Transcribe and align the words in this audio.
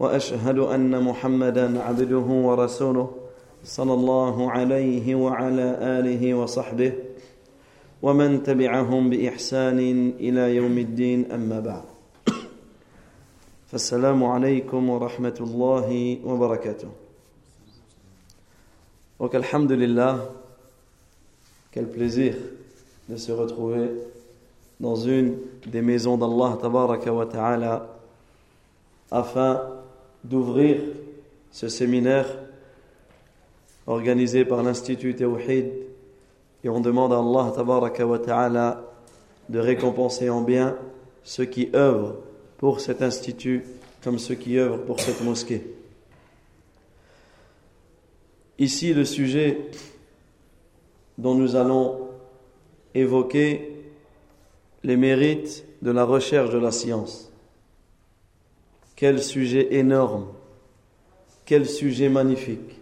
وأشهد 0.00 0.58
أن 0.58 1.02
محمدا 1.02 1.82
عبده 1.82 2.18
ورسوله 2.18 3.10
صلى 3.64 3.94
الله 3.94 4.50
عليه 4.50 5.14
وعلى 5.14 5.76
آله 5.98 6.34
وصحبه 6.34 6.92
ومن 8.02 8.42
تبعهم 8.42 9.10
بإحسان 9.10 9.78
إلى 10.20 10.56
يوم 10.56 10.78
الدين 10.78 11.32
أما 11.32 11.60
بعد. 11.60 11.84
فالسلام 13.68 14.24
عليكم 14.24 14.90
ورحمة 14.90 15.34
الله 15.40 16.18
وبركاته. 16.24 16.88
Donc, 19.20 19.34
Alhamdulillah, 19.34 20.20
quel 21.72 21.86
plaisir 21.90 22.36
de 23.08 23.16
se 23.16 23.32
retrouver 23.32 23.90
dans 24.78 24.94
une 24.94 25.38
des 25.66 25.82
maisons 25.82 26.16
d'Allah 26.16 26.56
ta'ala 27.32 27.88
afin 29.10 29.60
d'ouvrir 30.24 30.80
ce 31.50 31.68
séminaire 31.68 32.26
organisé 33.86 34.44
par 34.44 34.62
l'Institut 34.62 35.14
Tawhid 35.14 35.72
et 36.64 36.68
on 36.68 36.80
demande 36.80 37.12
à 37.12 37.18
Allah 37.18 38.18
ta'ala 38.18 38.84
de 39.48 39.58
récompenser 39.58 40.28
en 40.28 40.42
bien 40.42 40.76
ceux 41.24 41.46
qui 41.46 41.70
œuvrent 41.74 42.16
pour 42.58 42.80
cet 42.80 43.02
institut 43.02 43.64
comme 44.02 44.18
ceux 44.18 44.34
qui 44.34 44.58
œuvrent 44.58 44.84
pour 44.84 45.00
cette 45.00 45.22
mosquée. 45.22 45.62
Ici, 48.58 48.92
le 48.92 49.04
sujet 49.04 49.58
dont 51.16 51.34
nous 51.34 51.56
allons 51.56 52.08
évoquer 52.94 53.76
les 54.82 54.96
mérites 54.96 55.64
de 55.82 55.90
la 55.90 56.04
recherche 56.04 56.50
de 56.50 56.58
la 56.58 56.72
science. 56.72 57.27
Quel 58.98 59.22
sujet 59.22 59.76
énorme, 59.76 60.26
quel 61.44 61.68
sujet 61.68 62.08
magnifique. 62.08 62.80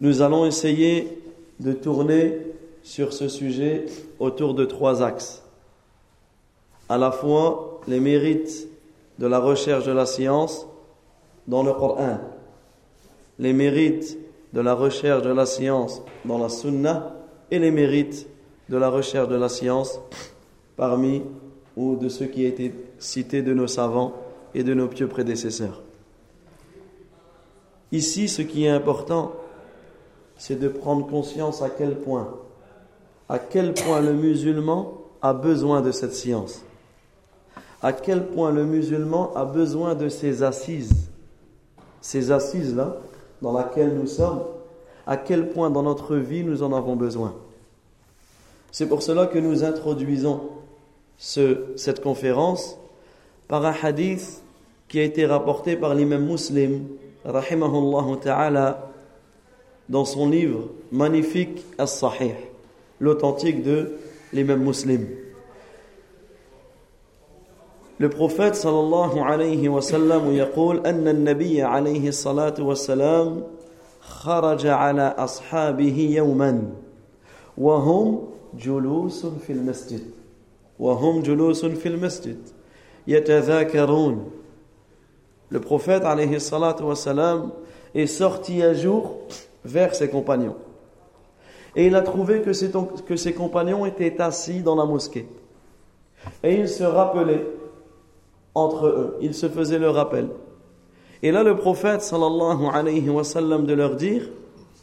Nous 0.00 0.22
allons 0.22 0.46
essayer 0.46 1.22
de 1.60 1.74
tourner 1.74 2.38
sur 2.82 3.12
ce 3.12 3.28
sujet 3.28 3.84
autour 4.18 4.54
de 4.54 4.64
trois 4.64 5.02
axes. 5.02 5.42
À 6.88 6.96
la 6.96 7.12
fois 7.12 7.82
les 7.86 8.00
mérites 8.00 8.66
de 9.18 9.26
la 9.26 9.38
recherche 9.38 9.84
de 9.84 9.92
la 9.92 10.06
science 10.06 10.66
dans 11.46 11.62
le 11.62 11.74
Coran, 11.74 12.18
les 13.38 13.52
mérites 13.52 14.16
de 14.54 14.62
la 14.62 14.72
recherche 14.72 15.20
de 15.20 15.34
la 15.34 15.44
science 15.44 16.00
dans 16.24 16.38
la 16.38 16.48
Sunna 16.48 17.14
et 17.50 17.58
les 17.58 17.70
mérites 17.70 18.26
de 18.70 18.78
la 18.78 18.88
recherche 18.88 19.28
de 19.28 19.36
la 19.36 19.50
science 19.50 20.00
parmi 20.78 21.20
ou 21.76 21.96
de 21.96 22.08
ceux 22.08 22.26
qui 22.26 22.44
étaient 22.44 22.74
cités 22.98 23.42
de 23.42 23.52
nos 23.54 23.66
savants 23.66 24.14
et 24.54 24.62
de 24.62 24.74
nos 24.74 24.88
pieux 24.88 25.08
prédécesseurs. 25.08 25.82
Ici, 27.92 28.28
ce 28.28 28.42
qui 28.42 28.64
est 28.64 28.70
important, 28.70 29.32
c'est 30.36 30.58
de 30.58 30.68
prendre 30.68 31.06
conscience 31.06 31.62
à 31.62 31.70
quel 31.70 31.96
point, 31.96 32.34
à 33.28 33.38
quel 33.38 33.74
point 33.74 34.00
le 34.00 34.12
musulman 34.12 35.00
a 35.22 35.32
besoin 35.32 35.80
de 35.80 35.92
cette 35.92 36.14
science, 36.14 36.62
à 37.82 37.92
quel 37.92 38.26
point 38.26 38.50
le 38.50 38.64
musulman 38.64 39.32
a 39.34 39.44
besoin 39.44 39.94
de 39.94 40.08
ces 40.08 40.42
assises, 40.42 41.08
ces 42.00 42.30
assises-là 42.30 42.96
dans 43.42 43.56
lesquelles 43.56 43.94
nous 43.94 44.06
sommes, 44.06 44.42
à 45.06 45.16
quel 45.16 45.50
point 45.50 45.70
dans 45.70 45.82
notre 45.82 46.16
vie 46.16 46.44
nous 46.44 46.62
en 46.62 46.72
avons 46.72 46.96
besoin. 46.96 47.34
C'est 48.72 48.88
pour 48.88 49.02
cela 49.02 49.26
que 49.26 49.38
nous 49.38 49.62
introduisons 49.62 50.40
ce, 51.17 51.57
cette 51.75 52.01
conférence 52.01 52.77
par 53.47 53.65
un 53.65 53.73
hadith 53.83 54.41
qui 54.87 54.99
a 54.99 55.03
été 55.03 55.25
rapporté 55.25 55.75
par 55.75 55.93
l'imam 55.93 56.25
muslim, 56.25 56.87
rahimahullah 57.25 58.17
ta'ala, 58.21 58.89
dans 59.89 60.05
son 60.05 60.29
livre 60.29 60.69
magnifique 60.91 61.63
As-Sahih, 61.77 62.35
l'authentique 62.99 63.63
de 63.63 63.97
l'imam 64.33 64.63
muslim. 64.63 65.07
Le 67.99 68.09
prophète 68.09 68.55
sallallahu 68.55 69.19
alayhi 69.19 69.67
wa 69.67 69.81
sallam 69.81 70.31
يقول 70.31 70.87
أن 70.87 71.07
النبي 71.07 71.61
عليه 71.61 72.07
الصلاة 72.07 72.55
والسلام 72.59 73.43
خرج 73.99 74.67
على 74.67 75.15
أصحابه 75.17 76.09
يوما 76.15 76.71
وهم 77.57 78.27
جلوس 78.53 79.25
في 79.25 79.53
المسجد 79.53 80.01
وهم 80.79 81.21
جلوس 81.21 81.65
في 81.65 81.87
المسجد 81.87 82.37
يتذاكرون 83.07 84.31
Le 85.51 85.59
prophète 85.59 86.03
alayhi 86.03 86.39
salatu 86.39 86.83
wassalam 86.83 87.51
est 87.95 88.05
sorti 88.05 88.61
un 88.61 88.73
jour 88.73 89.17
vers 89.65 89.95
ses 89.95 90.07
compagnons. 90.07 90.55
Et 91.75 91.87
il 91.87 91.95
a 91.95 92.01
trouvé 92.01 92.43
que 92.43 92.53
ses, 92.53 92.69
que 93.07 93.15
ses 93.15 93.33
compagnons 93.33 93.83
étaient 93.87 94.21
assis 94.21 94.61
dans 94.61 94.75
la 94.75 94.85
mosquée. 94.85 95.27
Et 96.43 96.53
il 96.53 96.69
se 96.69 96.83
rappelait 96.83 97.47
entre 98.53 98.85
eux, 98.85 99.17
il 99.21 99.33
se 99.33 99.49
faisait 99.49 99.79
le 99.79 99.89
rappel. 99.89 100.29
Et 101.23 101.31
là 101.31 101.41
le 101.41 101.55
prophète 101.55 102.03
sallallahu 102.03 102.67
alayhi 102.71 103.09
wa 103.09 103.23
sallam 103.23 103.65
de 103.65 103.73
leur 103.73 103.95
dire 103.95 104.29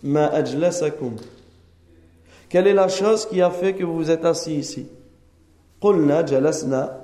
Ma 0.03 0.27
ajlasakum 0.27 1.15
quelle 2.49 2.69
est 2.69 2.75
la 2.75 2.89
chose 2.89 3.27
qui 3.27 3.43
a 3.43 3.51
fait 3.51 3.75
que 3.75 3.85
vous 3.85 4.11
êtes 4.11 4.25
assis 4.25 4.55
ici 4.55 4.87
قلنا 5.81 6.21
جلسنا 6.21 7.01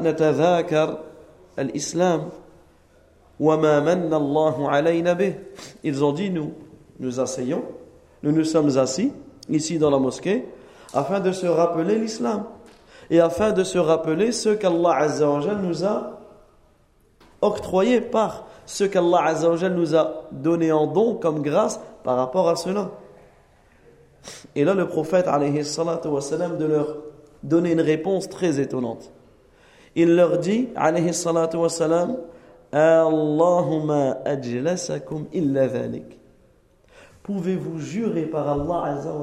نتذاكر 0.00 0.98
الإسلام 1.58 2.28
وما 3.40 3.80
من 3.80 4.14
الله 4.14 4.70
علينا 4.70 5.12
به 5.12 5.34
Ils 5.82 6.04
ont 6.04 6.12
dit 6.12 6.30
nous, 6.30 6.52
nous 6.98 7.20
asseyons, 7.20 7.62
nous 8.22 8.32
nous 8.32 8.44
sommes 8.44 8.76
assis 8.78 9.12
ici 9.48 9.78
dans 9.78 9.90
la 9.90 9.98
mosquée 9.98 10.44
afin 10.92 11.20
de 11.20 11.32
se 11.32 11.46
rappeler 11.46 11.98
l'islam 11.98 12.44
et 13.10 13.20
afin 13.20 13.52
de 13.52 13.64
se 13.64 13.78
rappeler 13.78 14.32
ce 14.32 14.50
qu'Allah 14.50 14.96
Azza 14.96 15.28
wa 15.28 15.54
nous 15.54 15.84
a 15.84 16.20
octroyé 17.40 18.00
par 18.00 18.46
ce 18.66 18.84
qu'Allah 18.84 19.24
Azza 19.24 19.50
wa 19.50 19.68
nous 19.68 19.96
a 19.96 20.24
donné 20.30 20.70
en 20.70 20.86
don 20.86 21.14
comme 21.14 21.42
grâce 21.42 21.80
par 22.04 22.16
rapport 22.16 22.48
à 22.48 22.56
cela. 22.56 22.90
Et 24.55 24.63
là, 24.63 24.73
le 24.73 24.87
prophète, 24.87 25.25
de 25.25 26.65
leur 26.65 26.97
donner 27.43 27.71
une 27.71 27.81
réponse 27.81 28.29
très 28.29 28.59
étonnante. 28.59 29.11
Il 29.95 30.15
leur 30.15 30.39
dit, 30.39 30.69
Allahumma 32.71 34.17
ajlasakum 34.25 35.27
illa 35.33 35.67
dhalik. 35.67 36.19
Pouvez-vous 37.23 37.79
jurer 37.79 38.25
par 38.25 38.49
Allah 38.49 38.97
Azza 38.97 39.13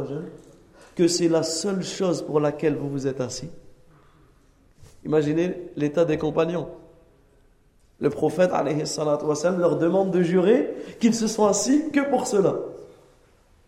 que 0.94 1.06
c'est 1.06 1.28
la 1.28 1.43
seule 1.43 1.82
chose 1.82 2.22
pour 2.22 2.40
laquelle 2.40 2.75
vous 2.75 2.88
vous 2.88 3.06
êtes 3.06 3.20
assis? 3.20 3.50
Imaginez 5.05 5.70
l'état 5.76 6.05
des 6.05 6.16
compagnons. 6.19 6.69
Le 8.00 8.10
prophète 8.10 8.50
leur 8.52 9.76
demande 9.78 10.10
de 10.10 10.22
jurer 10.22 10.75
qu'ils 10.98 11.14
se 11.14 11.26
sont 11.26 11.46
assis 11.46 11.90
que 11.93 12.00
pour 12.10 12.26
cela. 12.26 12.55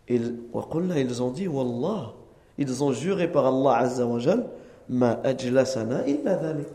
Et 0.07 0.15
ils 0.15 1.23
ont 1.23 1.31
dit, 1.31 1.47
Wallah, 1.47 2.13
ils 2.57 2.83
ont 2.83 2.91
juré 2.91 3.31
par 3.31 3.47
Allah 3.47 3.77
Azza 3.77 4.05
wa 4.05 4.19
Ma 4.87 5.19
ajlasana 5.23 6.07
illa 6.07 6.35
dhalik. 6.35 6.67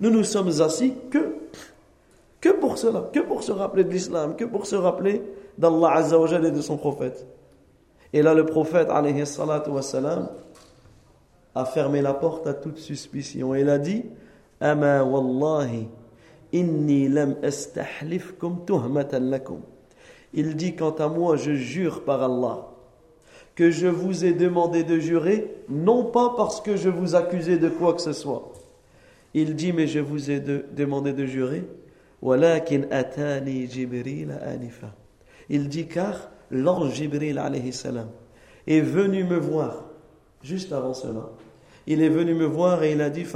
Nous 0.00 0.10
nous 0.10 0.24
sommes 0.24 0.60
assis 0.60 0.94
que, 1.10 1.36
que 2.40 2.48
pour 2.50 2.78
cela, 2.78 3.10
que 3.12 3.20
pour 3.20 3.42
se 3.42 3.52
rappeler 3.52 3.84
de 3.84 3.90
l'islam, 3.90 4.36
que 4.36 4.44
pour 4.44 4.66
se 4.66 4.76
rappeler 4.76 5.20
d'Allah 5.58 5.96
Azza 5.96 6.18
wa 6.18 6.30
et 6.30 6.50
de 6.50 6.60
son 6.60 6.76
prophète. 6.76 7.26
Et 8.12 8.22
là, 8.22 8.34
le 8.34 8.46
prophète, 8.46 8.88
alayhi 8.88 9.26
salatu 9.26 9.70
a 11.54 11.64
fermé 11.64 12.00
la 12.00 12.14
porte 12.14 12.46
à 12.46 12.54
toute 12.54 12.78
suspicion. 12.78 13.54
Il 13.54 13.68
a 13.68 13.78
dit, 13.78 14.04
Ama 14.60 15.02
wallahi, 15.04 15.88
inni 16.52 17.08
lam 17.08 17.36
astahlifkum 17.42 18.64
tuhmatan 18.64 19.30
lakum. 19.30 19.60
Il 20.34 20.56
dit 20.56 20.76
Quant 20.76 20.92
à 20.92 21.08
moi, 21.08 21.36
je 21.36 21.52
jure 21.52 22.04
par 22.04 22.22
Allah 22.22 22.66
que 23.56 23.70
je 23.70 23.88
vous 23.88 24.24
ai 24.24 24.32
demandé 24.32 24.84
de 24.84 24.98
jurer, 24.98 25.50
non 25.68 26.04
pas 26.04 26.34
parce 26.36 26.60
que 26.60 26.76
je 26.76 26.88
vous 26.88 27.14
accusais 27.14 27.58
de 27.58 27.68
quoi 27.68 27.92
que 27.94 28.00
ce 28.00 28.12
soit. 28.12 28.52
Il 29.34 29.54
dit 29.54 29.72
Mais 29.72 29.86
je 29.86 29.98
vous 30.00 30.30
ai 30.30 30.40
de- 30.40 30.64
demandé 30.74 31.12
de 31.12 31.26
jurer 31.26 31.64
Il 35.48 35.68
dit 35.68 35.86
car 35.86 36.30
l'ange 36.50 36.92
Jibril 36.94 37.38
alayhi 37.38 37.72
salam 37.72 38.08
est 38.66 38.80
venu 38.80 39.24
me 39.24 39.36
voir 39.36 39.84
juste 40.42 40.72
avant 40.72 40.94
cela. 40.94 41.30
Il 41.86 42.02
est 42.02 42.08
venu 42.08 42.34
me 42.34 42.44
voir 42.44 42.82
et 42.82 42.92
il 42.92 43.00
a 43.00 43.10
dit 43.10 43.26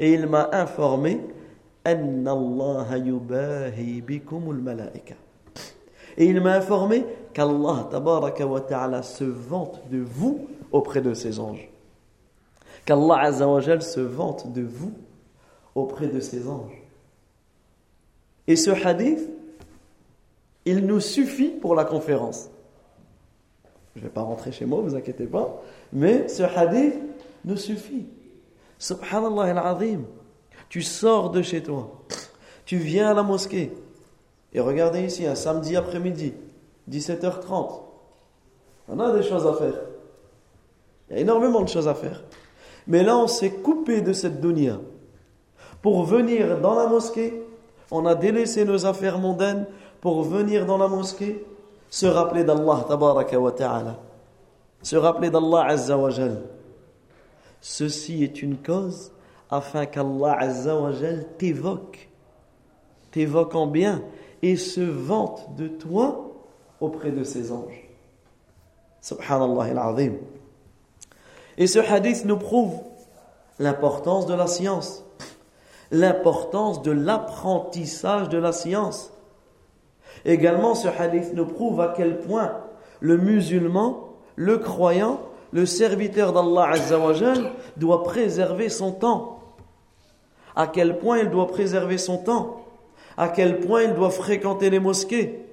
et 0.00 0.12
il 0.12 0.26
m'a 0.26 0.50
informé. 0.52 1.20
Et 6.16 6.26
il 6.26 6.40
m'a 6.40 6.54
informé 6.54 7.04
qu'Allah 7.32 7.88
ta'ala 7.90 9.02
se 9.02 9.24
vante 9.24 9.80
de 9.90 9.98
vous 9.98 10.46
auprès 10.72 11.00
de 11.00 11.14
ses 11.14 11.40
anges. 11.40 11.68
Qu'Allah 12.84 13.32
se 13.32 14.00
vante 14.00 14.52
de 14.52 14.62
vous 14.62 14.92
auprès 15.74 16.06
de 16.06 16.20
ses 16.20 16.48
anges. 16.48 16.82
Et 18.46 18.56
ce 18.56 18.70
hadith, 18.70 19.20
il 20.64 20.86
nous 20.86 21.00
suffit 21.00 21.48
pour 21.48 21.74
la 21.74 21.84
conférence. 21.84 22.50
Je 23.94 24.00
ne 24.00 24.04
vais 24.04 24.10
pas 24.10 24.22
rentrer 24.22 24.52
chez 24.52 24.66
moi, 24.66 24.80
vous 24.80 24.94
inquiétez 24.94 25.26
pas. 25.26 25.62
Mais 25.92 26.28
ce 26.28 26.42
hadith 26.42 26.94
nous 27.44 27.56
suffit. 27.56 28.06
Subhanallah 28.78 29.58
al-Azim. 29.58 30.04
Tu 30.68 30.82
sors 30.82 31.30
de 31.30 31.42
chez 31.42 31.62
toi. 31.62 32.02
Tu 32.64 32.76
viens 32.76 33.10
à 33.10 33.14
la 33.14 33.22
mosquée. 33.22 33.72
Et 34.54 34.60
regardez 34.60 35.02
ici, 35.02 35.26
un 35.26 35.34
samedi 35.34 35.76
après-midi, 35.76 36.32
17h30. 36.90 37.80
On 38.88 39.00
a 39.00 39.12
des 39.12 39.22
choses 39.22 39.46
à 39.46 39.54
faire. 39.54 39.74
Il 41.08 41.16
y 41.16 41.18
a 41.18 41.22
énormément 41.22 41.62
de 41.62 41.68
choses 41.68 41.88
à 41.88 41.94
faire. 41.94 42.22
Mais 42.86 43.02
là, 43.02 43.16
on 43.16 43.26
s'est 43.26 43.50
coupé 43.50 44.00
de 44.00 44.12
cette 44.12 44.40
dunya. 44.40 44.78
Pour 45.82 46.04
venir 46.04 46.60
dans 46.60 46.74
la 46.74 46.86
mosquée, 46.86 47.42
on 47.90 48.06
a 48.06 48.14
délaissé 48.14 48.64
nos 48.64 48.86
affaires 48.86 49.18
mondaines 49.18 49.66
pour 50.00 50.22
venir 50.22 50.66
dans 50.66 50.78
la 50.78 50.88
mosquée, 50.88 51.44
se 51.90 52.06
rappeler 52.06 52.44
d'Allah 52.44 52.84
tabaraka 52.88 53.38
wa 53.38 53.52
ta'ala. 53.52 53.98
Se 54.82 54.96
rappeler 54.96 55.30
d'Allah 55.30 55.66
azza 55.68 55.96
wa. 55.96 56.10
Ceci 57.60 58.22
est 58.22 58.42
une 58.42 58.58
cause 58.58 59.12
afin 59.50 59.86
qu'Allah 59.86 60.36
azza 60.38 60.76
wa 60.76 60.90
t'évoque. 61.38 62.08
T'évoque 63.10 63.54
en 63.54 63.66
bien 63.66 64.02
et 64.44 64.56
se 64.56 64.82
vante 64.82 65.56
de 65.56 65.68
toi 65.68 66.34
auprès 66.78 67.10
de 67.10 67.24
ses 67.24 67.50
anges. 67.50 67.88
Subhanallah 69.00 69.70
al-azim. 69.70 70.16
Et 71.56 71.66
ce 71.66 71.78
hadith 71.78 72.26
nous 72.26 72.36
prouve 72.36 72.74
l'importance 73.58 74.26
de 74.26 74.34
la 74.34 74.46
science, 74.46 75.02
l'importance 75.90 76.82
de 76.82 76.90
l'apprentissage 76.90 78.28
de 78.28 78.36
la 78.36 78.52
science. 78.52 79.14
Également, 80.26 80.74
ce 80.74 80.88
hadith 80.88 81.32
nous 81.32 81.46
prouve 81.46 81.80
à 81.80 81.94
quel 81.96 82.20
point 82.20 82.52
le 83.00 83.16
musulman, 83.16 84.10
le 84.36 84.58
croyant, 84.58 85.20
le 85.52 85.64
serviteur 85.64 86.34
d'Allah 86.34 86.72
Azzawajal 86.72 87.50
doit 87.78 88.02
préserver 88.02 88.68
son 88.68 88.92
temps. 88.92 89.38
À 90.54 90.66
quel 90.66 90.98
point 90.98 91.20
il 91.20 91.30
doit 91.30 91.46
préserver 91.46 91.96
son 91.96 92.18
temps 92.18 92.63
à 93.16 93.28
quel 93.28 93.60
point 93.60 93.82
il 93.82 93.94
doit 93.94 94.10
fréquenter 94.10 94.70
les 94.70 94.80
mosquées, 94.80 95.46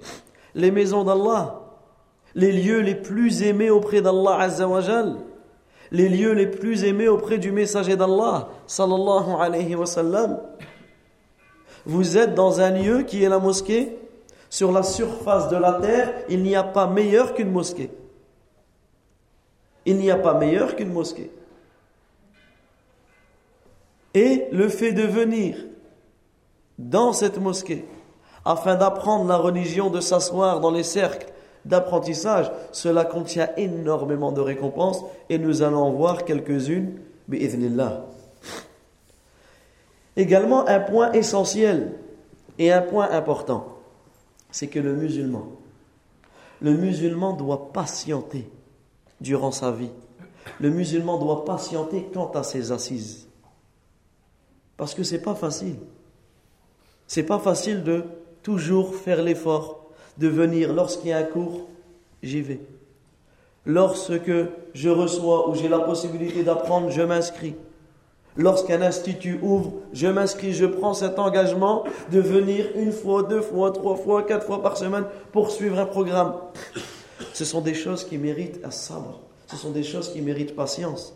les 0.56 0.72
maisons 0.72 1.04
d'Allah, 1.04 1.62
les 2.36 2.52
lieux 2.52 2.80
les 2.80 2.96
plus 2.96 3.44
aimés 3.44 3.69
auprès 3.69 4.02
d'Allah 4.02 4.40
Azzawajal, 4.40 5.18
les 5.92 6.10
lieux 6.10 6.34
les 6.34 6.48
plus 6.48 6.84
aimés 6.86 7.08
auprès 7.08 7.38
du 7.38 7.52
messager 7.52 7.96
d'Allah, 7.96 8.50
sallallahu 8.68 9.36
alayhi 9.40 9.75
wa 9.75 9.86
sallam. 9.86 10.40
Vous 11.86 12.18
êtes 12.18 12.36
dans 12.36 12.62
un 12.62 12.72
lieu 12.72 13.04
qui 13.04 13.24
est 13.24 13.30
la 13.30 13.40
mosquée, 13.40 13.98
sur 14.50 14.72
la 14.72 14.84
surface 14.84 15.50
de 15.50 15.56
la 15.56 15.74
terre, 15.74 16.13
il 16.30 16.44
n'y 16.44 16.56
a 16.56 16.63
pas 16.63 16.86
meilleur 16.86 17.34
qu'une 17.34 17.52
mosquée. 17.52 17.90
Il 19.86 19.98
n'y 19.98 20.12
a 20.12 20.18
pas 20.18 20.34
meilleur 20.34 20.75
qu'une 20.75 20.92
mosquée. 20.92 21.31
Et 24.13 24.46
le 24.52 24.68
fait 24.68 24.92
de 24.92 25.04
venir 25.04 25.56
dans 26.89 27.13
cette 27.13 27.39
mosquée 27.39 27.86
afin 28.44 28.75
d'apprendre 28.75 29.25
la 29.28 29.38
religion, 29.38 29.89
de 29.89 30.01
s'asseoir 30.01 30.60
dans 30.60 30.72
les 30.72 30.83
cercles 30.83 31.28
d'apprentissage, 31.63 32.51
cela 32.72 33.06
contient 33.06 33.50
énormément 33.56 34.31
de 34.31 34.42
récompenses 34.42 35.04
et 35.30 35.38
nous 35.38 35.62
allons 35.62 35.92
voir 35.92 36.25
quelques-unes, 36.25 36.98
Également 40.18 40.68
un 40.68 40.80
point 40.80 41.12
essentiel 41.13 41.94
et 42.57 42.72
un 42.72 42.81
point 42.81 43.10
important, 43.12 43.77
c'est 44.50 44.68
que 44.68 44.80
le 44.80 44.95
musulman, 44.95 45.45
le 46.62 46.74
musulman 46.74 47.34
doit 47.34 47.72
patienter 47.72 48.50
durant 49.22 49.51
sa 49.51 49.72
vie. 49.72 49.92
Le 50.60 50.69
musulman 50.72 51.18
doit 51.19 51.45
patienter 51.45 52.10
quant 52.13 52.31
à 52.31 52.44
ses 52.44 52.72
assises. 52.72 53.27
Parce 54.77 54.94
que 54.95 55.04
c'est 55.04 55.22
pas 55.22 55.36
facile. 55.36 55.75
C'est 57.13 57.24
pas 57.24 57.40
facile 57.40 57.84
de 57.84 58.06
toujours 58.42 58.96
faire 58.96 59.22
l'effort 59.22 59.90
de 60.18 60.30
venir 60.30 60.72
lorsqu'il 60.72 61.10
y 61.10 61.12
a 61.12 61.18
un 61.18 61.24
cours, 61.24 61.68
j'y 62.24 62.40
vais. 62.40 62.62
Lorsque 63.66 64.31
je 64.74 64.90
reçois 64.90 65.50
ou 65.50 65.56
j'ai 65.56 65.68
la 65.68 65.80
possibilité 65.80 66.42
d'apprendre, 66.44 66.90
je 66.90 67.02
m'inscris. 67.02 67.56
Lorsqu'un 68.38 68.81
institut 68.81 69.38
ouvre, 69.42 69.74
je 69.92 70.08
m'inscris, 70.08 70.54
je 70.54 70.66
prends 70.66 70.94
cet 70.94 71.19
engagement 71.19 71.84
de 72.13 72.22
venir 72.22 72.68
une 72.75 72.94
fois, 72.94 73.24
deux 73.24 73.42
fois, 73.42 73.72
trois 73.72 73.98
fois, 73.98 74.24
quatre 74.24 74.46
fois 74.46 74.63
par 74.63 74.78
semaine 74.78 75.04
pour 75.34 75.52
suivre 75.52 75.80
un 75.80 75.88
programme. 75.88 76.36
Ce 77.34 77.44
sont 77.44 77.60
des 77.60 77.74
choses 77.74 78.06
qui 78.06 78.18
méritent 78.18 78.63
un 78.63 78.72
sabre. 78.72 79.19
Ce 79.48 79.58
sont 79.58 79.72
des 79.72 79.84
choses 79.84 80.13
qui 80.13 80.22
méritent 80.22 80.56
patience. 80.56 81.13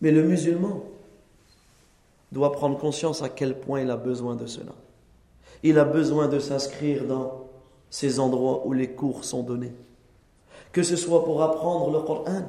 Mais 0.00 0.10
le 0.10 0.24
musulman, 0.24 0.82
doit 2.34 2.52
prendre 2.52 2.76
conscience 2.76 3.22
à 3.22 3.28
quel 3.28 3.58
point 3.58 3.80
il 3.80 3.90
a 3.90 3.96
besoin 3.96 4.34
de 4.34 4.44
cela. 4.44 4.72
Il 5.62 5.78
a 5.78 5.84
besoin 5.84 6.28
de 6.28 6.40
s'inscrire 6.40 7.06
dans 7.06 7.48
ces 7.88 8.18
endroits 8.18 8.66
où 8.66 8.72
les 8.72 8.90
cours 8.90 9.24
sont 9.24 9.44
donnés. 9.44 9.72
Que 10.72 10.82
ce 10.82 10.96
soit 10.96 11.24
pour 11.24 11.42
apprendre 11.42 11.90
le 11.92 12.00
Coran. 12.00 12.42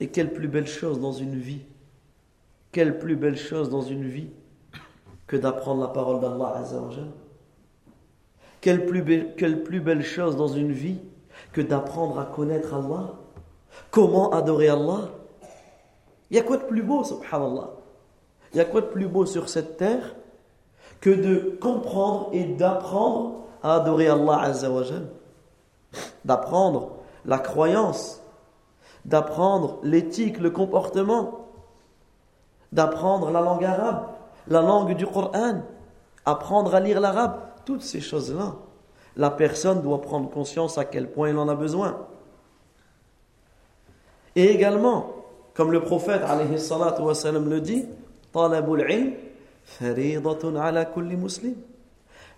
Et 0.00 0.08
quelle 0.08 0.32
plus 0.32 0.48
belle 0.48 0.66
chose 0.66 1.00
dans 1.00 1.12
une 1.12 1.34
vie. 1.34 1.62
Quelle 2.72 2.98
plus 2.98 3.16
belle 3.16 3.38
chose 3.38 3.70
dans 3.70 3.80
une 3.80 4.04
vie 4.04 4.28
que 5.26 5.36
d'apprendre 5.36 5.80
la 5.80 5.88
parole 5.88 6.20
d'Allah 6.20 6.56
Azzawajal. 6.58 7.08
Quelle 8.60 8.84
plus, 8.84 9.02
belle, 9.02 9.34
quelle 9.36 9.62
plus 9.62 9.80
belle 9.80 10.02
chose 10.02 10.36
dans 10.36 10.48
une 10.48 10.72
vie 10.72 10.98
que 11.52 11.62
d'apprendre 11.62 12.18
à 12.18 12.26
connaître 12.26 12.74
Allah. 12.74 13.14
Comment 13.90 14.30
adorer 14.30 14.68
Allah. 14.68 15.08
Il 16.30 16.36
y 16.36 16.40
a 16.40 16.42
quoi 16.42 16.58
de 16.58 16.64
plus 16.64 16.82
beau, 16.82 17.02
subhanallah? 17.02 17.83
Il 18.54 18.58
y 18.58 18.60
a 18.60 18.64
quoi 18.64 18.80
de 18.80 18.86
plus 18.86 19.08
beau 19.08 19.26
sur 19.26 19.48
cette 19.48 19.76
terre 19.76 20.14
que 21.00 21.10
de 21.10 21.58
comprendre 21.60 22.28
et 22.32 22.44
d'apprendre 22.44 23.40
à 23.62 23.74
adorer 23.76 24.08
Allah 24.08 24.40
Azzawajal 24.42 25.08
D'apprendre 26.24 26.92
la 27.24 27.38
croyance, 27.38 28.20
d'apprendre 29.04 29.78
l'éthique, 29.82 30.38
le 30.38 30.50
comportement, 30.50 31.46
d'apprendre 32.72 33.30
la 33.30 33.40
langue 33.40 33.64
arabe, 33.64 34.06
la 34.48 34.60
langue 34.60 34.96
du 34.96 35.06
Coran, 35.06 35.62
apprendre 36.24 36.74
à 36.74 36.80
lire 36.80 37.00
l'arabe, 37.00 37.40
toutes 37.64 37.82
ces 37.82 38.00
choses-là. 38.00 38.54
La 39.16 39.30
personne 39.30 39.82
doit 39.82 40.00
prendre 40.00 40.30
conscience 40.30 40.78
à 40.78 40.84
quel 40.84 41.10
point 41.10 41.30
il 41.30 41.38
en 41.38 41.48
a 41.48 41.54
besoin. 41.54 42.06
Et 44.36 44.46
également, 44.46 45.12
comme 45.54 45.70
le 45.70 45.80
prophète 45.80 46.22
alayhi 46.22 46.48
le 46.50 47.58
dit, 47.60 47.86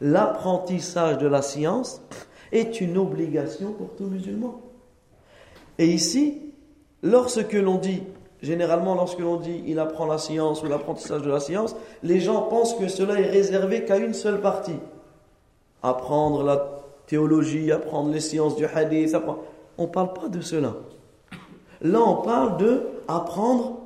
L'apprentissage 0.00 1.19
de 1.19 1.26
la 1.26 1.43
science 1.43 2.03
est 2.53 2.81
une 2.81 2.99
obligation 2.99 3.73
pour 3.73 3.95
tout 3.97 4.05
musulman. 4.05 4.61
Et 5.79 5.87
ici, 5.87 6.43
lorsque 7.03 7.53
l'on 7.53 7.76
dit, 7.76 8.03
généralement 8.43 8.95
lorsque 8.95 9.19
l'on 9.19 9.37
dit 9.37 9.62
il 9.67 9.79
apprend 9.79 10.07
la 10.07 10.19
science 10.19 10.62
ou 10.62 10.67
l'apprentissage 10.67 11.23
de 11.23 11.31
la 11.31 11.41
science, 11.41 11.75
les 12.03 12.21
gens 12.21 12.43
pensent 12.43 12.75
que 12.75 12.88
cela 12.88 13.19
est 13.21 13.31
réservé 13.31 13.85
qu'à 13.85 13.97
une 13.97 14.15
seule 14.15 14.41
partie. 14.41 14.79
Apprendre 15.83 16.43
la 16.43 16.83
théologie, 17.07 17.73
apprendre 17.73 18.11
les 18.11 18.21
sciences 18.21 18.57
du 18.57 18.67
hadith, 18.67 19.17
on 19.79 19.83
ne 19.83 19.88
parle 19.88 20.12
pas 20.12 20.29
de 20.29 20.41
cela. 20.41 20.75
Là, 21.81 22.00
on 22.00 22.17
parle 22.17 22.57
de 22.57 22.87
apprendre 23.09 23.81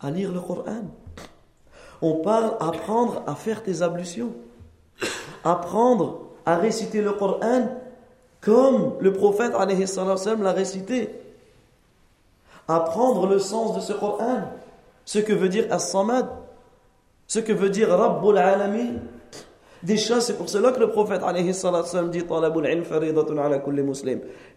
à 0.00 0.10
lire 0.10 0.32
le 0.32 0.40
Coran. 0.40 0.84
On 2.02 2.14
parle 2.16 2.56
apprendre 2.60 3.22
à 3.26 3.34
faire 3.34 3.62
tes 3.62 3.82
ablutions. 3.82 4.32
Apprendre 5.44 6.20
à 6.44 6.56
réciter 6.56 7.00
le 7.00 7.12
Coran 7.12 7.68
comme 8.40 8.94
le 9.00 9.12
prophète 9.12 9.52
l'a 9.52 10.52
récité. 10.52 11.10
Apprendre 12.68 13.26
le 13.26 13.38
sens 13.38 13.74
de 13.74 13.80
ce 13.80 13.92
Coran, 13.92 14.42
ce 15.04 15.18
que 15.18 15.32
veut 15.32 15.48
dire 15.48 15.66
As-Samad. 15.70 16.26
Ce 17.26 17.40
que 17.40 17.52
veut 17.52 17.70
dire 17.70 17.88
Rabbul 17.88 18.38
Alamin. 18.38 18.94
Des 19.82 19.96
choses, 19.96 20.24
c'est 20.24 20.36
pour 20.36 20.48
cela 20.48 20.72
que 20.72 20.80
le 20.80 20.90
prophète 20.90 21.22
dit 22.10 22.24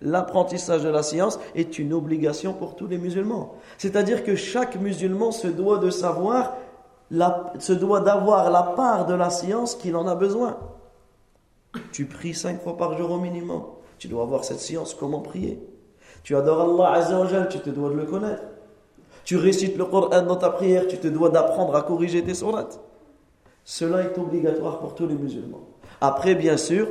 L'apprentissage 0.01 0.84
de 0.84 0.89
la 0.89 1.03
science 1.03 1.39
est 1.55 1.77
une 1.77 1.93
obligation 1.93 2.53
pour 2.53 2.75
tous 2.75 2.88
les 2.88 2.98
musulmans. 2.98 3.55
C'est-à-dire 3.77 4.24
que 4.24 4.36
chaque 4.36 4.79
musulman 4.79 5.31
se 5.31 5.48
doit 5.48 5.77
de 5.77 5.89
savoir, 5.89 6.53
se 7.11 7.73
doit 7.73 8.01
d'avoir 8.01 8.51
la 8.51 8.63
part 8.63 9.05
de 9.05 9.13
la 9.13 9.29
science 9.29 9.75
qu'il 9.75 9.95
en 9.95 10.07
a 10.07 10.15
besoin. 10.15 10.57
Tu 11.91 12.05
pries 12.05 12.33
cinq 12.33 12.61
fois 12.61 12.77
par 12.77 12.97
jour 12.97 13.11
au 13.11 13.19
minimum. 13.19 13.63
Tu 13.97 14.07
dois 14.07 14.23
avoir 14.23 14.43
cette 14.43 14.59
science, 14.59 14.93
comment 14.93 15.19
prier? 15.19 15.61
Tu 16.23 16.35
adores 16.35 16.61
Allah 16.61 16.99
Azzawajal, 16.99 17.49
tu 17.49 17.59
te 17.59 17.69
dois 17.69 17.89
de 17.89 17.95
le 17.95 18.05
connaître. 18.05 18.43
Tu 19.23 19.37
récites 19.37 19.77
le 19.77 19.85
Coran 19.85 20.21
dans 20.21 20.35
ta 20.37 20.49
prière, 20.49 20.87
tu 20.87 20.97
te 20.97 21.07
dois 21.07 21.29
d'apprendre 21.29 21.75
à 21.75 21.81
corriger 21.81 22.23
tes 22.23 22.33
sourates. 22.33 22.79
Cela 23.63 24.01
est 24.01 24.17
obligatoire 24.17 24.79
pour 24.79 24.95
tous 24.95 25.05
les 25.05 25.15
musulmans. 25.15 25.61
Après, 26.01 26.33
bien 26.33 26.57
sûr, 26.57 26.87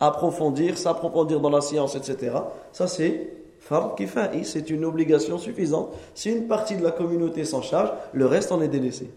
approfondir, 0.00 0.78
s'approfondir 0.78 1.40
dans 1.40 1.50
la 1.50 1.60
science, 1.60 1.96
etc. 1.96 2.36
Ça, 2.72 2.86
c'est 2.86 3.32
fard 3.58 3.94
kifa'i, 3.96 4.44
c'est 4.44 4.70
une 4.70 4.84
obligation 4.84 5.38
suffisante. 5.38 5.90
Si 6.14 6.30
une 6.30 6.46
partie 6.46 6.76
de 6.76 6.82
la 6.82 6.90
communauté 6.90 7.44
s'en 7.44 7.62
charge, 7.62 7.92
le 8.12 8.26
reste 8.26 8.52
en 8.52 8.60
est 8.60 8.68
délaissé. 8.68 9.10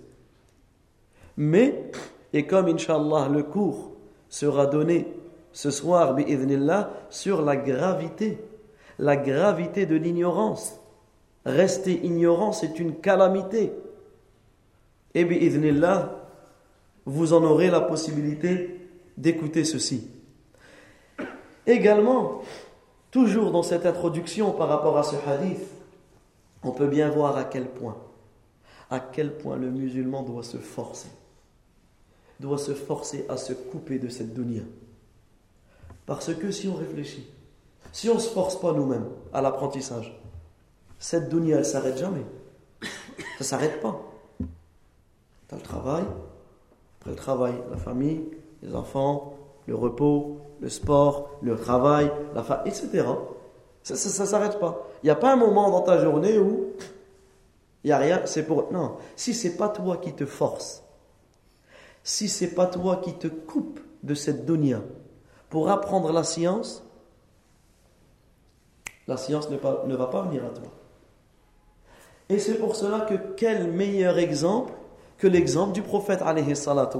Mais, 1.37 1.91
et 2.33 2.45
comme, 2.45 2.67
inshallah, 2.67 3.29
le 3.29 3.43
cours 3.43 3.91
sera 4.29 4.65
donné 4.65 5.07
ce 5.51 5.71
soir, 5.71 6.13
bi'idhnillah, 6.13 6.91
sur 7.09 7.41
la 7.41 7.55
gravité, 7.55 8.39
la 8.99 9.15
gravité 9.15 9.85
de 9.85 9.95
l'ignorance. 9.95 10.79
Rester 11.45 12.05
ignorant, 12.05 12.51
c'est 12.51 12.79
une 12.79 12.95
calamité. 12.95 13.71
Et 15.13 15.25
bi'idhnillah, 15.25 16.17
vous 17.05 17.33
en 17.33 17.43
aurez 17.43 17.69
la 17.69 17.81
possibilité 17.81 18.89
d'écouter 19.15 19.63
ceci. 19.63 20.09
Également, 21.65 22.41
toujours 23.11 23.51
dans 23.51 23.63
cette 23.63 23.85
introduction 23.85 24.51
par 24.51 24.67
rapport 24.69 24.97
à 24.97 25.03
ce 25.03 25.15
hadith, 25.27 25.61
on 26.63 26.71
peut 26.71 26.87
bien 26.87 27.09
voir 27.09 27.37
à 27.37 27.43
quel 27.43 27.65
point, 27.65 27.97
à 28.89 28.99
quel 28.99 29.37
point 29.37 29.57
le 29.57 29.69
musulman 29.69 30.23
doit 30.23 30.43
se 30.43 30.57
forcer, 30.57 31.09
doit 32.39 32.57
se 32.57 32.73
forcer 32.73 33.25
à 33.29 33.37
se 33.37 33.53
couper 33.53 33.99
de 33.99 34.09
cette 34.09 34.33
dunya. 34.33 34.63
Parce 36.05 36.33
que 36.33 36.51
si 36.51 36.67
on 36.67 36.75
réfléchit, 36.75 37.27
si 37.91 38.09
on 38.09 38.15
ne 38.15 38.19
se 38.19 38.29
force 38.29 38.59
pas 38.59 38.73
nous-mêmes 38.73 39.07
à 39.33 39.41
l'apprentissage, 39.41 40.19
cette 40.99 41.29
dunya, 41.29 41.57
elle 41.57 41.65
s'arrête 41.65 41.97
jamais. 41.97 42.25
Ça 43.37 43.43
s'arrête 43.43 43.81
pas. 43.81 43.99
Tu 44.39 45.55
as 45.55 45.57
le 45.57 45.63
travail, 45.63 46.03
le 47.05 47.15
travail, 47.15 47.53
la 47.71 47.77
famille, 47.77 48.23
les 48.61 48.75
enfants, 48.75 49.35
le 49.67 49.75
repos, 49.75 50.39
le 50.59 50.69
sport, 50.69 51.29
le 51.41 51.55
travail, 51.55 52.11
la 52.35 52.43
famille, 52.43 52.71
etc. 52.71 53.05
Ça 53.83 53.93
ne 53.93 54.27
s'arrête 54.27 54.59
pas. 54.59 54.87
Il 55.03 55.05
n'y 55.05 55.11
a 55.11 55.15
pas 55.15 55.33
un 55.33 55.37
moment 55.37 55.69
dans 55.69 55.81
ta 55.81 55.99
journée 55.99 56.37
où 56.39 56.73
il 57.83 57.87
n'y 57.87 57.93
a 57.93 57.97
rien, 57.97 58.21
c'est 58.25 58.43
pour... 58.43 58.71
Non, 58.71 58.97
si 59.15 59.33
c'est 59.33 59.55
pas 59.55 59.69
toi 59.69 59.97
qui 59.97 60.13
te 60.13 60.25
force, 60.25 60.83
si 62.07 62.29
c'est 62.29 62.55
pas 62.55 62.67
toi 62.67 63.01
qui 63.03 63.15
te 63.15 63.27
coupe 63.27 63.81
de 64.01 64.13
cette 64.13 64.45
dunya 64.45 64.81
pour 65.49 65.69
apprendre 65.69 66.13
la 66.13 66.23
science, 66.23 66.81
la 69.07 69.17
science 69.17 69.49
ne, 69.49 69.57
va 69.57 70.07
pas 70.07 70.21
venir 70.21 70.45
à 70.45 70.49
toi. 70.49 70.69
Et 72.29 72.39
c'est 72.39 72.55
pour 72.55 72.77
cela 72.77 73.01
que 73.01 73.15
quel 73.35 73.73
meilleur 73.73 74.17
exemple 74.19 74.71
que 75.17 75.27
l'exemple 75.27 75.73
du 75.73 75.81
prophète 75.81 76.21
alayhi 76.21 76.55
salatu. 76.55 76.97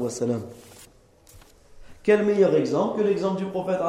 Quel 2.04 2.26
meilleur 2.26 2.54
exemple 2.54 2.98
que 2.98 3.04
l'exemple 3.08 3.38
du 3.38 3.46
prophète. 3.46 3.80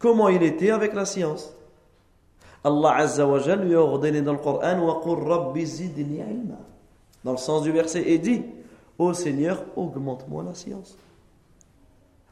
Comment 0.00 0.28
il 0.30 0.42
était 0.42 0.70
avec 0.70 0.94
la 0.94 1.04
science? 1.04 1.54
Allah 2.64 2.96
Azza 2.96 3.24
wa 3.24 3.38
lui 3.38 3.76
a 3.76 3.80
ordonné 3.80 4.20
dans 4.20 4.32
le 4.32 4.38
Coran 4.38 4.80
wa 4.80 5.00
rabbi 5.04 5.64
zidni. 5.64 6.22
Dans 7.24 7.32
le 7.32 7.38
sens 7.38 7.62
du 7.62 7.72
verset 7.72 8.02
et 8.06 8.18
dit 8.18 8.42
Ô 8.98 9.12
Seigneur, 9.12 9.64
augmente-moi 9.76 10.42
la 10.44 10.54
science. 10.54 10.96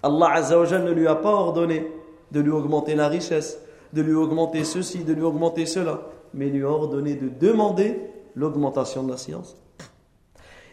Allah 0.02 0.33
Azza 0.35 0.59
wa 0.59 0.64
Jal 0.64 0.85
ne 0.85 0.90
lui 0.90 1.07
a 1.07 1.14
pas 1.14 1.33
ordonné 1.33 1.87
de 2.33 2.40
lui 2.40 2.50
augmenter 2.50 2.95
la 2.95 3.09
richesse, 3.09 3.59
de 3.93 4.02
lui 4.02 4.14
augmenter 4.14 4.64
ceci, 4.64 5.05
de 5.05 5.12
lui 5.12 5.23
augmenter 5.23 5.66
cela, 5.66 6.02
mais 6.35 6.47
lui 6.47 6.64
a 6.64 6.69
ordonné 6.69 7.14
de 7.14 7.28
demander 7.28 8.00
l'augmentation 8.35 9.02
de 9.02 9.11
la 9.11 9.16
science. 9.16 9.57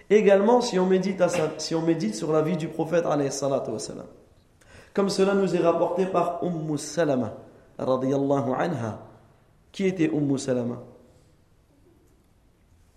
Également, 0.09 0.61
si 0.61 0.77
on 0.79 0.85
médite, 0.85 1.23
si 1.57 1.75
on 1.75 1.81
médite 1.81 2.15
sur 2.15 2.31
la 2.31 2.41
vie 2.41 2.57
du 2.57 2.67
prophète, 2.67 3.05
comme 4.93 5.09
cela 5.09 5.33
nous 5.33 5.55
est 5.55 5.59
rapporté 5.59 6.05
par 6.05 6.43
Umm 6.43 6.77
Salama, 6.77 7.33
anha. 7.77 8.99
Qui 9.71 9.87
était 9.87 10.09
Umm 10.13 10.37
Salama 10.37 10.83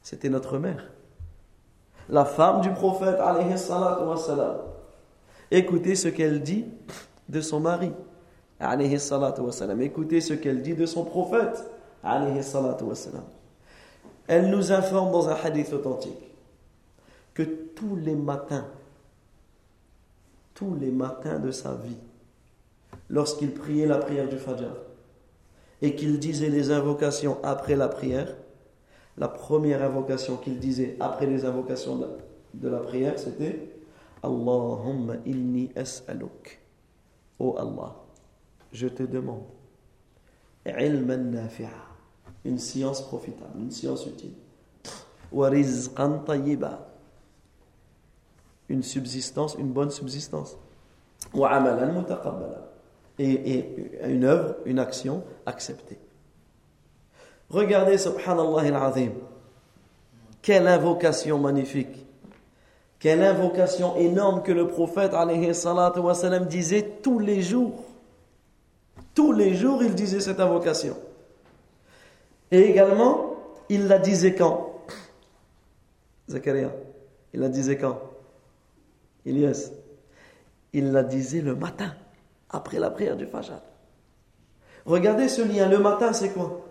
C'était 0.02 0.28
notre 0.28 0.58
mère. 0.58 0.90
La 2.08 2.24
femme 2.24 2.60
du 2.60 2.70
prophète, 2.70 3.18
Écoutez 5.50 5.94
ce 5.94 6.08
qu'elle 6.08 6.42
dit 6.42 6.64
de 7.28 7.40
son 7.40 7.60
mari, 7.60 7.92
Écoutez 9.80 10.20
ce 10.20 10.34
qu'elle 10.34 10.62
dit 10.62 10.74
de 10.74 10.86
son 10.86 11.04
prophète, 11.04 11.64
elle 14.28 14.50
nous 14.50 14.72
informe 14.72 15.12
dans 15.12 15.28
un 15.28 15.34
hadith 15.34 15.72
authentique 15.72 16.26
que 17.34 17.42
tous 17.42 17.96
les 17.96 18.14
matins, 18.14 18.64
tous 20.54 20.74
les 20.74 20.90
matins 20.90 21.38
de 21.38 21.50
sa 21.50 21.74
vie, 21.74 21.98
lorsqu'il 23.10 23.52
priait 23.52 23.86
la 23.86 23.98
prière 23.98 24.28
du 24.28 24.38
Fajr 24.38 24.70
et 25.82 25.94
qu'il 25.94 26.18
disait 26.18 26.48
les 26.48 26.70
invocations 26.70 27.38
après 27.42 27.76
la 27.76 27.88
prière, 27.88 28.28
la 29.18 29.28
première 29.28 29.82
invocation 29.82 30.36
qu'il 30.36 30.58
disait 30.58 30.96
après 31.00 31.26
les 31.26 31.44
invocations 31.44 31.98
de 32.54 32.68
la 32.68 32.78
prière, 32.78 33.18
c'était 33.18 33.70
Allahumma 34.22 35.14
inni 35.24 35.70
as'aluk. 35.74 36.60
Oh 37.38 37.54
Allah, 37.58 37.94
je 38.72 38.88
te 38.88 39.02
demande 39.02 39.44
ilman 40.66 41.30
nafi'a 41.30 41.68
une 42.44 42.58
science 42.58 43.02
profitable, 43.02 43.58
une 43.58 43.70
science 43.70 44.06
utile. 44.06 44.32
Une 48.68 48.82
subsistance, 48.82 49.56
une 49.58 49.72
bonne 49.72 49.90
subsistance. 49.90 50.56
Et, 53.18 53.32
et 53.32 54.08
une 54.08 54.24
œuvre, 54.24 54.56
une 54.64 54.78
action 54.78 55.24
acceptée. 55.46 55.98
Regardez, 57.50 57.98
subhanallah 57.98 58.76
al-azim. 58.76 59.12
Quelle 60.42 60.66
invocation 60.68 61.38
magnifique. 61.38 62.04
Quelle 62.98 63.22
invocation 63.22 63.96
énorme 63.96 64.42
que 64.42 64.52
le 64.52 64.68
prophète 64.68 65.12
alayhi 65.14 65.52
disait 66.48 66.98
tous 67.02 67.18
les 67.18 67.42
jours. 67.42 67.84
Tous 69.14 69.32
les 69.32 69.54
jours, 69.54 69.82
il 69.82 69.94
disait 69.94 70.20
cette 70.20 70.40
invocation. 70.40 70.96
Et 72.50 72.60
également, 72.60 73.34
il 73.68 73.86
la 73.86 73.98
disait 73.98 74.34
quand? 74.34 74.72
Zachariah, 76.28 76.72
il 77.32 77.40
la 77.40 77.48
disait 77.48 77.76
quand? 77.76 78.00
Elias, 79.24 79.70
il 80.72 80.92
la 80.92 81.02
disait 81.02 81.40
le 81.40 81.54
matin, 81.54 81.94
après 82.50 82.78
la 82.78 82.90
prière 82.90 83.16
du 83.16 83.26
Fajr. 83.26 83.60
Regardez 84.84 85.28
ce 85.28 85.42
lien, 85.42 85.68
le 85.68 85.78
matin 85.78 86.12
c'est 86.12 86.30
quoi? 86.30 86.65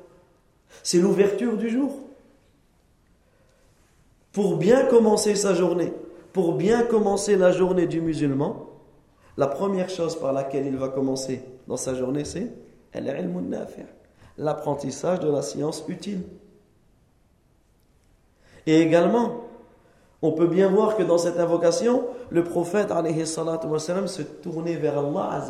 C'est 0.84 1.00
l'ouverture 1.00 1.58
du 1.58 1.70
jour. 1.70 1.91
Pour 4.32 4.58
bien 4.58 4.86
commencer 4.86 5.36
sa 5.36 5.53
journée, 5.53 5.94
pour 6.34 6.53
bien 6.53 6.84
commencer 6.84 7.38
la 7.38 7.51
journée 7.51 7.88
du 7.88 8.01
musulman, 8.01 8.70
la 9.38 9.48
première 9.48 9.89
chose 9.89 10.20
par 10.20 10.34
laquelle 10.34 10.65
il 10.65 10.77
va 10.77 10.89
commencer 10.89 11.41
dans 11.67 11.77
sa 11.77 11.96
journée, 11.96 12.25
c'est 12.25 12.51
l'apprentissage 14.38 15.20
de 15.20 15.29
la 15.29 15.41
science 15.41 15.84
utile. 15.88 16.22
Et 18.67 18.82
également, 18.82 19.46
on 20.22 20.32
peut 20.32 20.48
bien 20.48 20.70
voir 20.70 20.98
que 20.98 21.03
dans 21.03 21.17
cette 21.17 21.39
invocation, 21.39 22.03
le 22.29 22.44
prophète 22.44 22.89
se 22.89 24.22
tournait 24.22 24.75
vers 24.75 25.00
Allah 25.00 25.46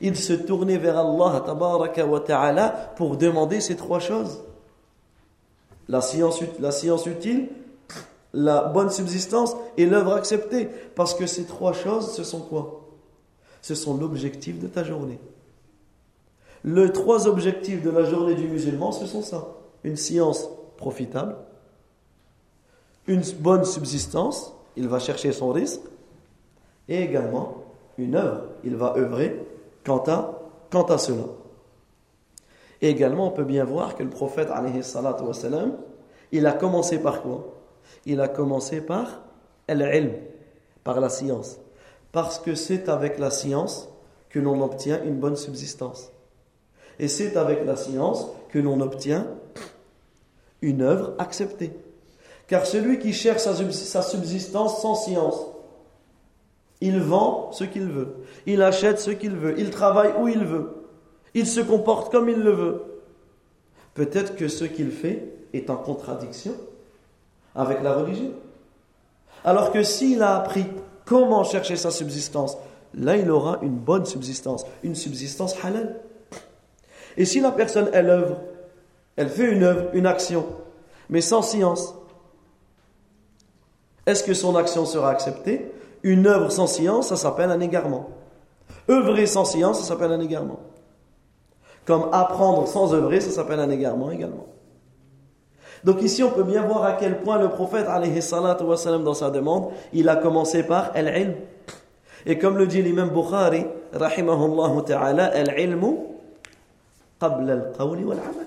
Il 0.00 0.16
se 0.16 0.32
tournait 0.32 0.78
vers 0.78 0.98
Allah 0.98 1.44
ta'ala 2.26 2.68
pour 2.96 3.16
demander 3.16 3.60
ces 3.60 3.76
trois 3.76 4.00
choses. 4.00 4.42
La 5.88 6.00
science, 6.00 6.40
la 6.58 6.70
science 6.70 7.06
utile, 7.06 7.48
la 8.32 8.62
bonne 8.62 8.90
subsistance 8.90 9.56
et 9.76 9.86
l'œuvre 9.86 10.14
acceptée. 10.14 10.68
Parce 10.94 11.14
que 11.14 11.26
ces 11.26 11.44
trois 11.44 11.72
choses, 11.72 12.12
ce 12.12 12.24
sont 12.24 12.40
quoi? 12.40 12.80
Ce 13.60 13.74
sont 13.74 13.96
l'objectif 13.96 14.58
de 14.58 14.68
ta 14.68 14.84
journée. 14.84 15.18
Les 16.64 16.92
trois 16.92 17.26
objectifs 17.26 17.82
de 17.82 17.90
la 17.90 18.04
journée 18.04 18.34
du 18.34 18.46
musulman, 18.46 18.92
ce 18.92 19.06
sont 19.06 19.22
ça. 19.22 19.48
Une 19.82 19.96
science 19.96 20.48
profitable, 20.76 21.36
une 23.06 23.22
bonne 23.38 23.64
subsistance, 23.64 24.54
il 24.76 24.88
va 24.88 24.98
chercher 24.98 25.32
son 25.32 25.50
risque, 25.50 25.80
et 26.88 27.02
également 27.02 27.64
une 27.98 28.14
œuvre, 28.14 28.42
il 28.64 28.76
va 28.76 28.94
œuvrer 28.96 29.46
quant 29.84 30.02
à, 30.06 30.40
quant 30.70 30.84
à 30.84 30.98
cela. 30.98 31.24
Et 32.82 32.88
également, 32.88 33.28
on 33.28 33.30
peut 33.30 33.44
bien 33.44 33.64
voir 33.64 33.94
que 33.94 34.02
le 34.02 34.10
prophète, 34.10 34.48
il 36.32 36.46
a 36.46 36.52
commencé 36.52 36.98
par 36.98 37.22
quoi? 37.22 37.54
Il 38.06 38.20
a 38.20 38.28
commencé 38.28 38.80
par 38.80 39.22
al 39.68 40.20
par 40.82 41.00
la 41.00 41.10
science. 41.10 41.58
Parce 42.12 42.38
que 42.38 42.54
c'est 42.54 42.88
avec 42.88 43.18
la 43.18 43.30
science 43.30 43.88
que 44.30 44.38
l'on 44.38 44.62
obtient 44.62 45.02
une 45.04 45.18
bonne 45.18 45.36
subsistance. 45.36 46.10
Et 46.98 47.08
c'est 47.08 47.36
avec 47.36 47.64
la 47.64 47.76
science 47.76 48.26
que 48.48 48.58
l'on 48.58 48.80
obtient 48.80 49.26
une 50.62 50.82
œuvre 50.82 51.14
acceptée. 51.18 51.72
Car 52.46 52.66
celui 52.66 52.98
qui 52.98 53.12
cherche 53.12 53.42
sa 53.42 54.02
subsistance 54.02 54.82
sans 54.82 54.94
science, 54.94 55.46
il 56.80 57.00
vend 57.00 57.52
ce 57.52 57.64
qu'il 57.64 57.88
veut, 57.88 58.16
il 58.46 58.62
achète 58.62 59.00
ce 59.00 59.10
qu'il 59.10 59.36
veut, 59.36 59.54
il 59.58 59.70
travaille 59.70 60.12
où 60.18 60.28
il 60.28 60.44
veut, 60.44 60.70
il 61.34 61.46
se 61.46 61.60
comporte 61.60 62.10
comme 62.10 62.28
il 62.28 62.38
le 62.38 62.52
veut. 62.52 62.82
Peut-être 63.94 64.36
que 64.36 64.48
ce 64.48 64.64
qu'il 64.64 64.90
fait 64.90 65.32
est 65.52 65.68
en 65.68 65.76
contradiction 65.76 66.54
avec 67.54 67.82
la 67.82 67.94
religion. 67.94 68.32
Alors 69.44 69.72
que 69.72 69.82
s'il 69.82 70.22
a 70.22 70.36
appris 70.36 70.64
comment 71.04 71.44
chercher 71.44 71.76
sa 71.76 71.90
subsistance, 71.90 72.56
là 72.94 73.16
il 73.16 73.30
aura 73.30 73.58
une 73.62 73.76
bonne 73.76 74.06
subsistance, 74.06 74.64
une 74.82 74.94
subsistance 74.94 75.56
halal. 75.62 76.00
Et 77.16 77.24
si 77.24 77.40
la 77.40 77.50
personne, 77.50 77.90
elle 77.92 78.08
œuvre, 78.10 78.38
elle 79.16 79.28
fait 79.28 79.50
une 79.50 79.64
œuvre, 79.64 79.90
une 79.92 80.06
action, 80.06 80.46
mais 81.08 81.20
sans 81.20 81.42
science, 81.42 81.94
est-ce 84.06 84.24
que 84.24 84.34
son 84.34 84.56
action 84.56 84.86
sera 84.86 85.10
acceptée? 85.10 85.70
Une 86.02 86.26
œuvre 86.26 86.50
sans 86.50 86.66
science, 86.66 87.08
ça 87.08 87.16
s'appelle 87.16 87.50
un 87.50 87.60
égarement. 87.60 88.08
Œuvrer 88.88 89.26
sans 89.26 89.44
science, 89.44 89.80
ça 89.80 89.86
s'appelle 89.86 90.12
un 90.12 90.20
égarement. 90.20 90.60
Comme 91.84 92.08
apprendre 92.12 92.66
sans 92.66 92.94
œuvrer, 92.94 93.20
ça 93.20 93.30
s'appelle 93.30 93.60
un 93.60 93.70
égarement 93.70 94.10
également. 94.10 94.46
Donc 95.84 96.02
ici, 96.02 96.22
on 96.22 96.30
peut 96.30 96.42
bien 96.42 96.62
voir 96.62 96.84
à 96.84 96.92
quel 96.92 97.20
point 97.22 97.38
le 97.38 97.48
prophète, 97.48 97.86
salatu 98.20 98.64
dans 98.64 99.14
sa 99.14 99.30
demande, 99.30 99.70
il 99.92 100.08
a 100.08 100.16
commencé 100.16 100.62
par 100.62 100.90
al-ilm. 100.94 101.34
Et 102.26 102.38
comme 102.38 102.58
le 102.58 102.66
dit 102.66 102.82
l'imam 102.82 103.08
Bukhari, 103.08 103.66
rahimahullah 103.94 104.82
ta'ala, 104.82 105.26
al-ilmu 105.26 105.96
qabla 107.18 107.52
al-qawli 107.54 108.04
wal-amal. 108.04 108.46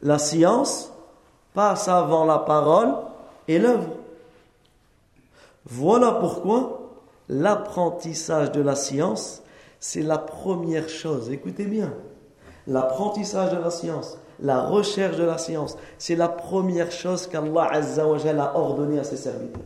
La 0.00 0.18
science 0.18 0.92
passe 1.52 1.88
avant 1.88 2.24
la 2.24 2.38
parole 2.38 2.94
et 3.48 3.58
l'œuvre. 3.58 3.88
Voilà 5.66 6.12
pourquoi 6.12 6.90
l'apprentissage 7.28 8.52
de 8.52 8.60
la 8.60 8.74
science, 8.74 9.42
c'est 9.80 10.02
la 10.02 10.18
première 10.18 10.88
chose. 10.88 11.30
Écoutez 11.30 11.64
bien, 11.64 11.92
l'apprentissage 12.66 13.52
de 13.52 13.58
la 13.58 13.70
science, 13.70 14.18
la 14.40 14.62
recherche 14.62 15.16
de 15.16 15.24
la 15.24 15.38
science, 15.38 15.76
c'est 15.98 16.16
la 16.16 16.28
première 16.28 16.90
chose 16.90 17.26
qu'Allah 17.26 17.70
a 17.72 18.58
ordonné 18.58 18.98
à 18.98 19.04
ses 19.04 19.16
serviteurs. 19.16 19.62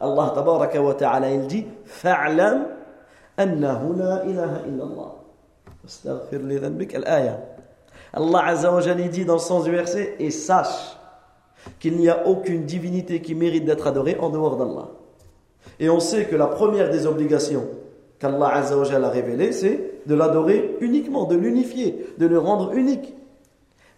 Allah 0.00 0.32
tabaraka 0.34 0.82
wa 0.82 0.94
ta'ala 0.94 1.30
il 1.30 1.46
dit 1.46 1.66
Fa'lam 1.84 2.66
annahu 3.36 3.96
la 3.96 4.24
ilaha 4.24 4.66
illallah. 4.66 5.14
Astaghfir. 5.84 6.40
Allah 8.12 8.46
Azza 8.46 8.94
dit 8.94 9.24
dans 9.24 9.34
le 9.34 9.38
sens 9.38 9.64
du 9.64 9.70
verset 9.70 10.16
et 10.18 10.30
sache 10.30 10.96
qu'il 11.78 11.96
n'y 11.96 12.08
a 12.08 12.26
aucune 12.26 12.64
divinité 12.64 13.20
qui 13.20 13.34
mérite 13.34 13.64
d'être 13.64 13.86
adorée 13.86 14.16
en 14.20 14.30
dehors 14.30 14.56
d'Allah. 14.56 14.88
Et 15.80 15.88
on 15.90 16.00
sait 16.00 16.26
que 16.26 16.36
la 16.36 16.46
première 16.46 16.90
des 16.90 17.06
obligations 17.06 17.66
qu'Allah 18.18 18.62
a 18.62 19.08
révélées, 19.08 19.52
c'est 19.52 20.00
de 20.06 20.14
l'adorer 20.14 20.76
uniquement, 20.80 21.24
de 21.24 21.36
l'unifier, 21.36 22.06
de 22.18 22.26
le 22.26 22.38
rendre 22.38 22.72
unique. 22.72 23.14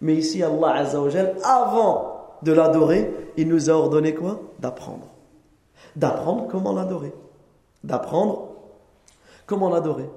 Mais 0.01 0.15
ici, 0.15 0.43
Allah 0.43 0.75
Azzawajal, 0.75 1.35
avant 1.43 2.37
de 2.41 2.51
l'adorer, 2.51 3.11
il 3.35 3.47
nous 3.47 3.69
a 3.69 3.73
ordonné 3.73 4.13
quoi? 4.13 4.39
D'apprendre. 4.59 5.07
D'apprendre 5.95 6.47
comment 6.49 6.73
l'adorer. 6.73 7.13
D'apprendre 7.83 8.49
comment 9.45 9.69
l'adorer. 9.69 10.09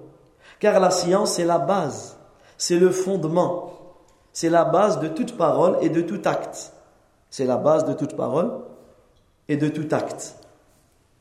Car 0.59 0.79
la 0.81 0.91
science, 0.91 1.35
c'est 1.35 1.45
la 1.45 1.59
base, 1.59 2.19
c'est 2.59 2.79
le 2.79 2.91
fondement, 2.91 3.73
c'est 4.33 4.51
la 4.51 4.65
base 4.65 5.01
de 5.01 5.09
toute 5.09 5.37
parole 5.37 5.79
et 5.81 5.89
de 5.89 6.03
tout 6.03 6.21
acte. 6.25 6.73
C'est 7.31 7.47
la 7.47 7.57
base 7.57 7.85
de 7.85 7.93
toute 7.93 8.17
parole 8.17 8.51
et 9.49 9.57
de 9.57 9.69
tout 9.69 9.87
acte. 9.93 10.35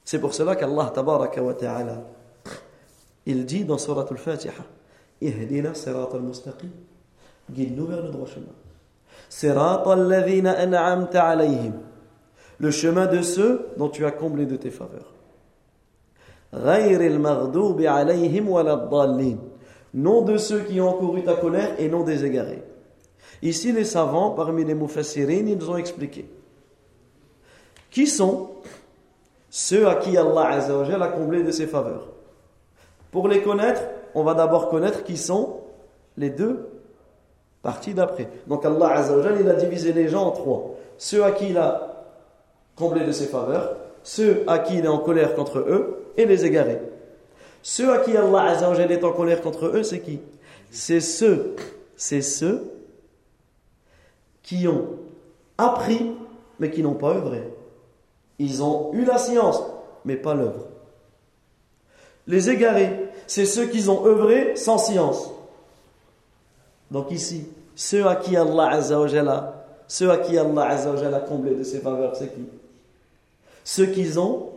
C'est 0.03 0.19
pour 0.19 0.33
cela 0.33 0.55
qu'Allah 0.55 0.91
tabaraka 0.93 1.41
wa 1.41 1.53
ta'ala, 1.53 2.01
il 3.25 3.45
dit 3.45 3.63
dans 3.63 3.77
Surah 3.77 4.07
Al-Fatiha, 4.09 4.53
Ihdina 5.21 5.73
sirat 5.73 6.09
al-mustaqim 6.13 6.69
guide-nous 7.51 7.85
vers 7.85 8.01
le 8.01 8.09
droit 8.09 8.27
chemin. 8.27 8.45
Le 12.59 12.71
chemin 12.71 13.05
de 13.07 13.21
ceux 13.21 13.67
dont 13.77 13.89
tu 13.89 14.05
as 14.05 14.11
comblé 14.11 14.45
de 14.45 14.55
tes 14.55 14.71
faveurs. 14.71 15.13
Non 19.93 20.21
de 20.21 20.37
ceux 20.37 20.61
qui 20.61 20.81
ont 20.81 20.93
couru 20.93 21.23
ta 21.23 21.35
colère 21.35 21.75
et 21.79 21.89
non 21.89 22.03
des 22.03 22.25
égarés. 22.25 22.63
Ici, 23.41 23.71
les 23.71 23.85
savants, 23.85 24.31
parmi 24.31 24.65
les 24.65 24.75
mufassirin, 24.75 25.45
ils 25.47 25.69
ont 25.69 25.77
expliqué. 25.77 26.29
Qui 27.89 28.05
sont 28.07 28.49
ceux 29.49 29.87
à 29.87 29.95
qui 29.95 30.17
Allah 30.17 30.59
a 30.59 31.07
comblé 31.07 31.43
de 31.43 31.51
ses 31.51 31.67
faveurs? 31.67 32.07
Pour 33.11 33.27
les 33.27 33.41
connaître, 33.41 33.81
on 34.13 34.23
va 34.23 34.33
d'abord 34.33 34.69
connaître 34.69 35.03
qui 35.03 35.17
sont 35.17 35.61
les 36.17 36.29
deux 36.29 36.69
Partie 37.61 37.93
d'après. 37.93 38.29
Donc 38.47 38.65
Allah 38.65 38.91
Azzawajal, 38.91 39.41
il 39.41 39.49
a 39.49 39.55
divisé 39.55 39.91
les 39.91 40.07
gens 40.07 40.27
en 40.27 40.31
trois. 40.31 40.75
Ceux 40.97 41.23
à 41.25 41.31
qui 41.31 41.49
il 41.49 41.57
a 41.57 42.05
comblé 42.75 43.03
de 43.03 43.11
ses 43.11 43.25
faveurs, 43.25 43.75
ceux 44.01 44.43
à 44.47 44.59
qui 44.59 44.77
il 44.77 44.85
est 44.85 44.89
en 44.89 44.99
colère 44.99 45.35
contre 45.35 45.59
eux, 45.59 46.05
et 46.15 46.25
les 46.25 46.45
égarés. 46.45 46.79
Ceux 47.61 47.91
à 47.91 47.97
qui 47.97 48.15
Allah 48.15 48.43
Azzawajal 48.43 48.91
est 48.91 49.03
en 49.03 49.11
colère 49.11 49.41
contre 49.41 49.65
eux, 49.65 49.83
c'est 49.83 49.99
qui? 49.99 50.21
C'est 50.71 51.01
ceux, 51.01 51.55
c'est 51.97 52.21
ceux 52.21 52.63
qui 54.49 54.67
ont 54.67 54.87
appris, 55.59 56.11
mais 56.57 56.71
qui 56.71 56.81
n'ont 56.81 56.95
pas 56.95 57.13
œuvré. 57.13 57.53
Ils 58.39 58.63
ont 58.63 58.91
eu 58.93 59.05
la 59.05 59.19
science, 59.19 59.61
mais 60.05 60.15
pas 60.15 60.33
l'œuvre. 60.33 60.65
Les 62.25 62.49
égarés, 62.49 63.11
c'est 63.27 63.45
ceux 63.45 63.67
qui 63.67 63.87
ont 63.89 64.03
œuvré 64.07 64.55
sans 64.55 64.79
science. 64.79 65.29
Donc 66.89 67.11
ici, 67.11 67.47
ceux 67.75 68.07
à 68.07 68.15
qui 68.15 68.35
Allah 68.35 68.71
Azza 68.71 68.97
ceux 69.87 70.09
à 70.09 70.17
qui 70.17 70.35
Allah 70.35 70.63
Azza 70.63 70.93
a 71.15 71.19
comblé 71.19 71.53
de 71.53 71.63
ses 71.63 71.79
faveurs, 71.79 72.15
c'est 72.15 72.33
qui? 72.33 72.47
Ceux 73.63 73.85
qui 73.85 74.17
ont 74.17 74.49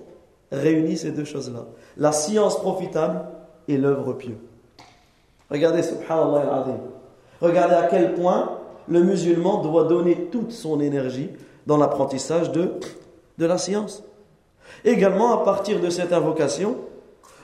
réuni 0.51 0.97
ces 0.97 1.11
deux 1.11 1.27
choses-là. 1.27 1.67
La 1.99 2.13
science 2.13 2.59
profitable 2.59 3.27
et 3.69 3.77
l'œuvre 3.77 4.15
pieuse. 4.15 4.37
Regardez, 5.51 5.83
subhanallah 5.83 6.65
Regardez 7.43 7.75
à 7.75 7.89
quel 7.89 8.15
point 8.15 8.62
le 8.89 9.03
musulman 9.03 9.63
doit 9.63 9.85
donner 9.85 10.29
toute 10.31 10.53
son 10.53 10.81
énergie 10.81 11.31
dans 11.67 11.77
l'apprentissage 11.77 12.53
de, 12.53 12.73
de 13.39 13.47
la 13.47 13.59
science. 13.59 14.03
Également, 14.85 15.41
à 15.41 15.45
partir 15.45 15.81
de 15.81 15.91
cette 15.91 16.13
invocation, 16.13 16.77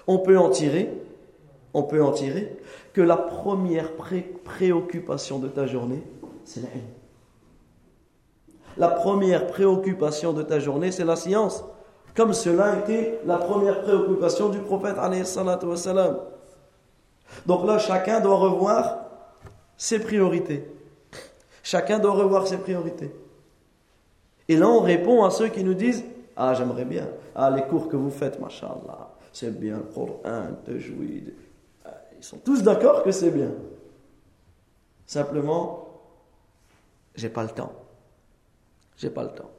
on 0.07 0.19
peut 0.19 0.39
en 0.39 0.51
tirer, 0.51 0.91
on 1.75 1.83
peut 1.83 2.03
en 2.03 2.13
tirer 2.13 2.57
que 2.93 3.01
la 3.01 3.17
première 3.17 3.93
préoccupation 4.45 5.39
de 5.39 5.49
ta 5.49 5.67
journée, 5.67 6.03
c'est 6.45 6.61
la. 6.63 6.69
La 8.77 8.89
première 8.89 9.49
préoccupation 9.49 10.33
de 10.33 10.43
ta 10.43 10.61
journée, 10.61 10.93
c'est 10.93 11.05
la 11.05 11.17
science. 11.17 11.65
Comme 12.15 12.33
cela 12.33 12.73
a 12.73 12.79
été 12.79 13.19
la 13.27 13.37
première 13.37 13.83
préoccupation 13.83 14.49
du 14.49 14.59
prophète. 14.59 14.97
Donc 17.45 17.67
là, 17.67 17.79
chacun 17.79 18.21
doit 18.21 18.37
revoir 18.37 18.99
ses 19.77 19.99
priorités. 19.99 20.65
Chacun 21.63 21.99
doit 21.99 22.13
revoir 22.13 22.47
ses 22.47 22.59
priorités. 22.59 23.13
Et 24.49 24.57
là, 24.57 24.69
on 24.69 24.81
répond 24.81 25.25
à 25.25 25.31
ceux 25.31 25.49
qui 25.49 25.63
nous 25.63 25.75
disent 25.75 26.05
Ah, 26.37 26.55
j'aimerais 26.55 26.85
bien. 26.85 27.09
Ah, 27.35 27.51
les 27.51 27.63
cours 27.63 27.89
que 27.89 27.97
vous 27.97 28.11
faites, 28.11 28.41
machallah, 28.41 29.11
c'est 29.33 29.59
bien, 29.59 29.77
le 29.77 29.83
Coran, 29.83 30.49
jouir 30.79 31.23
ils 32.19 32.25
sont 32.25 32.39
tous 32.39 32.63
d'accord 32.63 33.05
que 33.05 33.13
c'est 33.13 33.31
bien. 33.31 33.53
Simplement, 35.07 35.89
j'ai 37.15 37.29
pas 37.29 37.45
le 37.45 37.51
temps. 37.51 37.73
J'ai 38.97 39.11
pas 39.11 39.23
le 39.23 39.31
temps. 39.31 39.51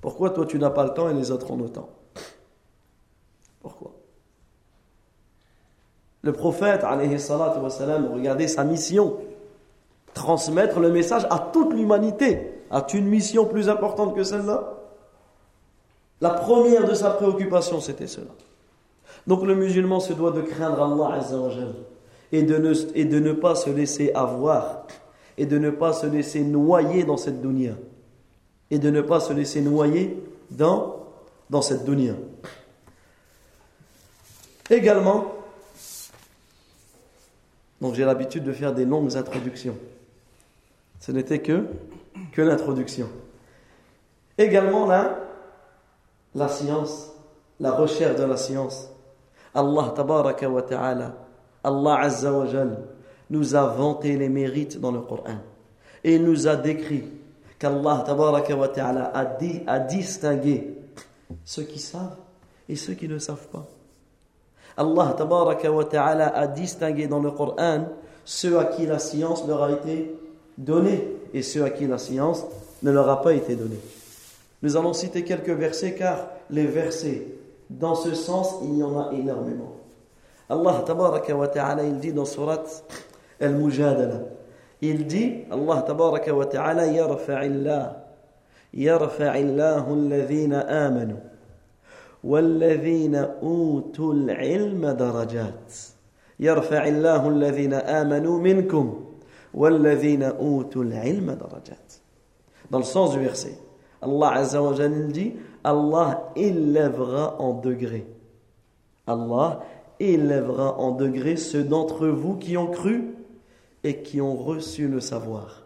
Pourquoi 0.00 0.30
toi 0.30 0.46
tu 0.46 0.58
n'as 0.58 0.70
pas 0.70 0.84
le 0.84 0.92
temps 0.92 1.08
et 1.08 1.14
les 1.14 1.30
autres 1.30 1.50
ont 1.50 1.56
le 1.56 1.70
temps? 1.70 1.88
Pourquoi? 3.60 3.92
Le 6.22 6.32
prophète, 6.32 6.84
alayhi 6.84 7.18
salatu 7.18 7.58
regardez 7.58 8.48
sa 8.48 8.64
mission 8.64 9.18
transmettre 10.14 10.80
le 10.80 10.90
message 10.90 11.26
à 11.30 11.50
toute 11.52 11.72
l'humanité. 11.72 12.52
As-tu 12.70 12.98
une 12.98 13.06
mission 13.06 13.46
plus 13.46 13.68
importante 13.68 14.14
que 14.14 14.24
celle-là? 14.24 14.74
La 16.20 16.30
première 16.30 16.86
de 16.86 16.94
sa 16.94 17.10
préoccupation, 17.10 17.80
c'était 17.80 18.08
cela. 18.08 18.30
Donc 19.26 19.44
le 19.44 19.54
musulman 19.54 20.00
se 20.00 20.12
doit 20.12 20.32
de 20.32 20.42
craindre 20.42 20.82
Allah 20.82 21.20
et 22.32 22.42
de 22.42 22.56
ne, 22.56 22.74
et 22.94 23.04
de 23.04 23.18
ne 23.18 23.32
pas 23.32 23.54
se 23.54 23.70
laisser 23.70 24.12
avoir 24.14 24.86
et 25.36 25.46
de 25.46 25.58
ne 25.58 25.70
pas 25.70 25.92
se 25.92 26.06
laisser 26.06 26.42
noyer 26.42 27.04
dans 27.04 27.16
cette 27.16 27.40
dunya 27.40 27.74
et 28.70 28.78
de 28.78 28.90
ne 28.90 29.00
pas 29.00 29.20
se 29.20 29.32
laisser 29.32 29.60
noyer 29.60 30.18
dans, 30.50 31.06
dans 31.48 31.62
cette 31.62 31.84
dunya. 31.84 32.14
Également, 34.70 35.32
donc 37.80 37.94
j'ai 37.94 38.04
l'habitude 38.04 38.44
de 38.44 38.52
faire 38.52 38.74
des 38.74 38.84
longues 38.84 39.16
introductions. 39.16 39.76
Ce 41.00 41.12
n'était 41.12 41.40
que, 41.40 41.66
que 42.32 42.42
l'introduction. 42.42 43.08
Également 44.36 44.86
là, 44.86 45.18
la 46.34 46.48
science, 46.48 47.12
la 47.60 47.72
recherche 47.72 48.16
de 48.16 48.24
la 48.24 48.36
science. 48.36 48.88
Allah 49.54 49.92
tabaraka 49.94 50.48
wa 50.48 50.62
ta'ala, 50.62 51.14
Allah 51.64 51.98
azza 52.00 52.32
wa 52.32 52.46
jal, 52.46 52.78
nous 53.30 53.54
a 53.54 53.66
vanté 53.66 54.16
les 54.16 54.28
mérites 54.28 54.80
dans 54.80 54.92
le 54.92 55.00
Coran. 55.00 55.38
Et 56.04 56.14
il 56.14 56.24
nous 56.24 56.46
a 56.46 56.56
décrit 56.56 57.04
qu'Allah 57.58 58.04
tabaraka 58.06 58.54
wa 58.54 58.68
ta'ala 58.68 59.10
a, 59.14 59.24
dit, 59.24 59.62
a 59.66 59.80
distingué 59.80 60.76
ceux 61.44 61.64
qui 61.64 61.78
savent 61.78 62.16
et 62.68 62.76
ceux 62.76 62.94
qui 62.94 63.08
ne 63.08 63.18
savent 63.18 63.48
pas. 63.48 63.66
Allah 64.76 65.14
tabaraka 65.16 65.72
wa 65.72 65.84
ta'ala 65.84 66.28
a 66.28 66.46
distingué 66.46 67.08
dans 67.08 67.20
le 67.20 67.32
Coran 67.32 67.86
ceux 68.24 68.58
à 68.58 68.66
qui 68.66 68.86
la 68.86 68.98
science 68.98 69.46
leur 69.46 69.62
a 69.62 69.72
été 69.72 70.14
donnée 70.57 71.07
et 71.33 71.41
ceux 71.41 71.63
à 71.63 71.69
qui 71.69 71.87
la 71.87 71.97
science 71.97 72.43
ne 72.81 72.91
leur 72.91 73.09
a 73.09 73.21
pas 73.21 73.33
été 73.33 73.55
donnée. 73.55 73.79
Nous 74.61 74.77
allons 74.77 74.93
citer 74.93 75.23
quelques 75.23 75.49
versets 75.49 75.95
car 75.95 76.27
les 76.49 76.65
versets, 76.65 77.27
dans 77.69 77.95
ce 77.95 78.13
sens, 78.13 78.55
il 78.63 78.77
y 78.77 78.83
en 78.83 78.99
a 78.99 79.13
énormément. 79.13 79.75
Allah 80.49 80.83
tabaraka 80.85 81.35
wa 81.35 81.47
ta'ala, 81.47 81.83
il 81.83 81.99
dit 81.99 82.13
dans 82.13 82.25
surat 82.25 82.63
Al-Mujadala, 83.41 84.21
il 84.81 85.07
dit, 85.07 85.45
Allah 85.49 85.83
tabaraka 85.85 86.33
wa 86.33 86.45
ta'ala, 86.45 86.87
yarfa'illah, 86.87 88.05
yarfa'illahu 88.73 89.93
alladhina 89.93 90.59
amanu. 90.59 91.15
والذين 92.23 93.15
أوتوا 93.43 94.13
العلم 94.13 94.87
درجات 94.87 95.73
يرفع 96.39 96.87
الله 96.87 97.29
الذين 97.29 97.73
آمنوا 97.73 98.39
منكم 98.39 99.03
dans 102.70 102.78
le 102.78 102.84
sens 102.84 103.12
du 103.12 103.18
verset, 103.18 103.58
Allah 104.00 104.32
Azza 104.32 104.62
wa 104.62 104.88
dit 104.88 105.34
Allah 105.64 106.30
élèvera 106.36 107.40
en 107.40 107.54
degrés. 107.54 108.06
Allah 109.06 109.64
élèvera 109.98 110.78
en 110.78 110.92
degrés 110.92 111.36
ceux 111.36 111.64
d'entre 111.64 112.06
vous 112.06 112.36
qui 112.36 112.56
ont 112.56 112.68
cru 112.68 113.16
et 113.82 114.02
qui 114.02 114.20
ont 114.20 114.36
reçu 114.36 114.86
le 114.86 115.00
savoir. 115.00 115.64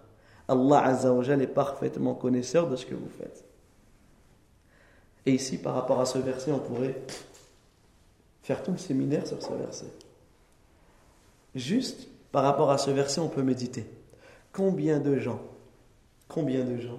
Allah 0.49 0.85
Azza 0.85 1.13
wa 1.13 1.25
est 1.25 1.47
parfaitement 1.47 2.15
connaisseur 2.15 2.69
de 2.69 2.77
ce 2.77 2.87
que 2.87 2.95
vous 2.95 3.11
faites. 3.19 3.45
Et 5.27 5.35
ici, 5.35 5.59
par 5.59 5.75
rapport 5.75 6.01
à 6.01 6.07
ce 6.07 6.19
verset, 6.19 6.51
on 6.51 6.59
pourrait 6.59 6.97
faire 8.43 8.63
tout 8.63 8.73
le 8.73 8.79
séminaire 8.79 9.27
sur 9.27 9.41
ce 9.41 9.53
verset. 9.53 9.93
Juste 11.55 12.09
par 12.33 12.43
rapport 12.43 12.71
à 12.71 12.79
ce 12.79 12.91
verset, 12.91 13.21
on 13.21 13.29
peut 13.29 13.43
méditer. 13.43 13.87
Combien 14.53 14.99
de 14.99 15.19
gens, 15.19 15.41
combien 16.29 16.65
de 16.65 16.79
gens 16.79 16.99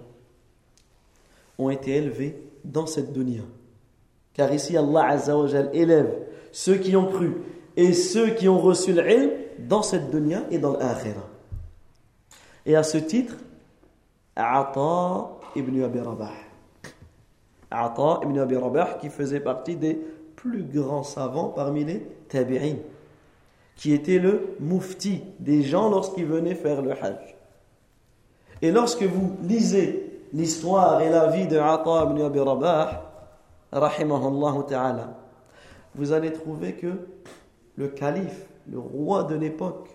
ont 1.57 1.69
été 1.69 1.95
élevés 1.95 2.41
dans 2.63 2.85
cette 2.85 3.11
dunya? 3.11 3.43
Car 4.33 4.53
ici, 4.53 4.77
Allah 4.77 5.09
Azza 5.09 5.37
wa 5.37 5.47
élève 5.73 6.13
ceux 6.51 6.77
qui 6.77 6.95
ont 6.95 7.07
cru 7.07 7.33
et 7.75 7.93
ceux 7.93 8.29
qui 8.29 8.47
ont 8.47 8.59
reçu 8.59 8.93
l'ilm 8.93 9.31
dans 9.59 9.81
cette 9.81 10.11
dunya 10.11 10.43
et 10.51 10.59
dans 10.59 10.73
l'akhirah. 10.73 11.27
Et 12.65 12.75
à 12.75 12.83
ce 12.83 12.97
titre, 12.97 13.35
Ata 14.35 15.29
ibn 15.55 15.83
Abi 15.83 15.99
Rabah 15.99 16.31
Ata 17.69 18.21
ibn 18.23 18.39
Abi 18.39 18.55
Rabah, 18.55 18.97
qui 19.01 19.09
faisait 19.09 19.39
partie 19.39 19.75
des 19.75 19.99
plus 20.35 20.63
grands 20.63 21.03
savants 21.03 21.49
parmi 21.49 21.83
les 21.83 22.01
tabi'in, 22.29 22.75
qui 23.75 23.93
était 23.93 24.19
le 24.19 24.55
mufti 24.59 25.21
des 25.39 25.63
gens 25.63 25.89
lorsqu'ils 25.89 26.25
venaient 26.25 26.55
faire 26.55 26.81
le 26.81 26.91
hajj. 26.91 27.36
Et 28.62 28.71
lorsque 28.71 29.03
vous 29.03 29.36
lisez 29.41 30.21
l'histoire 30.31 31.01
et 31.01 31.09
la 31.09 31.27
vie 31.27 31.47
de 31.47 31.57
Ata 31.57 32.09
ibn 32.09 32.21
Abi 32.21 32.39
Rabah, 32.39 33.12
rahimahullah 33.71 34.63
ta'ala, 34.67 35.17
vous 35.95 36.12
allez 36.12 36.31
trouver 36.31 36.73
que 36.73 36.93
le 37.75 37.88
calife, 37.88 38.47
le 38.71 38.79
roi 38.79 39.23
de 39.23 39.36
l'époque, 39.36 39.89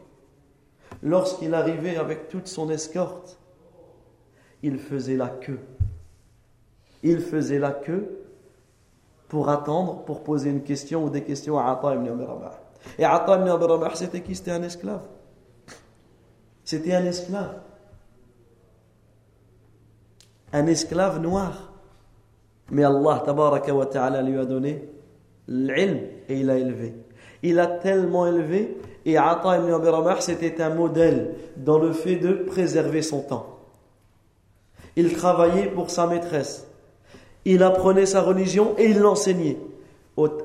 lorsqu'il 1.02 1.54
arrivait 1.54 1.96
avec 1.96 2.28
toute 2.28 2.46
son 2.46 2.68
escorte, 2.70 3.38
il 4.62 4.78
faisait 4.78 5.16
la 5.16 5.28
queue 5.28 5.60
il 7.02 7.20
faisait 7.20 7.58
la 7.58 7.72
queue 7.72 8.24
pour 9.28 9.48
attendre, 9.48 10.04
pour 10.04 10.22
poser 10.22 10.50
une 10.50 10.62
question 10.62 11.04
ou 11.04 11.10
des 11.10 11.22
questions 11.22 11.58
à 11.58 11.70
Atta 11.70 11.94
ibn 11.94 12.08
Abi 12.08 12.24
Rabah. 12.24 12.60
Et 12.98 13.04
Atta 13.04 13.38
ibn 13.38 13.48
Rabah, 13.48 13.94
c'était 13.94 14.20
qui? 14.20 14.34
C'était 14.34 14.52
un 14.52 14.62
esclave. 14.62 15.02
C'était 16.64 16.94
un 16.94 17.04
esclave. 17.04 17.60
Un 20.52 20.66
esclave 20.66 21.20
noir. 21.20 21.72
Mais 22.70 22.84
Allah 22.84 23.22
tabaraka 23.24 23.74
wa 23.74 23.86
ta'ala 23.86 24.22
lui 24.22 24.38
a 24.38 24.44
donné 24.44 24.88
l'ilm 25.46 26.00
et 26.28 26.40
il 26.40 26.50
a 26.50 26.56
élevé. 26.56 26.94
Il 27.42 27.58
a 27.58 27.66
tellement 27.66 28.26
élevé 28.26 28.76
et 29.04 29.16
Atta 29.16 29.58
ibn 29.58 29.72
Abi 29.72 30.20
c'était 30.20 30.60
un 30.60 30.74
modèle 30.74 31.34
dans 31.56 31.78
le 31.78 31.92
fait 31.92 32.16
de 32.16 32.32
préserver 32.32 33.02
son 33.02 33.22
temps. 33.22 33.58
Il 34.96 35.12
travaillait 35.14 35.68
pour 35.68 35.90
sa 35.90 36.06
maîtresse 36.06 36.68
il 37.44 37.62
apprenait 37.62 38.04
sa 38.04 38.20
religion 38.20 38.74
et 38.76 38.90
il 38.90 38.98
l'enseignait 38.98 39.56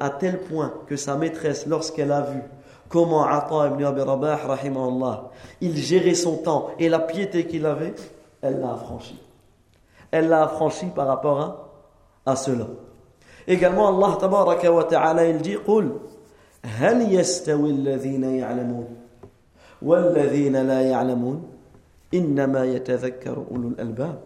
À 0.01 0.11
tel 0.11 0.41
point 0.41 0.73
que 0.87 0.97
sa 0.97 1.17
maîtresse, 1.17 1.67
lorsqu'elle 1.67 2.13
a 2.13 2.23
vu 2.23 2.41
comment 2.89 3.27
Atta 3.27 3.69
ibn 3.69 3.85
Abi 3.85 4.01
Rabah, 4.01 5.31
il 5.61 5.77
gérait 5.77 6.15
son 6.15 6.37
temps 6.39 6.71
et 6.79 6.89
la 6.89 7.01
piété 7.01 7.47
qu'il 7.47 7.67
avait, 7.67 7.95
elle 8.41 8.61
l'a 8.61 8.73
affranchi. 8.73 9.21
Elle 10.11 10.29
l'a 10.29 10.45
affranchi 10.45 10.87
par 10.87 11.07
rapport 11.07 11.41
à, 11.41 12.33
à 12.33 12.37
cela. 12.37 12.67
Également, 13.47 13.89
Allah 13.89 14.17
tabaraka 14.19 14.73
wa 14.73 14.85
ta'ala, 14.85 15.27
il 15.27 15.39
dit, 15.39 15.57
قُلْ 15.57 15.93
هل 16.65 17.15
يستوي 17.15 17.71
الذين 17.71 18.25
يعلمون 18.25 18.97
والذين 19.83 20.57
لا 20.57 20.83
يعلمون 20.83 21.49
إنما 22.15 22.65
يتذكر 22.65 23.45
أولو 23.51 23.69
الألباب 23.69 24.19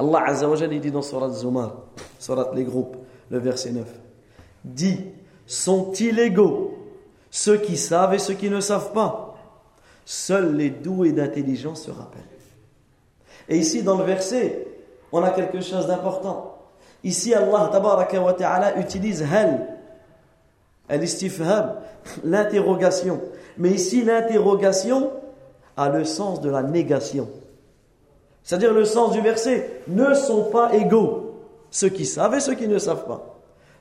Allah 0.00 0.28
Azza 0.28 0.48
wa 0.48 0.56
dit 0.56 0.90
dans 0.90 1.02
Surat 1.02 1.28
Zumar, 1.28 1.74
Surat 2.18 2.52
les 2.54 2.64
groupes, 2.64 2.96
le 3.29 3.39
verset 3.39 3.71
9, 3.71 3.85
dit 4.63 4.99
Sont-ils 5.45 6.19
égaux 6.19 6.77
ceux 7.29 7.57
qui 7.57 7.77
savent 7.77 8.13
et 8.13 8.19
ceux 8.19 8.33
qui 8.33 8.49
ne 8.49 8.59
savent 8.59 8.93
pas? 8.93 9.37
Seuls 10.05 10.55
les 10.55 10.69
doués 10.69 11.11
d'intelligence 11.11 11.83
se 11.83 11.91
rappellent. 11.91 12.21
Et 13.49 13.57
ici, 13.57 13.83
dans 13.83 13.97
le 13.97 14.03
verset, 14.03 14.67
on 15.11 15.23
a 15.23 15.31
quelque 15.31 15.61
chose 15.61 15.87
d'important. 15.87 16.57
Ici, 17.03 17.33
Allah 17.33 18.77
utilise 18.77 19.25
l'interrogation. 22.23 23.21
Mais 23.57 23.71
ici, 23.71 24.03
l'interrogation 24.03 25.11
a 25.77 25.89
le 25.89 26.05
sens 26.05 26.41
de 26.41 26.49
la 26.49 26.63
négation. 26.63 27.29
C'est-à-dire 28.43 28.73
le 28.73 28.85
sens 28.85 29.11
du 29.11 29.21
verset, 29.21 29.81
ne 29.87 30.13
sont 30.13 30.45
pas 30.45 30.73
égaux 30.73 31.24
ceux 31.74 31.88
qui 31.88 32.06
savent 32.06 32.34
et 32.34 32.40
ceux 32.40 32.54
qui 32.54 32.68
ne 32.68 32.78
savent 32.78 33.06
pas. 33.06 33.36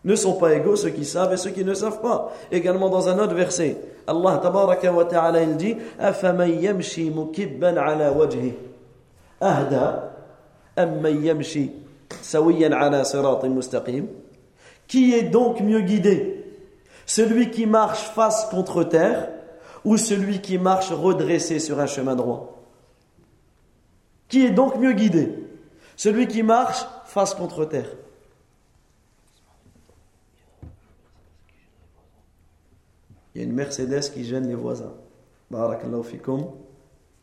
Ne 0.05 0.15
sont 0.15 0.33
pas 0.33 0.53
égaux 0.53 0.75
ceux 0.75 0.91
qui 0.91 1.05
savent 1.05 1.33
et 1.33 1.37
ceux 1.37 1.49
qui 1.49 1.65
ne 1.65 1.73
savent 1.73 2.01
pas. 2.01 2.31
Également 2.51 2.89
dans 2.89 3.09
un 3.09 3.19
autre 3.19 3.33
verset, 3.33 3.77
Allah 4.07 4.39
tabaraka 4.41 4.93
wa 4.93 5.05
ta'ala 5.05 5.43
il 5.43 5.57
dit 5.57 5.75
أَفَمَنْ 5.99 6.63
يَمْشِي 6.63 7.09
مُكِبًّا 7.09 7.79
عَلَى 7.79 8.09
وَجْهِ 8.09 8.53
أَهْدَى 9.41 9.87
أَمَّنْ 10.77 11.25
يَمْشِي 11.25 11.69
سَوِيًّا 12.21 12.75
عَلَى 12.75 13.03
صِرَاطٍ 13.03 13.45
مُسْتَقِيمٍ 13.45 14.07
Qui 14.87 15.13
est 15.13 15.23
donc 15.23 15.59
mieux 15.61 15.81
guidé 15.81 16.45
Celui 17.05 17.51
qui 17.51 17.65
marche 17.65 18.09
face 18.15 18.45
contre 18.49 18.83
terre 18.83 19.29
ou 19.85 19.97
celui 19.97 20.39
qui 20.39 20.57
marche 20.57 20.91
redressé 20.91 21.59
sur 21.59 21.79
un 21.79 21.85
chemin 21.87 22.15
droit 22.15 22.59
qui 24.29 24.45
est 24.45 24.51
donc 24.51 24.77
mieux 24.77 24.93
guidé 24.93 25.33
Celui 25.97 26.27
qui 26.27 26.43
marche 26.43 26.85
face 27.13 27.33
contre 27.33 27.65
terre. 27.65 27.89
Il 33.33 33.41
y 33.41 33.43
a 33.43 33.47
une 33.47 33.53
Mercedes 33.53 34.11
qui 34.11 34.25
gêne 34.25 34.47
les 34.47 34.55
voisins. 34.55 34.93
Barakallahu 35.49 36.03
fikum. 36.03 36.51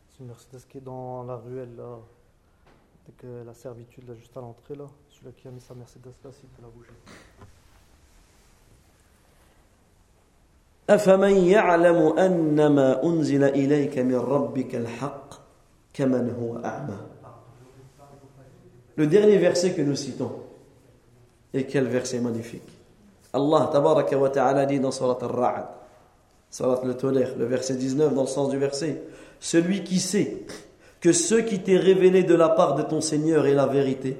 C'est 0.09 0.19
une 0.21 0.27
Mercedes 0.27 0.61
qui 0.69 0.77
est 0.77 0.81
dans 0.81 1.23
la 1.23 1.35
ruelle 1.35 1.75
là. 1.75 1.99
Dès 3.05 3.13
que 3.13 3.43
la 3.45 3.53
servitude, 3.53 4.07
là, 4.07 4.15
juste 4.15 4.35
à 4.35 4.41
l'entrée, 4.41 4.75
là, 4.75 4.85
celui 5.09 5.33
qui 5.33 5.47
a 5.47 5.51
mis 5.51 5.61
sa 5.61 5.73
Mercedes 5.73 6.13
là, 6.23 6.31
s'il 6.31 6.49
peut 6.49 6.61
la 6.61 6.69
bouger. 6.69 6.93
أفمن 10.89 11.35
يعلم 11.35 12.17
أن 12.19 12.67
ما 12.67 13.03
أنزل 13.03 13.43
إليك 13.43 13.99
من 13.99 14.15
ربك 14.15 14.75
الحق 14.75 15.33
كمن 15.93 16.35
هو 16.39 16.65
أعمى 16.65 16.97
le 18.96 19.06
dernier 19.06 19.38
verset 19.38 19.72
que 19.72 19.82
nous 19.82 19.96
citons, 19.96 20.32
et 21.54 21.64
quel 21.64 21.86
verset 21.86 22.20
magnifique. 22.20 22.68
Allah 23.32 23.68
tabaraka 23.72 24.18
wa 24.18 24.28
ta'ala 24.28 24.66
dit 24.66 24.80
dans 24.80 24.90
al-Ra'd, 24.90 25.66
Surat 26.50 26.80
al-Tolekh, 26.82 27.36
le 27.38 27.46
verset 27.46 27.76
19 27.76 28.14
dans 28.14 28.22
le 28.22 28.28
sens 28.28 28.50
du 28.50 28.58
verset, 28.58 29.02
Celui 29.40 29.82
qui 29.82 30.00
sait 30.00 30.44
que 31.00 31.12
ce 31.12 31.36
qui 31.36 31.60
t'est 31.60 31.78
révélé 31.78 32.22
de 32.22 32.34
la 32.34 32.50
part 32.50 32.74
de 32.74 32.82
ton 32.82 33.00
Seigneur 33.00 33.46
est 33.46 33.54
la 33.54 33.66
vérité, 33.66 34.16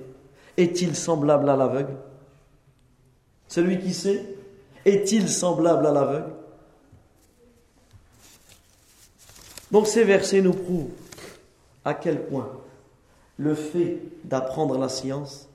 est-il 0.56 0.96
semblable 0.96 1.48
à 1.48 1.56
l'aveugle? 1.56 1.94
Celui 3.48 3.78
qui 3.78 3.92
sait, 3.92 4.24
est-il 4.84 5.28
semblable 5.28 5.86
à 5.86 5.92
l'aveugle? 5.92 6.32
Donc 9.70 9.86
ces 9.86 10.04
versets 10.04 10.40
nous 10.40 10.54
prouvent 10.54 10.90
à 11.84 11.94
quel 11.94 12.24
point 12.26 12.50
le 13.42 13.54
fait 13.54 13.98
d'apprendre 14.24 14.78
la 14.78 14.88
science, 14.88 15.48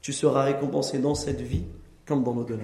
tu 0.00 0.12
seras 0.12 0.44
récompensé 0.44 0.98
dans 0.98 1.16
cette 1.16 1.40
vie 1.40 1.64
comme 2.06 2.22
dans 2.22 2.32
l'au-delà. 2.32 2.62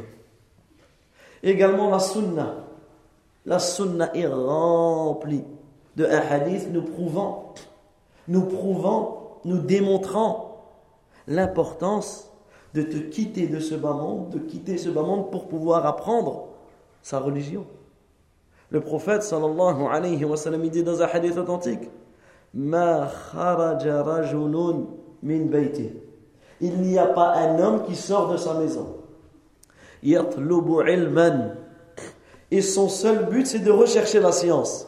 Également 1.43 1.91
la 1.91 1.99
sunna. 1.99 2.55
La 3.45 3.59
sunna 3.59 4.15
est 4.15 4.29
remplie 4.29 5.43
de 5.97 6.05
hadith 6.05 6.69
nous 6.71 6.83
prouvant, 6.83 7.55
nous 8.29 8.43
prouvant, 8.43 9.41
nous 9.45 9.59
démontrant 9.59 10.65
l'importance 11.27 12.31
de 12.73 12.83
te 12.83 12.97
quitter 12.99 13.49
de 13.49 13.59
ce 13.59 13.75
bas 13.75 13.95
monde, 13.95 14.31
de 14.31 14.39
quitter 14.39 14.79
ce 14.79 14.91
bas 14.91 15.03
monde 15.03 15.33
pour 15.33 15.49
pouvoir 15.49 15.85
apprendre 15.87 16.51
sa 17.03 17.19
religion. 17.19 17.67
Le 18.71 18.81
prophète 18.81 19.25
sallallahu 19.25 19.87
alayhi 19.91 20.25
wa 20.25 20.37
sallam 20.37 20.69
dit 20.69 20.85
dans 20.85 21.03
un 21.03 21.07
hadith 21.07 21.37
authentique 21.37 21.91
Ma 22.55 23.11
kharaja 23.33 24.05
min 25.23 25.47
bayti. 25.47 25.91
Il 26.61 26.81
n'y 26.83 26.99
a 26.99 27.07
pas 27.07 27.35
un 27.37 27.59
homme 27.59 27.85
qui 27.85 27.97
sort 27.97 28.31
de 28.33 28.37
sa 28.37 28.55
maison. 28.55 28.97
Yatlubu 30.03 30.83
ilman. 30.89 31.57
Et 32.51 32.61
son 32.61 32.89
seul 32.89 33.27
but, 33.31 33.47
c'est 33.47 33.61
de 33.61 33.71
rechercher 33.71 34.21
la 34.21 34.33
science. 34.33 34.87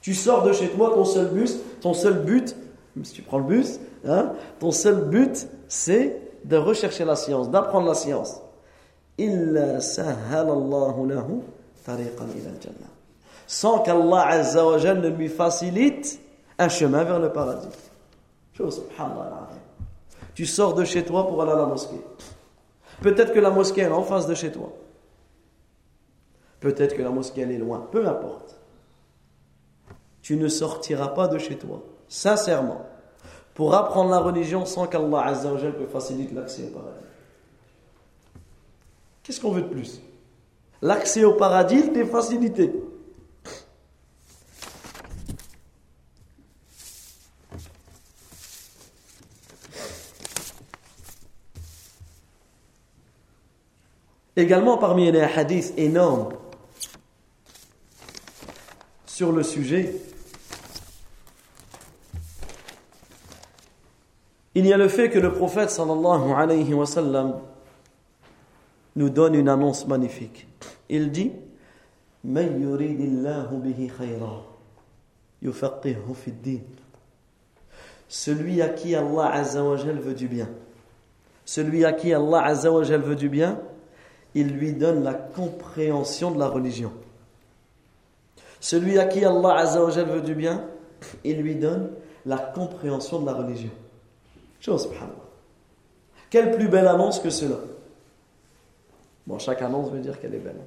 Tu 0.00 0.14
sors 0.14 0.42
de 0.42 0.52
chez 0.52 0.68
toi, 0.70 0.92
ton 0.94 1.04
seul 1.04 1.28
but, 1.28 1.50
ton 1.80 1.94
seul 1.94 2.22
but, 2.24 2.54
si 3.02 3.12
tu 3.12 3.22
prends 3.22 3.38
le 3.38 3.44
bus, 3.44 3.80
hein, 4.06 4.32
ton 4.58 4.70
seul 4.70 5.08
but, 5.08 5.48
c'est 5.68 6.20
de 6.44 6.56
rechercher 6.56 7.04
la 7.04 7.16
science, 7.16 7.50
d'apprendre 7.50 7.86
la 7.88 7.94
science. 7.94 8.40
Illa 9.18 9.80
sahhalallahu 9.80 11.08
lahu 11.08 11.42
tariqan 11.84 12.26
ila 12.36 12.50
al-jannah 12.50 12.99
sans 13.50 13.80
qu'Allah 13.80 14.28
Azza 14.28 14.64
wa 14.64 14.78
ne 14.78 15.08
lui 15.08 15.28
facilite 15.28 16.20
un 16.56 16.68
chemin 16.68 17.02
vers 17.02 17.18
le 17.18 17.32
paradis. 17.32 17.66
Tu 20.34 20.46
sors 20.46 20.74
de 20.74 20.84
chez 20.84 21.04
toi 21.04 21.26
pour 21.26 21.42
aller 21.42 21.50
à 21.50 21.56
la 21.56 21.66
mosquée. 21.66 22.00
Peut-être 23.02 23.32
que 23.32 23.40
la 23.40 23.50
mosquée 23.50 23.80
est 23.80 23.88
en 23.88 24.04
face 24.04 24.28
de 24.28 24.36
chez 24.36 24.52
toi. 24.52 24.72
Peut-être 26.60 26.96
que 26.96 27.02
la 27.02 27.10
mosquée 27.10 27.40
est 27.40 27.58
loin. 27.58 27.88
Peu 27.90 28.06
importe. 28.06 28.56
Tu 30.22 30.36
ne 30.36 30.46
sortiras 30.46 31.08
pas 31.08 31.26
de 31.26 31.38
chez 31.38 31.58
toi, 31.58 31.82
sincèrement, 32.06 32.86
pour 33.54 33.74
apprendre 33.74 34.10
la 34.10 34.20
religion 34.20 34.64
sans 34.64 34.86
qu'Allah 34.86 35.22
Azza 35.26 35.52
wa 35.52 35.58
te 35.58 35.86
facilite 35.86 36.32
l'accès 36.32 36.70
au 36.70 36.78
paradis. 36.78 37.04
Qu'est-ce 39.24 39.40
qu'on 39.40 39.50
veut 39.50 39.62
de 39.62 39.68
plus? 39.68 40.00
L'accès 40.82 41.24
au 41.24 41.32
paradis 41.32 41.90
t'est 41.92 42.04
facilité. 42.04 42.72
Également 54.40 54.78
parmi 54.78 55.12
les 55.12 55.20
hadiths 55.20 55.74
énormes 55.76 56.30
sur 59.04 59.32
le 59.32 59.42
sujet, 59.42 59.94
il 64.54 64.64
y 64.64 64.72
a 64.72 64.78
le 64.78 64.88
fait 64.88 65.10
que 65.10 65.18
le 65.18 65.34
prophète 65.34 65.68
sallallahu 65.68 66.32
alayhi 66.34 66.72
wa 66.72 66.86
sallam 66.86 67.40
nous 68.96 69.10
donne 69.10 69.34
une 69.34 69.50
annonce 69.50 69.86
magnifique. 69.86 70.46
Il 70.88 71.12
dit 71.12 71.32
Celui 78.08 78.62
à 78.62 78.68
qui 78.70 78.94
Allah 78.94 79.32
Azza 79.34 79.62
wa 79.62 79.76
veut 79.76 80.14
du 80.14 80.28
bien. 80.28 80.48
Celui 81.44 81.84
à 81.84 81.92
qui 81.92 82.14
Allah 82.14 82.42
Azza 82.42 82.72
wa 82.72 82.82
veut 82.82 83.16
du 83.16 83.28
bien, 83.28 83.60
il 84.34 84.48
lui 84.48 84.72
donne 84.72 85.02
la 85.02 85.14
compréhension 85.14 86.30
de 86.30 86.38
la 86.38 86.48
religion. 86.48 86.92
Celui 88.60 88.98
à 88.98 89.06
qui 89.06 89.24
Allah 89.24 89.56
Azzawajal 89.56 90.06
veut 90.06 90.20
du 90.20 90.34
bien, 90.34 90.64
il 91.24 91.40
lui 91.40 91.54
donne 91.54 91.90
la 92.26 92.36
compréhension 92.36 93.20
de 93.20 93.26
la 93.26 93.32
religion. 93.32 93.70
Chose, 94.60 94.88
Quelle 96.28 96.54
plus 96.54 96.68
belle 96.68 96.86
annonce 96.86 97.18
que 97.18 97.30
cela 97.30 97.56
Bon, 99.26 99.38
chaque 99.38 99.62
annonce 99.62 99.90
veut 99.90 100.00
dire 100.00 100.20
qu'elle 100.20 100.34
est 100.34 100.38
belle. 100.38 100.60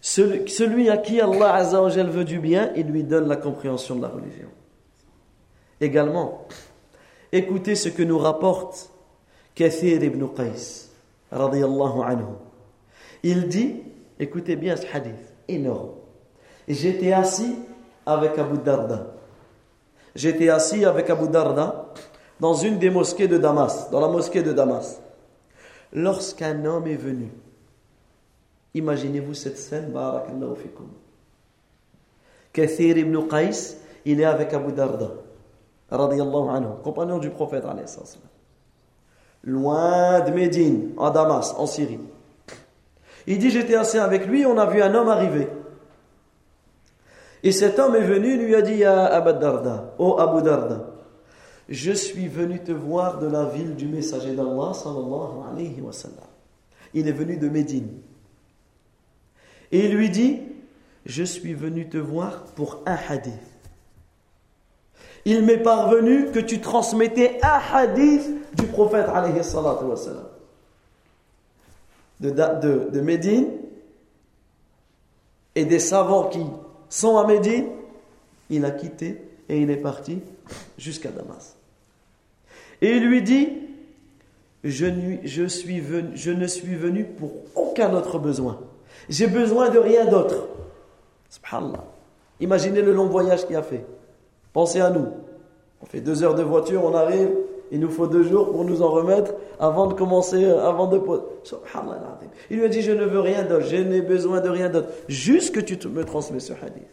Celui, 0.00 0.88
à 0.88 0.98
qui 0.98 1.20
Allah 1.20 1.54
Azzawajal 1.54 2.08
veut 2.08 2.24
du 2.24 2.38
bien, 2.38 2.70
il 2.76 2.86
lui 2.86 3.02
donne 3.02 3.26
la 3.26 3.36
compréhension 3.36 3.96
de 3.96 4.02
la 4.02 4.08
religion. 4.08 4.48
Également, 5.80 6.46
écoutez 7.32 7.74
ce 7.74 7.88
que 7.88 8.04
nous 8.04 8.18
rapporte 8.18 8.90
Kathir 9.56 10.02
ibn 10.04 10.28
Qais 10.28 10.85
Il 13.22 13.48
dit, 13.48 13.82
écoutez 14.18 14.56
bien 14.56 14.76
ce 14.76 14.86
hadith, 14.92 15.34
énorme. 15.48 15.90
J'étais 16.68 17.12
assis 17.12 17.56
avec 18.04 18.38
Abu 18.38 18.58
Darda. 18.58 19.06
J'étais 20.14 20.48
assis 20.48 20.84
avec 20.84 21.10
Abu 21.10 21.28
Darda 21.28 21.92
dans 22.40 22.54
une 22.54 22.78
des 22.78 22.90
mosquées 22.90 23.28
de 23.28 23.38
Damas, 23.38 23.90
dans 23.90 24.00
la 24.00 24.08
mosquée 24.08 24.42
de 24.42 24.52
Damas. 24.52 25.00
Lorsqu'un 25.92 26.64
homme 26.64 26.86
est 26.86 26.96
venu, 26.96 27.30
imaginez-vous 28.74 29.34
cette 29.34 29.58
scène, 29.58 29.90
barakallahu 29.92 30.56
fikum. 30.56 30.88
Kathir 32.52 32.96
ibn 32.96 33.28
Qais, 33.28 33.76
il 34.04 34.20
est 34.20 34.24
avec 34.24 34.52
Abu 34.52 34.72
Darda, 34.72 35.10
radiyallahu 35.90 36.48
anhu, 36.48 36.68
compagnon 36.82 37.18
du 37.18 37.30
prophète 37.30 37.64
alayhi 37.64 37.88
loin 39.46 40.20
de 40.20 40.32
Médine, 40.32 40.92
en 40.98 41.10
Damas, 41.10 41.54
en 41.56 41.66
Syrie. 41.66 42.00
Il 43.26 43.38
dit, 43.38 43.50
j'étais 43.50 43.76
assis 43.76 43.98
avec 43.98 44.26
lui, 44.26 44.44
on 44.44 44.58
a 44.58 44.66
vu 44.66 44.82
un 44.82 44.94
homme 44.94 45.08
arriver. 45.08 45.48
Et 47.42 47.52
cet 47.52 47.78
homme 47.78 47.94
est 47.94 48.04
venu, 48.04 48.36
lui 48.36 48.54
a 48.54 48.60
dit 48.60 48.84
à 48.84 49.06
Abu 49.06 49.38
Darda, 49.38 49.94
oh 49.98 50.18
Abu 50.18 50.42
Darda, 50.42 50.90
je 51.68 51.92
suis 51.92 52.28
venu 52.28 52.62
te 52.62 52.72
voir 52.72 53.18
de 53.18 53.26
la 53.26 53.44
ville 53.46 53.74
du 53.74 53.86
messager 53.86 54.34
d'Allah, 54.34 54.72
sallallahu 54.74 55.52
alayhi 55.52 55.80
wa 55.80 55.92
sallam. 55.92 56.18
Il 56.92 57.08
est 57.08 57.12
venu 57.12 57.36
de 57.36 57.48
Médine. 57.48 57.88
Et 59.72 59.86
il 59.86 59.94
lui 59.94 60.10
dit, 60.10 60.40
je 61.04 61.24
suis 61.24 61.54
venu 61.54 61.88
te 61.88 61.98
voir 61.98 62.44
pour 62.54 62.82
un 62.86 62.96
hadith 63.08 63.56
il 65.26 65.42
m'est 65.42 65.58
parvenu 65.58 66.30
que 66.30 66.38
tu 66.38 66.60
transmettais 66.60 67.40
un 67.42 67.58
hadith 67.74 68.24
du 68.56 68.66
prophète 68.66 69.06
alayhi 69.08 69.34
de, 72.20 72.30
de, 72.30 72.90
de 72.90 73.00
Médine 73.00 73.48
et 75.54 75.64
des 75.64 75.78
savants 75.78 76.28
qui 76.28 76.44
sont 76.88 77.18
à 77.18 77.26
Médine, 77.26 77.66
il 78.50 78.64
a 78.64 78.70
quitté 78.70 79.20
et 79.48 79.60
il 79.60 79.70
est 79.70 79.76
parti 79.76 80.20
jusqu'à 80.78 81.10
Damas. 81.10 81.56
Et 82.80 82.90
il 82.90 83.06
lui 83.06 83.22
dit, 83.22 83.48
je, 84.64 85.46
suis 85.46 85.82
je 86.14 86.30
ne 86.30 86.46
suis 86.46 86.74
venu 86.74 87.04
pour 87.04 87.32
aucun 87.54 87.92
autre 87.94 88.18
besoin. 88.18 88.60
J'ai 89.08 89.26
besoin 89.26 89.70
de 89.70 89.78
rien 89.78 90.06
d'autre. 90.06 90.48
Subhanallah. 91.30 91.84
Imaginez 92.40 92.82
le 92.82 92.92
long 92.92 93.06
voyage 93.06 93.46
qu'il 93.46 93.56
a 93.56 93.62
fait. 93.62 93.84
Pensez 94.52 94.80
à 94.80 94.90
nous. 94.90 95.08
On 95.80 95.86
fait 95.86 96.00
deux 96.00 96.22
heures 96.22 96.34
de 96.34 96.42
voiture, 96.42 96.84
on 96.84 96.94
arrive, 96.94 97.30
il 97.72 97.80
nous 97.80 97.90
faut 97.90 98.06
deux 98.06 98.22
jours 98.22 98.50
pour 98.52 98.64
nous 98.64 98.82
en 98.82 98.90
remettre 98.90 99.34
avant 99.58 99.86
de 99.86 99.94
commencer, 99.94 100.44
euh, 100.44 100.66
avant 100.66 100.86
de 100.86 101.00
Subhanallah. 101.42 102.18
Il 102.50 102.58
lui 102.58 102.64
a 102.64 102.68
dit 102.68 102.82
Je 102.82 102.92
ne 102.92 103.04
veux 103.04 103.20
rien 103.20 103.44
d'autre, 103.44 103.66
je 103.66 103.76
n'ai 103.76 104.02
besoin 104.02 104.40
de 104.40 104.48
rien 104.48 104.68
d'autre, 104.68 104.88
juste 105.08 105.54
que 105.54 105.60
tu 105.60 105.76
me 105.88 106.04
transmets 106.04 106.40
ce 106.40 106.52
hadith. 106.52 106.88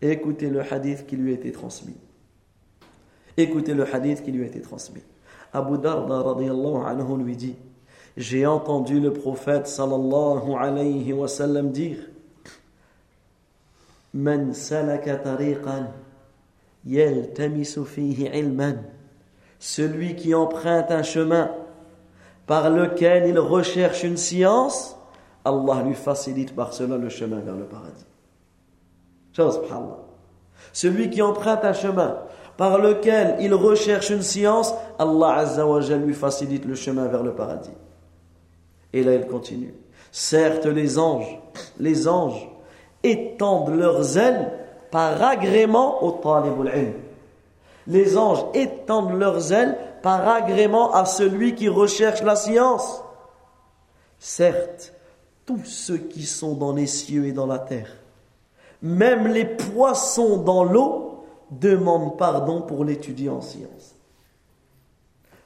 écoutez 0.00 0.48
le 0.48 0.60
hadith 0.60 1.06
qui 1.06 1.16
lui 1.16 1.32
a 1.32 1.34
été 1.34 1.50
transmis. 1.50 1.96
Écoutez 3.36 3.74
le 3.74 3.84
hadith 3.92 4.22
qui 4.22 4.32
lui 4.32 4.44
a 4.44 4.46
été 4.46 4.60
transmis. 4.60 5.02
Abu 5.52 5.78
Darda 5.78 6.22
radiallahu 6.22 6.84
anhu 6.86 7.22
lui 7.24 7.36
dit 7.36 7.56
J'ai 8.16 8.46
entendu 8.46 9.00
le 9.00 9.12
prophète 9.12 9.66
sallallahu 9.66 10.54
alayhi 10.58 11.12
wa 11.12 11.28
sallam 11.28 11.70
dire 11.70 11.98
Man 14.14 14.54
salaka 14.54 15.16
tariqan 15.16 15.88
yaltamisu 16.86 17.84
fihi 17.84 18.30
ilman 18.32 18.95
Celui 19.58 20.16
qui 20.16 20.34
emprunte 20.34 20.90
un 20.90 21.02
chemin 21.02 21.50
par 22.46 22.70
lequel 22.70 23.28
il 23.28 23.38
recherche 23.38 24.04
une 24.04 24.16
science, 24.16 24.96
Allah 25.44 25.82
lui 25.84 25.94
facilite 25.94 26.54
par 26.54 26.72
cela 26.72 26.96
le 26.96 27.08
chemin 27.08 27.40
vers 27.40 27.54
le 27.54 27.64
paradis. 27.64 28.06
Celui 30.72 31.10
qui 31.10 31.22
emprunte 31.22 31.64
un 31.64 31.72
chemin 31.72 32.18
par 32.56 32.78
lequel 32.78 33.36
il 33.40 33.52
recherche 33.54 34.10
une 34.10 34.22
science, 34.22 34.74
Allah 34.98 35.34
Azza 35.34 35.66
wa 35.66 35.80
lui 35.80 36.14
facilite 36.14 36.64
le 36.64 36.74
chemin 36.74 37.06
vers 37.06 37.22
le 37.22 37.34
paradis. 37.34 37.70
Et 38.92 39.02
là 39.02 39.14
il 39.14 39.26
continue. 39.26 39.74
Certes 40.10 40.66
les 40.66 40.98
anges, 40.98 41.38
les 41.78 42.08
anges 42.08 42.48
étendent 43.02 43.74
leurs 43.74 44.16
ailes 44.16 44.52
par 44.90 45.22
agrément 45.22 46.02
au 46.02 46.12
talibul 46.12 46.70
ilm. 46.74 47.05
Les 47.86 48.18
anges 48.18 48.44
étendent 48.54 49.18
leurs 49.18 49.52
ailes 49.52 49.78
par 50.02 50.28
agrément 50.28 50.92
à 50.92 51.04
celui 51.04 51.54
qui 51.54 51.68
recherche 51.68 52.22
la 52.22 52.36
science. 52.36 53.02
Certes, 54.18 54.92
tous 55.44 55.64
ceux 55.64 55.98
qui 55.98 56.24
sont 56.24 56.54
dans 56.54 56.72
les 56.72 56.86
cieux 56.86 57.26
et 57.26 57.32
dans 57.32 57.46
la 57.46 57.58
terre, 57.58 57.90
même 58.82 59.28
les 59.28 59.44
poissons 59.44 60.38
dans 60.38 60.64
l'eau, 60.64 61.24
demandent 61.50 62.18
pardon 62.18 62.62
pour 62.62 62.84
l'étudier 62.84 63.28
en 63.28 63.40
science. 63.40 63.94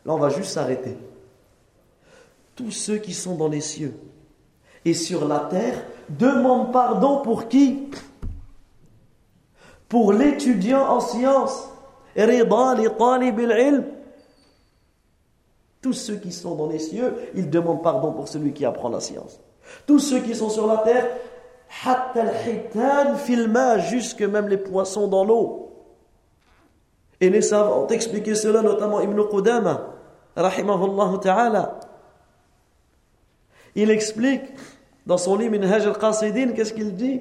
Là, 0.06 0.14
on 0.14 0.18
va 0.18 0.30
juste 0.30 0.52
s'arrêter. 0.52 0.96
Tous 2.56 2.70
ceux 2.70 2.96
qui 2.96 3.12
sont 3.12 3.34
dans 3.34 3.48
les 3.48 3.60
cieux 3.60 3.94
et 4.84 4.94
sur 4.94 5.28
la 5.28 5.40
terre 5.40 5.84
demandent 6.08 6.72
pardon 6.72 7.20
pour 7.22 7.48
qui? 7.48 7.90
Pour 9.88 10.12
l'étudiant 10.12 10.86
en 10.86 11.00
science. 11.00 11.69
Tous 15.82 15.92
ceux 15.92 16.16
qui 16.16 16.32
sont 16.32 16.54
dans 16.54 16.68
les 16.68 16.78
cieux, 16.78 17.14
ils 17.34 17.48
demandent 17.48 17.82
pardon 17.82 18.12
pour 18.12 18.28
celui 18.28 18.52
qui 18.52 18.64
apprend 18.64 18.88
la 18.88 19.00
science. 19.00 19.40
Tous 19.86 19.98
ceux 19.98 20.20
qui 20.20 20.34
sont 20.34 20.50
sur 20.50 20.66
la 20.66 20.78
terre, 20.78 21.08
jusque 23.88 24.22
même 24.22 24.48
les 24.48 24.56
poissons 24.56 25.08
dans 25.08 25.24
l'eau. 25.24 25.70
Et 27.20 27.30
les 27.30 27.42
savants 27.42 27.84
ont 27.84 27.86
expliqué 27.88 28.34
cela, 28.34 28.62
notamment 28.62 29.00
Ibn 29.00 29.22
Qudama, 29.30 29.94
rahimahullah 30.36 31.18
ta'ala. 31.22 31.80
Il 33.74 33.90
explique 33.90 34.42
dans 35.06 35.18
son 35.18 35.36
livre 35.36 35.52
Minhaj 35.52 35.86
al-Qasidin, 35.86 36.52
qu'est-ce 36.52 36.72
qu'il 36.72 36.96
dit? 36.96 37.20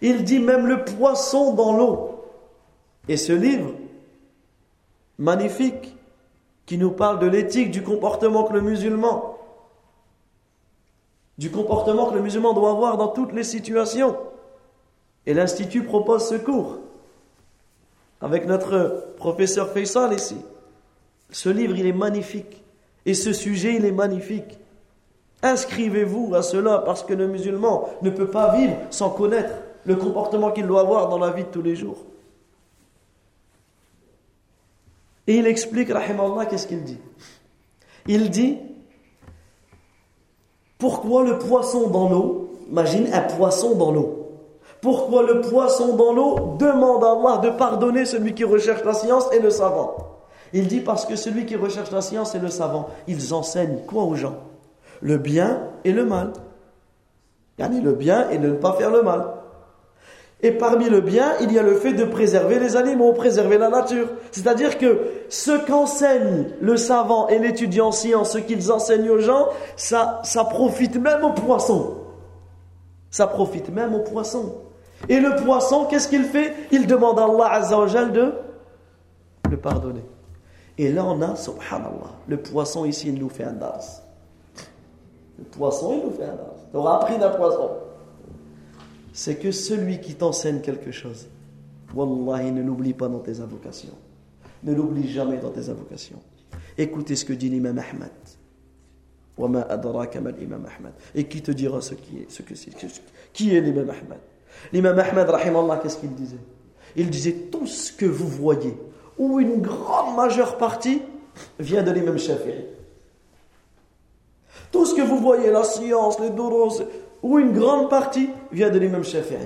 Il 0.00 0.24
dit 0.24 0.38
même 0.38 0.66
le 0.66 0.84
poisson 0.84 1.54
dans 1.54 1.76
l'eau. 1.76 2.24
Et 3.08 3.16
ce 3.16 3.32
livre, 3.32 3.72
magnifique, 5.18 5.96
qui 6.66 6.78
nous 6.78 6.90
parle 6.90 7.18
de 7.18 7.26
l'éthique, 7.26 7.70
du 7.70 7.82
comportement 7.82 8.44
que 8.44 8.52
le 8.52 8.60
musulman, 8.60 9.38
du 11.38 11.50
comportement 11.50 12.06
que 12.10 12.14
le 12.14 12.22
musulman 12.22 12.52
doit 12.52 12.70
avoir 12.70 12.96
dans 12.96 13.08
toutes 13.08 13.32
les 13.32 13.44
situations. 13.44 14.16
Et 15.24 15.34
l'Institut 15.34 15.84
propose 15.84 16.28
ce 16.28 16.34
cours 16.34 16.78
avec 18.20 18.46
notre 18.46 19.12
professeur 19.16 19.70
Faisal 19.70 20.12
ici. 20.12 20.36
Ce 21.30 21.48
livre, 21.48 21.76
il 21.76 21.86
est 21.86 21.92
magnifique. 21.92 22.62
Et 23.06 23.14
ce 23.14 23.32
sujet, 23.32 23.76
il 23.76 23.84
est 23.84 23.92
magnifique. 23.92 24.58
Inscrivez-vous 25.42 26.34
à 26.34 26.42
cela 26.42 26.78
parce 26.78 27.04
que 27.04 27.14
le 27.14 27.28
musulman 27.28 27.88
ne 28.02 28.10
peut 28.10 28.28
pas 28.28 28.54
vivre 28.56 28.76
sans 28.90 29.10
connaître 29.10 29.54
le 29.84 29.94
comportement 29.94 30.50
qu'il 30.50 30.66
doit 30.66 30.80
avoir 30.80 31.08
dans 31.08 31.18
la 31.18 31.30
vie 31.30 31.44
de 31.44 31.48
tous 31.48 31.62
les 31.62 31.76
jours. 31.76 32.04
Et 35.28 35.36
il 35.36 35.46
explique, 35.46 35.90
rahimallah, 35.92 36.46
qu'est-ce 36.46 36.66
qu'il 36.66 36.82
dit? 36.82 36.98
Il 38.06 38.30
dit 38.30 38.58
Pourquoi 40.78 41.22
le 41.22 41.38
poisson 41.38 41.88
dans 41.90 42.08
l'eau 42.08 42.50
Imagine 42.70 43.08
un 43.12 43.20
poisson 43.20 43.76
dans 43.76 43.92
l'eau? 43.92 44.40
Pourquoi 44.80 45.22
le 45.22 45.42
poisson 45.42 45.96
dans 45.96 46.14
l'eau 46.14 46.56
demande 46.58 47.04
à 47.04 47.12
Allah 47.12 47.38
de 47.38 47.50
pardonner 47.50 48.06
celui 48.06 48.34
qui 48.34 48.44
recherche 48.44 48.82
la 48.84 48.94
science 48.94 49.26
et 49.32 49.38
le 49.38 49.50
savant? 49.50 49.96
Il 50.54 50.66
dit 50.66 50.80
parce 50.80 51.04
que 51.04 51.14
celui 51.14 51.44
qui 51.44 51.56
recherche 51.56 51.90
la 51.90 52.00
science 52.00 52.34
et 52.34 52.38
le 52.38 52.48
savant, 52.48 52.88
ils 53.06 53.34
enseignent 53.34 53.80
quoi 53.86 54.04
aux 54.04 54.14
gens? 54.14 54.36
Le 55.02 55.18
bien 55.18 55.60
et 55.84 55.92
le 55.92 56.06
mal. 56.06 56.32
Yani 57.58 57.82
le 57.82 57.92
bien 57.92 58.30
et 58.30 58.38
ne 58.38 58.52
pas 58.52 58.72
faire 58.72 58.90
le 58.90 59.02
mal. 59.02 59.26
Et 60.40 60.52
parmi 60.52 60.88
le 60.88 61.00
bien, 61.00 61.32
il 61.40 61.52
y 61.52 61.58
a 61.58 61.62
le 61.62 61.74
fait 61.74 61.94
de 61.94 62.04
préserver 62.04 62.60
les 62.60 62.76
animaux, 62.76 63.12
préserver 63.12 63.58
la 63.58 63.70
nature. 63.70 64.06
C'est-à-dire 64.30 64.78
que 64.78 65.00
ce 65.28 65.50
qu'enseigne 65.66 66.46
le 66.60 66.76
savant 66.76 67.26
et 67.26 67.40
l'étudiant 67.40 67.90
science, 67.90 68.32
ce 68.32 68.38
qu'ils 68.38 68.70
enseignent 68.70 69.10
aux 69.10 69.18
gens, 69.18 69.48
ça, 69.76 70.20
ça 70.22 70.44
profite 70.44 70.96
même 70.96 71.24
aux 71.24 71.32
poissons. 71.32 71.96
Ça 73.10 73.26
profite 73.26 73.70
même 73.70 73.94
aux 73.96 74.02
poissons. 74.02 74.54
Et 75.08 75.18
le 75.18 75.34
poisson, 75.42 75.86
qu'est-ce 75.86 76.08
qu'il 76.08 76.24
fait? 76.24 76.54
Il 76.70 76.86
demande 76.86 77.18
à 77.18 77.24
Allah 77.24 77.52
Azzawajal 77.54 78.12
de 78.12 78.32
le 79.50 79.56
pardonner. 79.56 80.04
Et 80.76 80.92
là, 80.92 81.04
on 81.04 81.20
a, 81.20 81.34
subhanallah, 81.34 82.14
le 82.28 82.36
poisson 82.36 82.84
ici, 82.84 83.08
il 83.08 83.18
nous 83.18 83.28
fait 83.28 83.44
un 83.44 83.52
das. 83.52 84.04
Le 85.36 85.44
poisson, 85.44 85.94
il 85.94 86.08
nous 86.08 86.16
fait 86.16 86.24
un 86.24 86.36
das. 86.36 86.66
On 86.72 86.78
aura 86.78 86.96
appris 86.96 87.18
d'un 87.18 87.30
poisson 87.30 87.70
c'est 89.18 89.34
que 89.34 89.50
celui 89.50 90.00
qui 90.00 90.14
t'enseigne 90.14 90.60
quelque 90.60 90.92
chose, 90.92 91.26
Wallahi, 91.92 92.52
ne 92.52 92.62
l'oublie 92.62 92.92
pas 92.92 93.08
dans 93.08 93.18
tes 93.18 93.40
invocations. 93.40 93.98
Ne 94.62 94.72
l'oublie 94.72 95.10
jamais 95.10 95.38
dans 95.38 95.50
tes 95.50 95.70
invocations. 95.70 96.20
Écoutez 96.76 97.16
ce 97.16 97.24
que 97.24 97.32
dit 97.32 97.48
l'imam 97.48 97.80
Ahmad. 97.80 98.12
Et 101.16 101.24
qui 101.24 101.42
te 101.42 101.50
dira 101.50 101.80
ce 101.80 101.94
qui 101.94 102.18
est, 102.18 102.30
ce 102.30 102.42
que 102.42 102.54
c'est, 102.54 102.70
qui 103.32 103.56
est 103.56 103.60
l'imam 103.60 103.90
Ahmad? 103.90 104.20
L'imam 104.72 104.96
Ahmad, 104.96 105.28
rahimallah, 105.28 105.78
qu'est-ce 105.78 105.98
qu'il 105.98 106.14
disait? 106.14 106.38
Il 106.94 107.10
disait 107.10 107.48
tout 107.50 107.66
ce 107.66 107.92
que 107.92 108.06
vous 108.06 108.28
voyez, 108.28 108.76
ou 109.18 109.40
une 109.40 109.60
grande 109.60 110.14
majeure 110.14 110.58
partie, 110.58 111.02
vient 111.58 111.82
de 111.82 111.90
l'imam 111.90 112.18
Shafi'i. 112.18 112.66
Tout 114.70 114.86
ce 114.86 114.94
que 114.94 115.02
vous 115.02 115.18
voyez, 115.18 115.50
la 115.50 115.64
science, 115.64 116.20
les 116.20 116.30
douros, 116.30 116.70
ou 117.22 117.38
une 117.38 117.52
grande 117.52 117.90
partie 117.90 118.30
vient 118.52 118.70
de 118.70 118.78
l'imam 118.78 119.04
Shafi'i. 119.04 119.36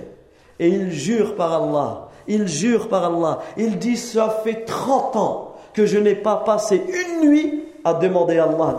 Et 0.59 0.69
il 0.69 0.91
jure 0.91 1.35
par 1.35 1.53
Allah, 1.53 2.09
il 2.27 2.47
jure 2.47 2.89
par 2.89 3.05
Allah, 3.05 3.41
il 3.57 3.79
dit 3.79 3.97
ça 3.97 4.41
fait 4.45 4.65
30 4.65 5.17
ans 5.17 5.55
que 5.73 5.87
je 5.87 5.99
n'ai 5.99 6.15
pas 6.15 6.37
passé 6.37 6.83
une 6.87 7.29
nuit 7.29 7.65
à 7.85 7.95
demander 7.95 8.39
à 8.39 8.45
Allah, 8.45 8.77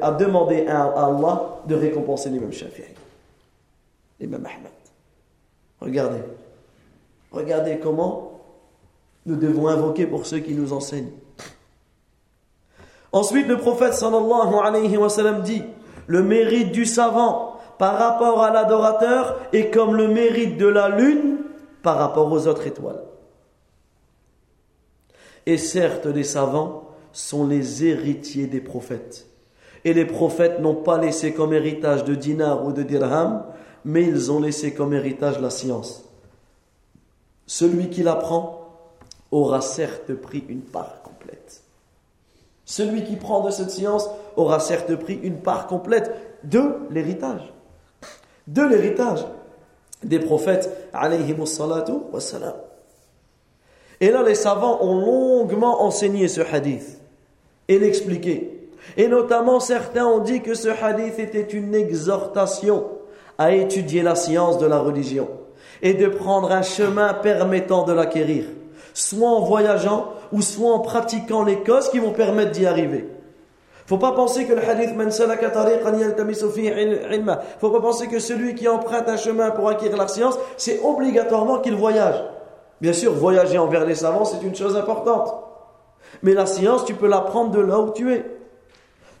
à 0.00 0.12
demander 0.12 0.66
à 0.66 0.84
Allah 0.84 1.60
de 1.66 1.74
récompenser 1.74 2.28
l'imam 2.30 2.52
Shafi'i. 2.52 2.84
L'imam 4.20 4.44
Ahmed. 4.46 4.72
Regardez. 5.80 6.20
Regardez 7.32 7.78
comment 7.78 8.40
nous 9.26 9.36
devons 9.36 9.68
invoquer 9.68 10.06
pour 10.06 10.26
ceux 10.26 10.38
qui 10.38 10.54
nous 10.54 10.72
enseignent. 10.72 11.10
Ensuite, 13.12 13.46
le 13.46 13.56
prophète 13.56 13.94
sallallahu 13.94 14.54
alayhi 14.62 14.96
wa 14.96 15.08
sallam 15.08 15.42
dit 15.42 15.62
le 16.06 16.22
mérite 16.22 16.72
du 16.72 16.84
savant 16.84 17.53
par 17.78 17.98
rapport 17.98 18.42
à 18.42 18.50
l'adorateur 18.50 19.38
est 19.52 19.70
comme 19.70 19.96
le 19.96 20.08
mérite 20.08 20.56
de 20.56 20.66
la 20.66 20.88
lune 20.88 21.38
par 21.82 21.98
rapport 21.98 22.30
aux 22.30 22.46
autres 22.46 22.66
étoiles. 22.66 23.02
Et 25.46 25.58
certes, 25.58 26.06
les 26.06 26.24
savants 26.24 26.90
sont 27.12 27.46
les 27.46 27.84
héritiers 27.84 28.46
des 28.46 28.60
prophètes. 28.60 29.26
Et 29.84 29.92
les 29.92 30.06
prophètes 30.06 30.60
n'ont 30.60 30.74
pas 30.74 30.98
laissé 30.98 31.34
comme 31.34 31.52
héritage 31.52 32.04
de 32.04 32.14
dinar 32.14 32.64
ou 32.64 32.72
de 32.72 32.82
dirham, 32.82 33.44
mais 33.84 34.02
ils 34.04 34.32
ont 34.32 34.40
laissé 34.40 34.72
comme 34.72 34.94
héritage 34.94 35.40
la 35.40 35.50
science. 35.50 36.04
Celui 37.46 37.90
qui 37.90 38.02
l'apprend 38.02 38.70
aura 39.30 39.60
certes 39.60 40.14
pris 40.14 40.44
une 40.48 40.62
part 40.62 41.02
complète. 41.02 41.62
Celui 42.64 43.04
qui 43.04 43.16
prend 43.16 43.42
de 43.42 43.50
cette 43.50 43.70
science 43.70 44.08
aura 44.36 44.58
certes 44.60 44.94
pris 44.96 45.20
une 45.22 45.40
part 45.40 45.66
complète 45.66 46.14
de 46.44 46.76
l'héritage 46.90 47.52
de 48.46 48.62
l'héritage 48.62 49.24
des 50.02 50.18
prophètes 50.18 50.90
Et 54.00 54.10
là, 54.10 54.22
les 54.22 54.34
savants 54.34 54.78
ont 54.82 54.98
longuement 54.98 55.82
enseigné 55.82 56.28
ce 56.28 56.40
hadith 56.40 57.00
et 57.68 57.78
l'expliqué. 57.78 58.68
Et 58.96 59.08
notamment, 59.08 59.60
certains 59.60 60.06
ont 60.06 60.18
dit 60.18 60.42
que 60.42 60.54
ce 60.54 60.68
hadith 60.68 61.18
était 61.18 61.40
une 61.40 61.74
exhortation 61.74 62.84
à 63.38 63.52
étudier 63.52 64.02
la 64.02 64.14
science 64.14 64.58
de 64.58 64.66
la 64.66 64.78
religion 64.78 65.28
et 65.82 65.94
de 65.94 66.06
prendre 66.06 66.52
un 66.52 66.62
chemin 66.62 67.14
permettant 67.14 67.84
de 67.84 67.92
l'acquérir, 67.92 68.44
soit 68.92 69.28
en 69.28 69.40
voyageant 69.40 70.12
ou 70.32 70.42
soit 70.42 70.72
en 70.72 70.80
pratiquant 70.80 71.42
les 71.42 71.60
causes 71.60 71.88
qui 71.88 71.98
vont 71.98 72.12
permettre 72.12 72.52
d'y 72.52 72.66
arriver. 72.66 73.08
Faut 73.86 73.98
pas 73.98 74.12
penser 74.12 74.46
que 74.46 74.54
le 74.54 74.66
hadith 74.66 74.96
man 74.96 75.10
salaka 75.10 75.50
tariqan 75.50 75.98
yaltamisu 75.98 76.46
ilma. 76.56 77.40
Faut 77.60 77.70
pas 77.70 77.80
penser 77.80 78.08
que 78.08 78.18
celui 78.18 78.54
qui 78.54 78.66
emprunte 78.66 79.08
un 79.08 79.16
chemin 79.16 79.50
pour 79.50 79.68
acquérir 79.68 79.96
la 79.96 80.08
science, 80.08 80.38
c'est 80.56 80.80
obligatoirement 80.82 81.58
qu'il 81.58 81.74
voyage. 81.74 82.22
Bien 82.80 82.92
sûr, 82.92 83.12
voyager 83.12 83.58
envers 83.58 83.84
les 83.84 83.94
savants, 83.94 84.24
c'est 84.24 84.42
une 84.42 84.54
chose 84.54 84.76
importante. 84.76 85.34
Mais 86.22 86.32
la 86.32 86.46
science, 86.46 86.84
tu 86.84 86.94
peux 86.94 87.08
l'apprendre 87.08 87.50
de 87.50 87.60
là 87.60 87.78
où 87.78 87.90
tu 87.92 88.12
es. 88.12 88.24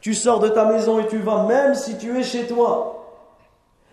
Tu 0.00 0.14
sors 0.14 0.40
de 0.40 0.48
ta 0.48 0.64
maison 0.64 0.98
et 0.98 1.06
tu 1.06 1.18
vas, 1.18 1.44
même 1.46 1.74
si 1.74 1.96
tu 1.98 2.18
es 2.18 2.22
chez 2.22 2.46
toi, 2.46 3.04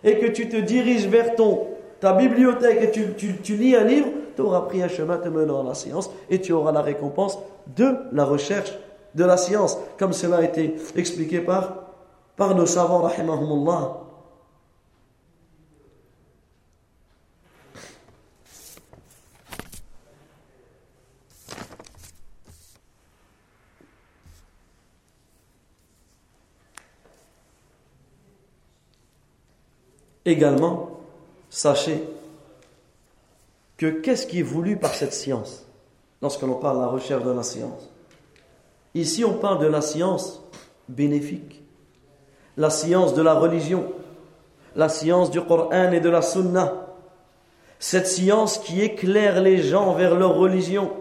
et 0.04 0.18
que 0.18 0.26
tu 0.26 0.48
te 0.48 0.56
diriges 0.56 1.06
vers 1.06 1.34
ton, 1.36 1.66
ta 2.00 2.12
bibliothèque 2.12 2.82
et 2.82 2.90
tu, 2.90 3.14
tu, 3.14 3.36
tu 3.38 3.56
lis 3.56 3.76
un 3.76 3.84
livre, 3.84 4.08
tu 4.36 4.42
auras 4.42 4.62
pris 4.62 4.82
un 4.82 4.88
chemin 4.88 5.18
te 5.18 5.28
menant 5.28 5.60
à 5.60 5.68
la 5.68 5.74
science 5.74 6.10
et 6.30 6.40
tu 6.40 6.52
auras 6.52 6.72
la 6.72 6.82
récompense 6.82 7.38
de 7.76 7.96
la 8.12 8.24
recherche 8.24 8.72
de 9.14 9.24
la 9.24 9.36
science, 9.36 9.76
comme 9.98 10.12
cela 10.12 10.38
a 10.38 10.42
été 10.42 10.76
expliqué 10.96 11.40
par, 11.40 11.74
par 12.36 12.54
nos 12.54 12.66
savants, 12.66 13.02
rahimahumullah. 13.02 13.98
Également, 30.24 31.00
sachez 31.50 32.04
que 33.76 33.86
qu'est-ce 33.86 34.26
qui 34.26 34.38
est 34.38 34.42
voulu 34.42 34.76
par 34.76 34.94
cette 34.94 35.12
science 35.12 35.66
lorsque 36.22 36.42
l'on 36.42 36.54
parle 36.54 36.76
de 36.76 36.82
la 36.82 36.88
recherche 36.88 37.24
de 37.24 37.30
la 37.32 37.42
science? 37.42 37.91
Ici, 38.94 39.24
on 39.24 39.34
parle 39.34 39.60
de 39.60 39.66
la 39.66 39.80
science 39.80 40.42
bénéfique, 40.88 41.62
la 42.56 42.70
science 42.70 43.14
de 43.14 43.22
la 43.22 43.34
religion, 43.34 43.92
la 44.76 44.88
science 44.88 45.30
du 45.30 45.40
Coran 45.40 45.92
et 45.92 46.00
de 46.00 46.10
la 46.10 46.22
Sunna, 46.22 46.86
cette 47.78 48.06
science 48.06 48.58
qui 48.58 48.80
éclaire 48.80 49.40
les 49.40 49.58
gens 49.62 49.94
vers 49.94 50.14
leur 50.14 50.34
religion, 50.34 50.92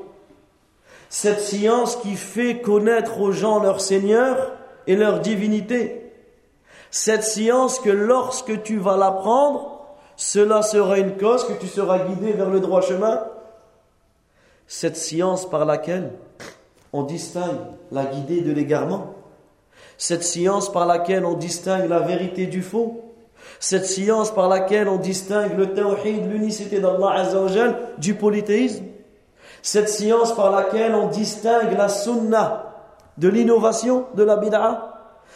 cette 1.09 1.41
science 1.41 1.97
qui 1.97 2.15
fait 2.15 2.61
connaître 2.61 3.19
aux 3.19 3.31
gens 3.31 3.61
leur 3.61 3.81
Seigneur 3.81 4.53
et 4.87 4.95
leur 4.95 5.19
divinité, 5.19 6.13
cette 6.89 7.23
science 7.23 7.79
que 7.79 7.89
lorsque 7.89 8.63
tu 8.63 8.77
vas 8.77 8.97
l'apprendre, 8.97 9.81
cela 10.15 10.61
sera 10.61 10.99
une 10.99 11.17
cause 11.17 11.45
que 11.45 11.53
tu 11.53 11.67
seras 11.67 11.99
guidé 11.99 12.33
vers 12.33 12.49
le 12.49 12.59
droit 12.59 12.81
chemin. 12.81 13.23
Cette 14.67 14.97
science 14.97 15.49
par 15.49 15.65
laquelle 15.65 16.11
on 16.93 17.03
distingue 17.03 17.57
la 17.91 18.05
guidée 18.05 18.41
de 18.41 18.51
l'égarement. 18.51 19.15
Cette 19.97 20.23
science 20.23 20.71
par 20.71 20.85
laquelle 20.85 21.25
on 21.25 21.33
distingue 21.33 21.89
la 21.89 21.99
vérité 21.99 22.47
du 22.47 22.61
faux. 22.61 23.13
Cette 23.59 23.85
science 23.85 24.31
par 24.31 24.49
laquelle 24.49 24.87
on 24.87 24.97
distingue 24.97 25.57
le 25.57 25.73
tawhid, 25.73 26.29
l'unicité 26.31 26.79
d'Allah 26.79 27.11
Azzawajal, 27.11 27.75
du 27.97 28.15
polythéisme. 28.15 28.85
Cette 29.61 29.89
science 29.89 30.33
par 30.35 30.51
laquelle 30.51 30.95
on 30.95 31.07
distingue 31.07 31.77
la 31.77 31.87
sunnah 31.87 32.73
de 33.17 33.29
l'innovation, 33.29 34.05
de 34.15 34.23
la 34.23 34.37
bid'ah 34.37 34.91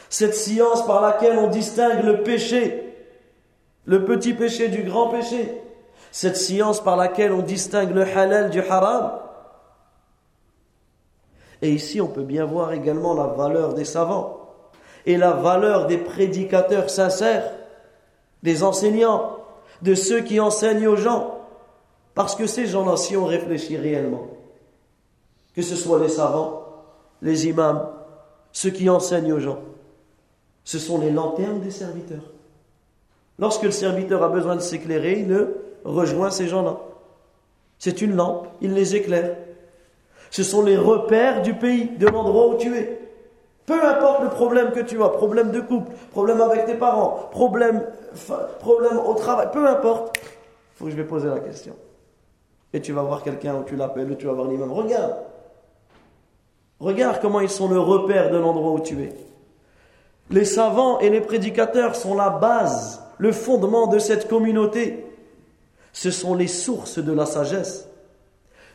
cette 0.10 0.36
science 0.36 0.86
par 0.86 1.02
laquelle 1.02 1.38
on 1.38 1.48
distingue 1.48 2.04
le 2.04 2.24
péché, 2.24 2.94
le 3.86 4.06
petit 4.06 4.34
péché 4.34 4.70
du 4.70 4.84
grand 4.84 5.10
péché, 5.10 5.62
cette 6.12 6.38
science 6.38 6.82
par 6.82 6.96
laquelle 6.96 7.32
on 7.32 7.42
distingue 7.42 7.94
le 7.94 8.04
halal 8.04 8.50
du 8.50 8.62
haram. 8.62 9.20
Et 11.66 11.72
ici, 11.72 12.00
on 12.00 12.08
peut 12.08 12.22
bien 12.22 12.46
voir 12.46 12.74
également 12.74 13.16
la 13.16 13.26
valeur 13.26 13.74
des 13.74 13.86
savants 13.86 14.52
et 15.08 15.18
la 15.18 15.32
valeur 15.32 15.88
des 15.88 15.98
prédicateurs 15.98 16.92
sincères, 16.92 17.52
des 18.44 18.62
enseignants, 18.62 19.38
de 19.82 19.96
ceux 19.96 20.22
qui 20.22 20.40
enseignent 20.40 20.88
aux 20.88 20.96
gens. 20.96 21.40
Parce 22.14 22.36
que 22.36 22.46
ces 22.46 22.68
gens-là, 22.68 22.98
si 22.98 23.18
on 23.18 23.26
réfléchit 23.26 23.78
réellement, 23.78 24.28
que 25.56 25.64
ce 25.64 25.76
soit 25.76 25.98
les 25.98 26.10
savants, 26.10 26.68
les 27.24 27.48
imams, 27.48 27.90
ceux 28.52 28.70
qui 28.70 28.88
enseignent 28.88 29.34
aux 29.34 29.40
gens, 29.40 29.60
ce 30.66 30.78
sont 30.78 31.00
les 31.00 31.10
lanternes 31.10 31.62
des 31.62 31.72
serviteurs. 31.72 32.32
Lorsque 33.40 33.64
le 33.64 33.72
serviteur 33.72 34.22
a 34.22 34.30
besoin 34.30 34.56
de 34.56 34.62
s'éclairer, 34.62 35.26
il 35.28 35.48
rejoint 35.84 36.30
ces 36.30 36.48
gens-là. 36.48 36.78
C'est 37.80 38.04
une 38.04 38.16
lampe, 38.16 38.50
il 38.62 38.76
les 38.76 38.96
éclaire. 38.96 39.36
Ce 40.36 40.44
sont 40.44 40.64
les 40.64 40.76
repères 40.76 41.44
du 41.44 41.54
pays, 41.54 41.92
de 41.98 42.08
l'endroit 42.08 42.48
où 42.50 42.58
tu 42.58 42.76
es. 42.76 43.00
Peu 43.66 43.82
importe 43.86 44.22
le 44.22 44.28
problème 44.28 44.74
que 44.74 44.82
tu 44.82 45.02
as, 45.02 45.08
problème 45.08 45.50
de 45.50 45.62
couple, 45.62 45.94
problème 46.12 46.42
avec 46.42 46.66
tes 46.66 46.74
parents, 46.74 47.30
problème, 47.32 47.86
problème 48.60 49.00
au 49.00 49.14
travail, 49.14 49.48
peu 49.54 49.66
importe, 49.66 50.18
il 50.18 50.78
faut 50.78 50.86
que 50.86 50.92
je 50.92 50.98
vais 50.98 51.06
poser 51.06 51.30
la 51.30 51.40
question. 51.40 51.74
Et 52.74 52.82
tu 52.82 52.92
vas 52.92 53.04
voir 53.04 53.24
quelqu'un 53.24 53.56
où 53.56 53.64
tu 53.64 53.78
l'appelles, 53.78 54.12
ou 54.12 54.16
tu 54.16 54.26
vas 54.26 54.34
voir 54.34 54.50
l'imam. 54.50 54.74
Regarde. 54.74 55.16
Regarde 56.82 57.20
comment 57.22 57.40
ils 57.40 57.50
sont 57.50 57.70
le 57.70 57.80
repère 57.80 58.30
de 58.30 58.38
l'endroit 58.38 58.74
où 58.74 58.82
tu 58.82 59.02
es. 59.04 59.14
Les 60.32 60.44
savants 60.44 61.00
et 61.00 61.10
les 61.10 61.22
prédicateurs 61.22 61.96
sont 61.96 62.14
la 62.14 62.30
base, 62.30 63.02
le 63.20 63.32
fondement 63.32 63.88
de 63.88 64.00
cette 64.00 64.28
communauté. 64.28 65.06
Ce 65.94 66.12
sont 66.12 66.36
les 66.36 66.48
sources 66.48 67.00
de 67.00 67.14
la 67.14 67.26
sagesse. 67.26 67.88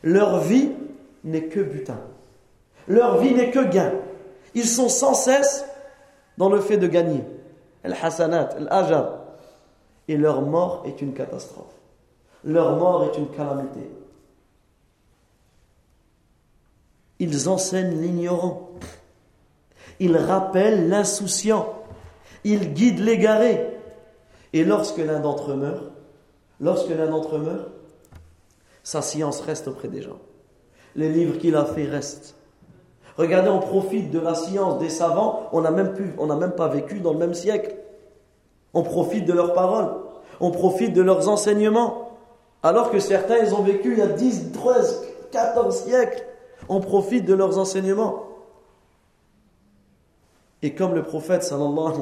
Leur 0.02 0.38
vie 0.38 0.70
n'est 1.24 1.44
que 1.44 1.60
butin. 1.60 2.00
Leur 2.88 3.18
vie 3.18 3.34
n'est 3.34 3.50
que 3.50 3.64
gain. 3.64 3.92
Ils 4.54 4.66
sont 4.66 4.88
sans 4.88 5.14
cesse 5.14 5.64
dans 6.38 6.48
le 6.48 6.60
fait 6.60 6.76
de 6.76 6.86
gagner. 6.86 7.22
Al-Hasanat, 7.84 8.50
Al-Ajar. 8.56 9.18
Et 10.08 10.16
leur 10.16 10.42
mort 10.42 10.82
est 10.86 11.00
une 11.02 11.14
catastrophe. 11.14 11.74
Leur 12.44 12.76
mort 12.76 13.04
est 13.04 13.18
une 13.18 13.28
calamité. 13.28 13.90
Ils 17.18 17.48
enseignent 17.48 18.00
l'ignorant. 18.00 18.70
Il 20.00 20.16
rappelle 20.16 20.88
l'insouciant. 20.88 21.74
Il 22.44 22.72
guide 22.72 22.98
l'égaré. 22.98 23.76
Et 24.52 24.64
lorsque 24.64 24.98
l'un 24.98 25.20
d'entre 25.20 25.52
eux 25.52 25.56
meurt, 25.56 25.92
lorsque 26.58 26.88
l'un 26.88 27.08
d'entre 27.08 27.36
eux 27.36 27.40
meurt, 27.40 27.68
sa 28.82 29.02
science 29.02 29.42
reste 29.42 29.68
auprès 29.68 29.88
des 29.88 30.02
gens. 30.02 30.18
Les 30.96 31.08
livres 31.08 31.38
qu'il 31.38 31.56
a 31.56 31.64
fait 31.64 31.84
restent. 31.84 32.34
Regardez, 33.16 33.50
on 33.50 33.60
profite 33.60 34.10
de 34.10 34.18
la 34.18 34.34
science 34.34 34.78
des 34.78 34.88
savants. 34.88 35.48
On 35.52 35.60
n'a 35.60 35.70
même, 35.70 36.52
pas 36.56 36.68
vécu 36.68 37.00
dans 37.00 37.12
le 37.12 37.18
même 37.18 37.34
siècle. 37.34 37.76
On 38.72 38.82
profite 38.82 39.26
de 39.26 39.32
leurs 39.32 39.52
paroles. 39.52 39.90
On 40.40 40.50
profite 40.50 40.92
de 40.94 41.02
leurs 41.02 41.28
enseignements. 41.28 42.18
Alors 42.62 42.90
que 42.90 42.98
certains, 42.98 43.38
ils 43.38 43.54
ont 43.54 43.62
vécu 43.62 43.92
il 43.92 43.98
y 43.98 44.02
a 44.02 44.06
10, 44.06 44.52
13, 44.52 45.02
14 45.32 45.84
siècles. 45.84 46.24
On 46.68 46.80
profite 46.80 47.24
de 47.24 47.34
leurs 47.34 47.58
enseignements. 47.58 48.24
Et 50.62 50.74
comme 50.74 50.94
le 50.94 51.02
prophète 51.02 51.42
sallallahu 51.42 51.94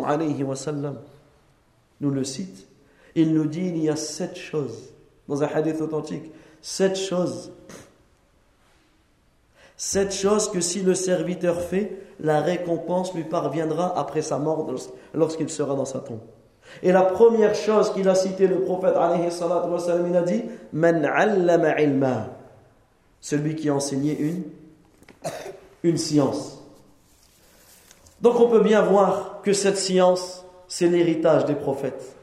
nous 2.00 2.10
le 2.10 2.24
cite, 2.24 2.66
il 3.14 3.34
nous 3.34 3.46
dit 3.46 3.66
il 3.68 3.82
y 3.82 3.88
a 3.88 3.96
sept 3.96 4.36
choses, 4.36 4.90
dans 5.26 5.42
un 5.42 5.46
hadith 5.46 5.80
authentique, 5.80 6.30
sept 6.60 6.96
choses. 6.96 7.52
Sept 9.78 10.12
choses 10.12 10.50
que 10.50 10.60
si 10.60 10.80
le 10.80 10.92
serviteur 10.92 11.62
fait, 11.62 12.02
la 12.18 12.40
récompense 12.40 13.14
lui 13.14 13.22
parviendra 13.22 13.96
après 13.96 14.22
sa 14.22 14.36
mort 14.36 14.68
lorsqu'il 15.14 15.48
sera 15.48 15.76
dans 15.76 15.84
sa 15.84 16.00
tombe. 16.00 16.18
Et 16.82 16.90
la 16.90 17.02
première 17.02 17.54
chose 17.54 17.92
qu'il 17.92 18.08
a 18.08 18.16
cité 18.16 18.48
le 18.48 18.62
prophète 18.62 18.96
alayhi 18.96 19.28
il 20.08 20.16
a 20.16 20.22
dit 20.22 20.42
Man 20.72 21.04
allama 21.04 21.80
ilma. 21.80 22.26
Celui 23.20 23.54
qui 23.54 23.68
a 23.68 23.74
enseigné 23.74 24.18
une, 24.18 24.42
une 25.84 25.96
science. 25.96 26.60
Donc 28.20 28.40
on 28.40 28.48
peut 28.48 28.60
bien 28.60 28.82
voir 28.82 29.40
que 29.42 29.52
cette 29.52 29.78
science, 29.78 30.44
c'est 30.66 30.88
l'héritage 30.88 31.44
des 31.44 31.54
prophètes. 31.54 32.16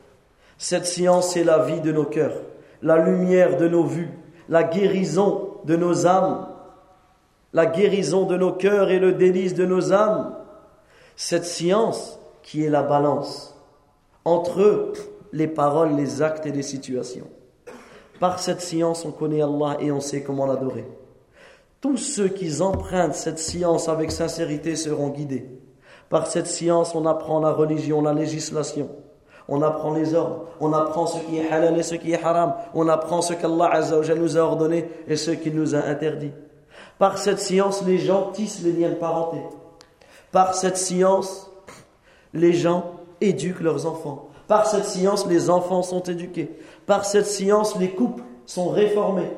Cette 0.58 0.86
science, 0.86 1.32
c'est 1.32 1.46
la 1.46 1.60
vie 1.60 1.80
de 1.80 1.94
nos 1.94 2.06
cœurs, 2.06 2.36
la 2.82 2.98
lumière 2.98 3.56
de 3.56 3.70
nos 3.70 3.86
vues, 3.86 4.12
la 4.50 4.64
guérison 4.64 5.52
de 5.64 5.78
nos 5.78 6.06
âmes, 6.06 6.48
la 7.56 7.66
guérison 7.66 8.26
de 8.26 8.36
nos 8.36 8.52
cœurs 8.52 8.90
et 8.90 9.00
le 9.00 9.14
délice 9.14 9.54
de 9.54 9.66
nos 9.66 9.94
âmes. 9.94 10.36
Cette 11.16 11.46
science 11.46 12.20
qui 12.44 12.66
est 12.66 12.70
la 12.70 12.84
balance 12.84 13.56
entre 14.26 14.92
les 15.32 15.48
paroles, 15.48 15.96
les 15.96 16.22
actes 16.22 16.46
et 16.46 16.52
les 16.52 16.64
situations. 16.64 17.28
Par 18.20 18.40
cette 18.40 18.60
science, 18.60 19.06
on 19.06 19.12
connaît 19.12 19.42
Allah 19.42 19.78
et 19.80 19.90
on 19.90 20.02
sait 20.02 20.22
comment 20.22 20.46
l'adorer. 20.46 20.86
Tous 21.80 21.96
ceux 21.96 22.28
qui 22.28 22.62
empruntent 22.62 23.16
cette 23.16 23.40
science 23.40 23.88
avec 23.88 24.12
sincérité 24.12 24.76
seront 24.76 25.10
guidés. 25.10 25.48
Par 26.10 26.28
cette 26.28 26.48
science, 26.48 26.94
on 26.94 27.06
apprend 27.06 27.40
la 27.40 27.54
religion, 27.54 28.02
la 28.02 28.14
législation. 28.14 28.90
On 29.48 29.62
apprend 29.62 29.94
les 29.94 30.14
ordres. 30.14 30.48
On 30.60 30.74
apprend 30.74 31.06
ce 31.08 31.20
qui 31.20 31.38
est 31.38 31.50
halal 31.50 31.80
et 31.80 31.84
ce 31.84 31.96
qui 31.96 32.12
est 32.12 32.22
haram. 32.22 32.56
On 32.74 32.90
apprend 32.90 33.22
ce 33.22 33.34
qu'Allah 33.34 33.80
nous 34.18 34.38
a 34.38 34.42
ordonné 34.42 34.90
et 35.08 35.16
ce 35.16 35.32
qu'il 35.32 35.56
nous 35.56 35.74
a 35.74 35.86
interdit. 35.86 36.32
Par 36.98 37.18
cette 37.18 37.40
science, 37.40 37.84
les 37.86 37.98
gens 37.98 38.32
tissent 38.32 38.62
les 38.62 38.72
liens 38.72 38.90
de 38.90 38.96
parenté. 38.96 39.38
Par 40.32 40.56
cette 40.56 40.78
science, 40.78 41.50
les 42.34 42.54
gens 42.54 42.92
éduquent 43.22 43.62
leurs 43.62 43.86
enfants. 43.86 44.30
Par 44.48 44.68
cette 44.68 44.86
science, 44.86 45.28
les 45.28 45.50
enfants 45.50 45.84
sont 45.84 46.04
éduqués. 46.04 46.52
Par 46.86 47.06
cette 47.06 47.26
science, 47.26 47.78
les 47.78 47.90
couples 47.90 48.24
sont 48.46 48.70
réformés. 48.70 49.32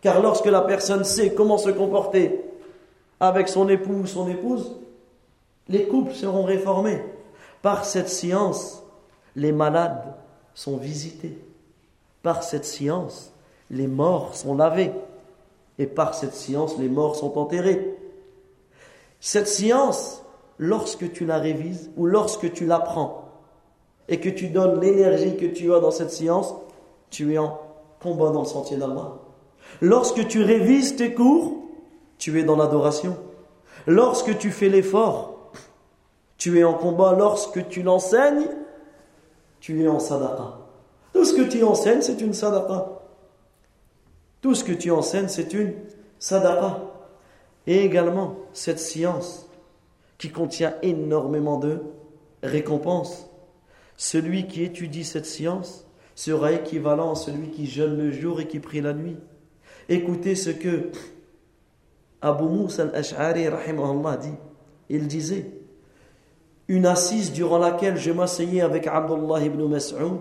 Car 0.00 0.20
lorsque 0.20 0.46
la 0.46 0.60
personne 0.60 1.04
sait 1.04 1.32
comment 1.32 1.58
se 1.58 1.70
comporter 1.70 2.40
avec 3.20 3.48
son 3.48 3.68
époux 3.68 4.02
ou 4.02 4.06
son 4.06 4.28
épouse, 4.28 4.76
les 5.68 5.86
couples 5.86 6.12
seront 6.12 6.44
réformés. 6.44 7.02
Par 7.62 7.84
cette 7.84 8.10
science, 8.10 8.82
les 9.34 9.52
malades 9.52 10.14
sont 10.54 10.76
visités. 10.76 11.38
Par 12.22 12.42
cette 12.42 12.64
science, 12.64 13.32
les 13.70 13.86
morts 13.86 14.34
sont 14.34 14.54
lavés. 14.54 14.92
Et 15.78 15.86
par 15.86 16.14
cette 16.14 16.34
science, 16.34 16.78
les 16.78 16.88
morts 16.88 17.16
sont 17.16 17.36
enterrés. 17.38 17.96
Cette 19.20 19.48
science, 19.48 20.22
lorsque 20.58 21.12
tu 21.12 21.24
la 21.24 21.38
révises 21.38 21.90
ou 21.96 22.06
lorsque 22.06 22.52
tu 22.52 22.66
l'apprends 22.66 23.24
et 24.08 24.20
que 24.20 24.28
tu 24.28 24.48
donnes 24.48 24.80
l'énergie 24.80 25.36
que 25.36 25.46
tu 25.46 25.72
as 25.72 25.80
dans 25.80 25.90
cette 25.90 26.10
science, 26.10 26.54
tu 27.10 27.34
es 27.34 27.38
en 27.38 27.58
combat 28.00 28.30
dans 28.30 28.42
le 28.42 28.46
sentier 28.46 28.76
d'Allah. 28.76 29.12
Lorsque 29.80 30.26
tu 30.28 30.42
révises 30.42 30.96
tes 30.96 31.14
cours, 31.14 31.52
tu 32.18 32.38
es 32.38 32.44
dans 32.44 32.56
l'adoration. 32.56 33.16
Lorsque 33.86 34.38
tu 34.38 34.50
fais 34.50 34.68
l'effort, 34.68 35.50
tu 36.38 36.58
es 36.58 36.64
en 36.64 36.74
combat. 36.74 37.14
Lorsque 37.18 37.68
tu 37.68 37.82
l'enseignes, 37.82 38.48
tu 39.60 39.82
es 39.82 39.88
en 39.88 39.98
sadaqa. 39.98 40.58
Tout 41.12 41.24
ce 41.24 41.34
que 41.34 41.42
tu 41.42 41.64
enseignes, 41.64 42.02
c'est 42.02 42.20
une 42.20 42.34
sadaqa. 42.34 42.93
Tout 44.44 44.54
ce 44.54 44.62
que 44.62 44.74
tu 44.74 44.90
enseignes, 44.90 45.28
c'est 45.28 45.54
une 45.54 45.72
sadaqa. 46.18 46.82
Et 47.66 47.82
également, 47.82 48.36
cette 48.52 48.78
science 48.78 49.48
qui 50.18 50.28
contient 50.28 50.74
énormément 50.82 51.58
de 51.58 51.80
récompenses. 52.42 53.26
Celui 53.96 54.46
qui 54.46 54.62
étudie 54.62 55.04
cette 55.04 55.24
science 55.24 55.86
sera 56.14 56.52
équivalent 56.52 57.12
à 57.12 57.14
celui 57.14 57.52
qui 57.52 57.64
jeûne 57.64 57.96
le 57.96 58.12
jour 58.12 58.38
et 58.38 58.46
qui 58.46 58.58
prie 58.58 58.82
la 58.82 58.92
nuit. 58.92 59.16
Écoutez 59.88 60.34
ce 60.34 60.50
que 60.50 60.90
Abu 62.20 62.44
Musa 62.44 62.82
al-Ash'ari 62.82 63.44
dit. 64.20 64.34
Il 64.90 65.08
disait 65.08 65.52
Une 66.68 66.84
assise 66.84 67.32
durant 67.32 67.56
laquelle 67.56 67.96
je 67.96 68.12
m'asseyais 68.12 68.60
avec 68.60 68.88
Abdullah 68.88 69.42
ibn 69.42 69.66
Mas'ud 69.66 70.18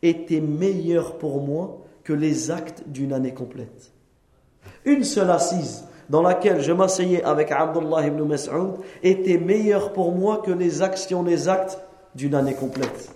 était 0.00 0.40
meilleure 0.40 1.18
pour 1.18 1.42
moi 1.42 1.82
que 2.06 2.12
les 2.12 2.52
actes 2.52 2.84
d'une 2.86 3.12
année 3.12 3.34
complète. 3.34 3.90
Une 4.84 5.02
seule 5.02 5.28
assise 5.32 5.84
dans 6.08 6.22
laquelle 6.22 6.62
je 6.62 6.70
m'asseyais 6.70 7.24
avec 7.24 7.50
Abdullah 7.50 8.06
ibn 8.06 8.22
Mas'ud 8.22 8.74
était 9.02 9.38
meilleure 9.38 9.92
pour 9.92 10.12
moi 10.12 10.40
que 10.44 10.52
les 10.52 10.82
actions, 10.82 11.24
les 11.24 11.48
actes 11.48 11.80
d'une 12.14 12.36
année 12.36 12.54
complète. 12.54 13.10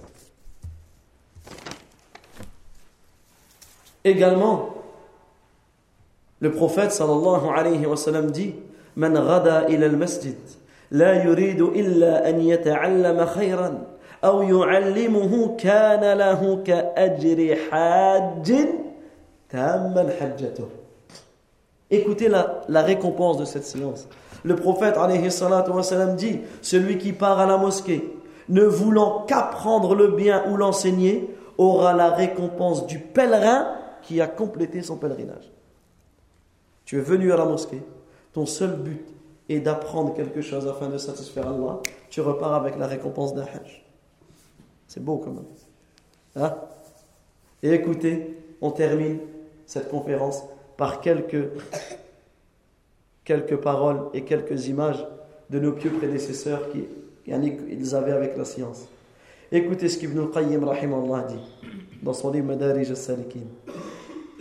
Également, 4.05 4.75
le 6.41 6.51
prophète 6.51 6.91
sallallahu 6.91 7.49
alayhi 7.55 7.87
wa 7.87 7.97
sallam 7.97 8.33
dit 8.33 8.57
Man 8.97 9.13
ila 9.15 9.87
al-masjid 9.87 10.35
la 10.91 11.23
yuridu 11.25 11.71
illa 11.77 12.27
an 12.27 12.41
yata'allama 12.41 13.27
khayran 13.27 13.75
yu'allimuhu 14.23 15.57
kana 15.57 16.15
lahu 16.15 16.63
ka 16.65 16.93
ajri 16.97 17.57
hajjin 17.71 18.69
tamman 19.49 20.09
hajjatuh 20.21 20.69
Écoutez 21.91 22.29
la, 22.29 22.63
la 22.69 22.83
récompense 22.83 23.39
de 23.39 23.45
cette 23.45 23.65
silence. 23.65 24.07
Le 24.45 24.55
prophète 24.55 24.97
alayhi 24.97 25.29
dit 26.17 26.41
Celui 26.63 26.99
qui 26.99 27.13
part 27.13 27.41
à 27.41 27.47
la 27.47 27.57
mosquée 27.57 28.17
ne 28.49 28.63
voulant 28.63 29.25
qu'apprendre 29.27 29.95
le 29.95 30.09
bien 30.09 30.45
ou 30.51 30.57
l'enseigner 30.57 31.29
aura 31.59 31.93
la 31.93 32.11
récompense 32.11 32.87
du 32.87 32.99
pèlerin 32.99 33.75
qui 34.03 34.21
a 34.21 34.27
complété 34.27 34.83
son 34.83 34.97
pèlerinage. 34.97 35.53
Tu 36.85 36.99
es 36.99 37.03
venu 37.03 37.33
à 37.33 37.37
la 37.37 37.45
mosquée, 37.45 37.83
ton 38.33 38.47
seul 38.47 38.77
but 38.77 39.05
est 39.49 39.61
d'apprendre 39.61 40.15
quelque 40.15 40.41
chose 40.41 40.67
afin 40.67 40.89
de 40.89 40.99
satisfaire 40.99 41.49
Allah, 41.49 41.81
tu 42.09 42.21
repars 42.21 42.55
avec 42.55 42.79
la 42.79 42.87
récompense 42.87 43.35
d'un 43.35 43.43
hajj. 43.43 43.85
C'est 44.91 45.05
beau 45.05 45.19
quand 45.19 45.31
même. 45.31 45.45
Hein? 46.35 46.53
Et 47.63 47.73
écoutez, 47.73 48.37
on 48.61 48.73
termine 48.73 49.19
cette 49.65 49.89
conférence 49.89 50.43
par 50.77 51.01
quelques, 51.01 51.47
paroles 53.63 54.01
et 54.15 54.23
quelques 54.25 54.67
images 54.67 55.07
de 55.49 55.61
nos 55.61 55.71
pieux 55.71 55.93
prédécesseurs 55.93 56.69
qui 56.73 56.87
ils 57.29 57.95
avaient 57.95 58.11
avec 58.11 58.37
la 58.37 58.45
science. 58.45 58.89
Écoutez 59.53 59.89
ce 59.89 59.97
qu'Ibn 59.97 60.19
al-Qayyim 60.19 60.67
dit 61.29 61.39
dans 62.03 62.13
son 62.13 62.33
livre 62.33 62.47
Madarij 62.47 62.91
al-Salikin. 62.91 63.47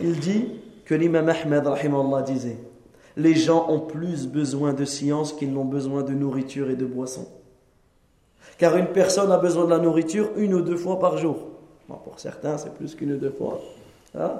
Il 0.00 0.18
dit 0.18 0.46
que 0.84 0.96
l'imam 0.96 1.28
Ahmed 1.28 1.68
disait 2.26 2.58
Les 3.16 3.36
gens 3.36 3.70
ont 3.70 3.78
plus 3.78 4.26
besoin 4.26 4.72
de 4.72 4.84
science 4.84 5.32
qu'ils 5.32 5.52
n'ont 5.52 5.64
besoin 5.64 6.02
de 6.02 6.12
nourriture 6.12 6.70
et 6.70 6.76
de 6.76 6.86
boisson. 6.86 7.28
Car 8.58 8.76
une 8.76 8.88
personne 8.88 9.32
a 9.32 9.38
besoin 9.38 9.64
de 9.64 9.70
la 9.70 9.78
nourriture 9.78 10.30
une 10.36 10.54
ou 10.54 10.60
deux 10.60 10.76
fois 10.76 10.98
par 10.98 11.16
jour. 11.18 11.36
pour 11.88 12.18
certains, 12.18 12.58
c'est 12.58 12.74
plus 12.74 12.94
qu'une 12.94 13.12
ou 13.12 13.16
deux 13.16 13.30
fois. 13.30 13.60
Hein? 14.18 14.32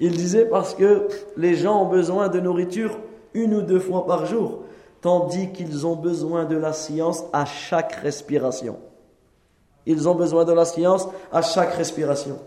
Il 0.00 0.16
disait 0.16 0.44
parce 0.44 0.74
que 0.74 1.08
les 1.36 1.54
gens 1.54 1.82
ont 1.82 1.88
besoin 1.88 2.28
de 2.28 2.40
nourriture 2.40 2.98
une 3.34 3.54
ou 3.54 3.62
deux 3.62 3.80
fois 3.80 4.06
par 4.06 4.26
jour, 4.26 4.62
tandis 5.00 5.52
qu'ils 5.52 5.86
ont 5.86 5.96
besoin 5.96 6.44
de 6.44 6.56
la 6.56 6.72
science 6.72 7.24
à 7.32 7.44
chaque 7.44 7.92
respiration. 7.92 8.76
Ils 9.86 10.08
ont 10.08 10.14
besoin 10.14 10.44
de 10.44 10.52
la 10.52 10.64
science 10.64 11.08
à 11.32 11.42
chaque 11.42 11.74
respiration. 11.74 12.38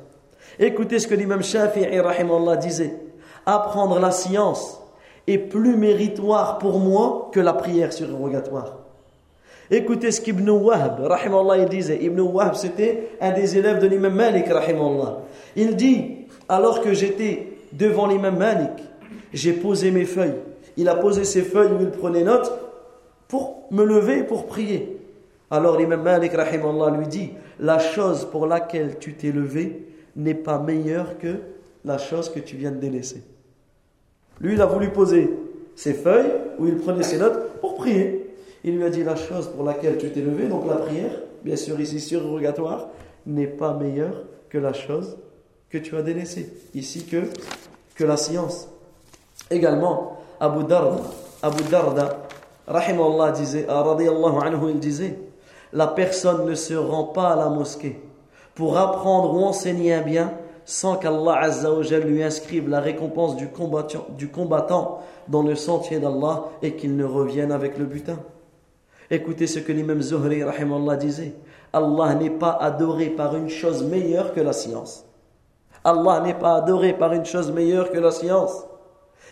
Écoutez 0.57 0.99
ce 0.99 1.07
que 1.07 1.16
l'imam 1.16 1.41
Shafi'i 1.41 2.01
disait 2.60 2.99
apprendre 3.45 3.99
la 3.99 4.12
science 4.12 4.82
est 5.28 5.38
plus 5.38 5.76
méritoire 5.76 6.57
pour 6.57 6.80
moi 6.80 7.30
que 7.32 7.39
la 7.39 7.53
prière 7.53 7.93
surrogatoire. 7.93 8.79
Écoutez 9.72 10.11
ce 10.11 10.20
qu'Ibn 10.22 10.49
Wahb, 10.49 11.07
il 11.57 11.65
disait. 11.70 12.03
Ibn 12.03 12.20
Wahb, 12.22 12.55
c'était 12.55 13.09
un 13.22 13.32
des 13.32 13.57
élèves 13.57 13.80
de 13.80 13.88
l'imam 13.88 14.13
Malik, 14.13 14.45
Il 15.55 15.76
dit, 15.76 16.26
alors 16.47 16.82
que 16.82 16.93
j'étais 16.93 17.53
devant 17.72 18.07
l'imam 18.07 18.38
Malik, 18.38 18.72
j'ai 19.32 19.53
posé 19.53 19.91
mes 19.91 20.05
feuilles. 20.05 20.36
Il 20.76 20.89
a 20.89 20.95
posé 20.95 21.24
ses 21.24 21.43
feuilles 21.43 21.72
où 21.72 21.82
il 21.82 21.91
prenait 21.91 22.24
note 22.24 22.51
pour 23.28 23.67
me 23.70 23.84
lever 23.84 24.24
pour 24.24 24.47
prier. 24.47 24.97
Alors 25.51 25.78
l'imam 25.78 26.01
Malik, 26.01 26.34
lui 26.34 27.07
dit, 27.07 27.32
la 27.59 27.78
chose 27.78 28.28
pour 28.32 28.47
laquelle 28.47 28.97
tu 28.97 29.13
t'es 29.13 29.32
levé 29.32 29.86
n'est 30.15 30.34
pas 30.34 30.57
meilleure 30.57 31.17
que 31.20 31.36
la 31.86 31.97
chose 31.97 32.30
que 32.30 32.39
tu 32.39 32.55
viens 32.55 32.72
de 32.72 32.78
délaisser. 32.78 33.24
Lui, 34.41 34.53
il 34.53 34.61
a 34.61 34.65
voulu 34.65 34.89
poser 34.89 35.30
ses 35.76 35.93
feuilles 35.93 36.32
où 36.57 36.65
il 36.65 36.78
prenait 36.78 37.03
ses 37.03 37.17
notes 37.17 37.59
pour 37.61 37.76
prier. 37.76 38.18
Il 38.64 38.78
lui 38.78 38.84
a 38.84 38.89
dit 38.89 39.03
la 39.03 39.16
chose 39.16 39.49
pour 39.55 39.64
laquelle 39.64 39.97
tu 39.97 40.12
t'es 40.12 40.22
levé, 40.22 40.47
donc 40.47 40.68
la 40.68 40.76
prière, 40.76 41.12
bien 41.43 41.55
sûr 41.55 41.80
ici 41.80 41.99
surrogatoire, 41.99 42.89
n'est 43.26 43.47
pas 43.47 43.74
meilleure 43.74 44.24
que 44.49 44.57
la 44.57 44.74
chose 44.74 45.18
que 45.70 45.78
tu 45.78 45.95
as 45.95 46.01
délaissée. 46.01 46.51
Ici 46.74 47.05
que, 47.05 47.24
que 47.95 48.03
la 48.03 48.18
science. 48.18 48.68
Également, 49.49 50.18
Abu 50.39 50.64
Darda, 50.64 51.01
Abu 51.41 51.64
Darda, 51.64 52.28
Allah 52.68 53.32
disait, 53.32 53.66
ah, 53.70 53.84
anhu, 53.84 54.72
il 54.72 54.80
disait, 54.80 55.18
la 55.74 55.88
personne 55.88 56.45
ne 56.45 56.55
se 56.55 56.74
rend 56.74 57.05
pas 57.05 57.30
à 57.30 57.36
la 57.36 57.49
mosquée 57.49 57.99
pour 58.55 58.78
apprendre 58.78 59.34
ou 59.34 59.43
enseigner 59.43 59.93
un 59.93 60.01
bien 60.01 60.34
sans 60.66 60.97
qu'Allah 60.97 61.39
Azzawajal 61.41 62.03
lui 62.03 62.22
inscrive 62.22 62.70
la 62.70 62.80
récompense 62.80 63.36
du 63.36 63.47
combattant, 63.47 64.05
du 64.18 64.28
combattant 64.28 64.99
dans 65.28 65.41
le 65.41 65.55
sentier 65.55 65.99
d'Allah 65.99 66.45
et 66.62 66.76
qu'il 66.76 66.95
ne 66.95 67.05
revienne 67.05 67.51
avec 67.51 67.78
le 67.78 67.86
butin. 67.86 68.20
Écoutez 69.12 69.47
ce 69.47 69.60
que 69.60 69.72
l'imam 69.72 70.01
Zuhri 70.01 70.43
disait. 70.99 71.34
Allah 71.74 72.16
n'est 72.16 72.30
pas 72.30 72.57
adoré 72.62 73.07
par 73.07 73.36
une 73.36 73.49
chose 73.49 73.84
meilleure 73.84 74.34
que 74.34 74.39
la 74.39 74.53
science. 74.53 75.05
Allah 75.84 76.22
n'est 76.22 76.36
pas 76.36 76.55
adoré 76.55 76.93
par 76.93 77.14
une 77.14 77.26
chose 77.26 77.51
meilleure 77.51 77.91
que 77.91 77.97
la 77.97 78.12
science. 78.12 78.66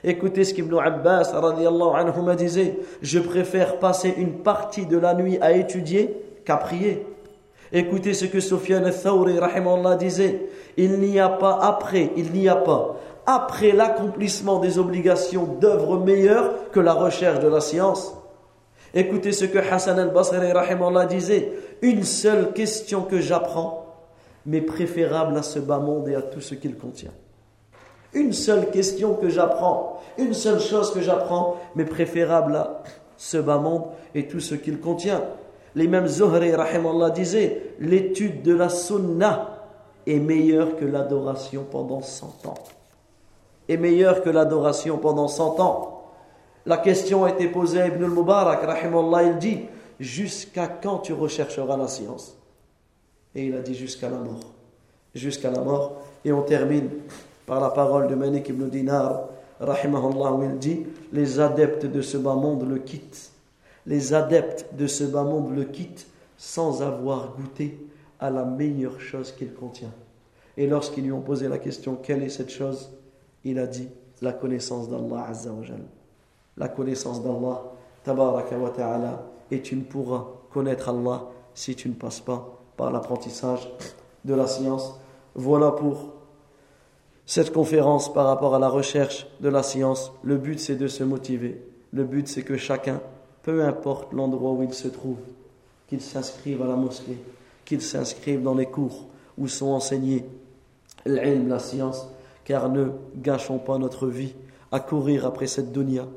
Écoutez 0.04 0.44
ce 0.44 0.54
qu'Ibn 0.54 0.78
Abbas 0.80 1.34
anhu 1.34 2.36
disait. 2.36 2.80
Je 3.02 3.20
préfère 3.20 3.80
passer 3.80 4.14
une 4.18 4.40
partie 4.40 4.86
de 4.86 4.98
la 4.98 5.14
nuit 5.14 5.38
à 5.42 5.52
étudier 5.52 6.16
qu'à 6.46 6.58
prier. 6.58 7.06
Écoutez 7.72 8.14
ce 8.14 8.26
que 8.26 8.40
Sofiane 8.40 8.86
al-Thawri 8.86 9.40
disait. 10.00 10.48
Il 10.78 11.00
n'y 11.00 11.20
a 11.20 11.30
pas 11.30 11.60
après, 11.62 12.12
il 12.16 12.32
n'y 12.32 12.48
a 12.48 12.56
pas 12.56 12.96
après 13.28 13.74
l'accomplissement 13.74 14.60
des 14.60 14.80
obligations 14.80 15.58
d'œuvres 15.60 16.00
meilleures 16.00 16.72
que 16.72 16.80
la 16.80 16.94
recherche 16.94 17.40
de 17.40 17.50
la 17.50 17.60
science. 17.60 18.17
Écoutez 18.94 19.32
ce 19.32 19.46
que 19.46 19.58
Hassan 19.58 20.00
al-Basri 20.00 20.40
disait. 21.10 21.52
Une 21.82 22.04
seule 22.04 22.54
question 22.54 23.02
que 23.02 23.20
j'apprends 23.20 23.86
m'est 24.46 24.62
préférable 24.62 25.38
à 25.38 25.44
ce 25.44 25.60
bas 25.60 25.80
monde 25.80 26.08
et 26.08 26.16
à 26.16 26.22
tout 26.22 26.42
ce 26.42 26.56
qu'il 26.56 26.76
contient. 26.76 27.12
Une 28.14 28.34
seule 28.34 28.72
question 28.72 29.14
que 29.14 29.30
j'apprends, 29.30 30.02
une 30.18 30.34
seule 30.34 30.60
chose 30.60 30.92
que 30.94 31.02
j'apprends, 31.02 31.58
mais 31.76 31.86
préférable 31.86 32.56
à 32.56 32.82
ce 33.18 33.38
bas 33.38 33.58
monde 33.58 33.84
et 34.16 34.28
tout 34.28 34.40
ce 34.40 34.56
qu'il 34.56 34.80
contient. 34.80 35.24
L'imam 35.76 36.08
Zuhri, 36.08 36.52
disait 37.14 37.62
l'étude 37.80 38.42
de 38.42 38.56
la 38.56 38.70
sunna 38.70 39.58
est 40.08 40.20
meilleure 40.20 40.78
que 40.78 40.86
l'adoration 40.86 41.66
pendant 41.70 42.02
100 42.02 42.46
ans. 42.46 42.56
Est 43.68 43.78
meilleure 43.78 44.24
que 44.24 44.30
l'adoration 44.30 44.98
pendant 44.98 45.28
100 45.28 45.60
ans. 45.60 45.97
La 46.68 46.76
question 46.76 47.24
a 47.24 47.30
été 47.30 47.48
posée 47.48 47.80
à 47.80 47.88
Ibn 47.88 48.04
al-Mubarak, 48.04 48.60
il 49.24 49.38
dit 49.38 49.60
Jusqu'à 50.02 50.68
quand 50.68 51.00
tu 51.00 51.14
rechercheras 51.14 51.78
la 51.78 51.88
science? 51.88 52.38
Et 53.34 53.46
il 53.46 53.56
a 53.56 53.62
dit 53.62 53.74
Jusqu'à 53.74 54.10
la 54.10 54.18
mort. 54.18 54.52
Jusqu'à 55.16 55.50
la 55.50 55.62
mort. 55.62 56.02
Et 56.26 56.34
on 56.34 56.42
termine 56.42 56.90
par 57.46 57.62
la 57.62 57.70
parole 57.70 58.08
de 58.08 58.16
Malik 58.16 58.50
ibn 58.50 58.68
Dinar, 58.68 59.30
rahimahullah, 59.62 60.34
où 60.34 60.44
il 60.44 60.58
dit 60.58 60.86
Les 61.14 61.40
adeptes 61.40 61.86
de 61.86 62.02
ce 62.02 62.18
bas 62.18 62.36
monde 62.36 62.70
le 62.70 62.80
quittent. 62.80 63.32
Les 63.86 64.14
adeptes 64.14 64.66
de 64.74 64.88
ce 64.88 65.06
bas 65.06 65.24
monde 65.24 65.56
le 65.56 65.64
quittent 65.64 66.08
sans 66.36 66.82
avoir 66.82 67.34
goûté 67.38 67.80
à 68.20 68.30
la 68.30 68.44
meilleure 68.44 69.00
chose 69.00 69.32
qu'il 69.32 69.54
contient. 69.54 69.94
Et 70.58 70.68
lorsqu'ils 70.68 71.06
lui 71.06 71.14
ont 71.14 71.22
posé 71.22 71.48
la 71.48 71.60
question 71.60 71.96
Quelle 71.96 72.24
est 72.24 72.30
cette 72.30 72.52
chose? 72.52 72.90
Il 73.46 73.58
a 73.58 73.68
dit 73.68 73.88
La 74.22 74.34
connaissance 74.34 74.90
d'Allah 74.90 75.28
Azza 75.30 75.52
wa 75.52 75.64
La 76.58 76.70
connaissance 76.70 77.24
d'Allah, 77.24 77.64
tabaraka 78.04 78.58
wa 78.58 78.70
ta'ala, 78.70 79.24
et 79.52 79.62
tu 79.62 79.76
ne 79.76 79.84
pourras 79.84 80.26
connaître 80.52 80.90
Allah 80.90 81.28
si 81.54 81.76
tu 81.76 81.90
ne 81.90 81.94
passes 81.94 82.20
pas 82.20 82.58
par 82.76 82.92
l'apprentissage 82.92 83.72
de 84.26 84.34
la 84.34 84.48
science. 84.48 85.00
Voilà 85.36 85.72
pour 85.72 86.14
cette 87.26 87.52
conférence 87.52 88.12
par 88.14 88.26
rapport 88.26 88.56
à 88.56 88.60
la 88.60 88.70
recherche 88.70 89.28
de 89.42 89.50
la 89.50 89.64
science. 89.64 90.12
Le 90.24 90.38
but, 90.38 90.60
c'est 90.60 90.76
de 90.76 90.88
se 90.88 91.04
motiver. 91.04 91.62
Le 91.92 92.04
but, 92.04 92.28
c'est 92.28 92.44
que 92.44 92.58
chacun, 92.58 93.02
peu 93.44 93.64
importe 93.66 94.14
l'endroit 94.14 94.52
où 94.52 94.64
il 94.64 94.74
se 94.74 94.88
trouve, 94.88 95.18
qu'il 95.88 96.02
s'inscrive 96.02 96.62
à 96.62 96.68
la 96.68 96.76
mosquée, 96.76 97.18
qu'il 97.66 97.82
s'inscrive 97.82 98.42
dans 98.44 98.56
les 98.56 98.66
cours 98.66 99.08
où 99.38 99.48
sont 99.48 99.68
enseignés 99.68 100.26
l'ilm, 101.06 101.48
la 101.48 101.60
science, 101.60 102.08
car 102.46 102.70
ne 102.70 102.90
gâchons 103.16 103.60
pas 103.60 103.78
notre 103.78 104.08
vie 104.08 104.34
à 104.72 104.80
courir 104.80 105.26
après 105.26 105.48
cette 105.48 105.72
dunya. 105.72 106.08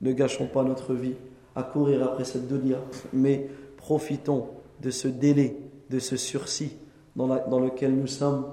Ne 0.00 0.12
gâchons 0.12 0.46
pas 0.46 0.62
notre 0.62 0.94
vie 0.94 1.14
à 1.54 1.62
courir 1.62 2.04
après 2.04 2.24
cette 2.24 2.46
dunya, 2.48 2.76
mais 3.12 3.48
profitons 3.76 4.48
de 4.82 4.90
ce 4.90 5.08
délai, 5.08 5.56
de 5.88 5.98
ce 5.98 6.16
sursis 6.16 6.76
dans, 7.14 7.26
dans 7.26 7.60
lequel 7.60 7.94
nous 7.94 8.06
sommes 8.06 8.46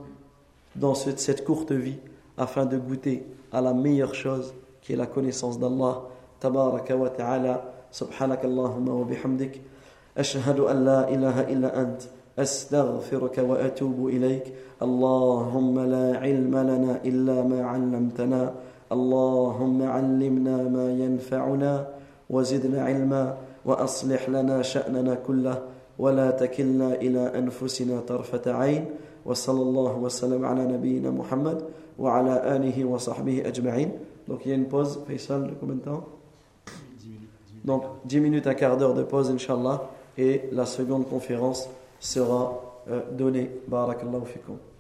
dans 0.76 0.96
cette 0.96 1.44
courte 1.44 1.72
vie 1.72 1.98
afin 2.38 2.66
de 2.66 2.78
goûter 2.78 3.26
à 3.52 3.62
la 3.62 3.74
meilleure 3.74 4.16
chose 4.16 4.54
qui 4.82 4.94
est 4.94 4.96
la 4.96 5.06
connaissance 5.06 5.60
d'Allah. 5.60 6.04
Tabaraka 6.40 6.96
wa 6.96 7.10
ta'ala, 7.10 7.74
subhanak 7.92 8.44
Allahumma 8.44 8.94
wa 8.94 9.06
bihamdik. 9.06 9.62
Ashhadu 10.16 10.68
an 10.68 10.84
la 10.84 11.10
ilaha 11.10 11.50
illa 11.50 11.78
ant. 11.78 12.10
أستغفرك 12.40 13.38
وأتوب 13.38 14.08
إليك 14.08 14.54
اللهم 14.82 15.80
لا 15.80 16.18
علم 16.18 16.58
لنا 16.58 17.00
إلا 17.06 17.44
ما 17.44 17.66
علمتنا 17.66 18.54
اللهم 18.93 19.83
علمنا 19.83 20.57
ما 20.63 20.93
ينفعنا 20.93 21.89
وزدنا 22.31 22.85
علما 22.85 23.37
وأصلح 23.65 24.29
لنا 24.29 24.63
شأننا 24.63 25.15
كله 25.15 25.63
ولا 25.99 26.31
تكلنا 26.31 26.95
إلى 26.95 27.39
أنفسنا 27.39 28.01
طرفة 28.01 28.53
عين 28.53 28.85
وصلى 29.25 29.63
الله 29.63 29.97
وسلم 29.99 30.45
على 30.45 30.65
نبينا 30.65 31.11
محمد 31.11 31.65
وعلى 31.99 32.57
آله 32.57 32.85
وصحبه 32.85 33.43
أجمعين 33.47 33.91
Donc 34.29 34.45
il 34.45 34.51
y 34.51 34.53
a 34.53 34.57
une 34.57 34.69
pause, 34.69 35.01
Faisal, 35.07 35.47
de 35.47 35.55
combien 35.55 35.77
de 35.77 35.81
temps 35.81 36.05
10 36.99 37.09
minutes. 37.09 37.29
Donc 37.65 37.83
10 38.05 38.21
minutes, 38.21 38.47
un 38.47 38.53
quart 38.53 38.77
d'heure 38.77 38.93
de 38.93 39.03
pause, 39.03 39.31
Inch'Allah, 39.31 39.89
et 40.19 40.51
la 40.53 40.67
seconde 40.67 41.09
conférence 41.09 41.67
sera 41.99 42.61
euh, 42.91 43.01
donnée. 43.11 43.51
Barakallahu 43.69 44.27
fikum. 44.27 44.59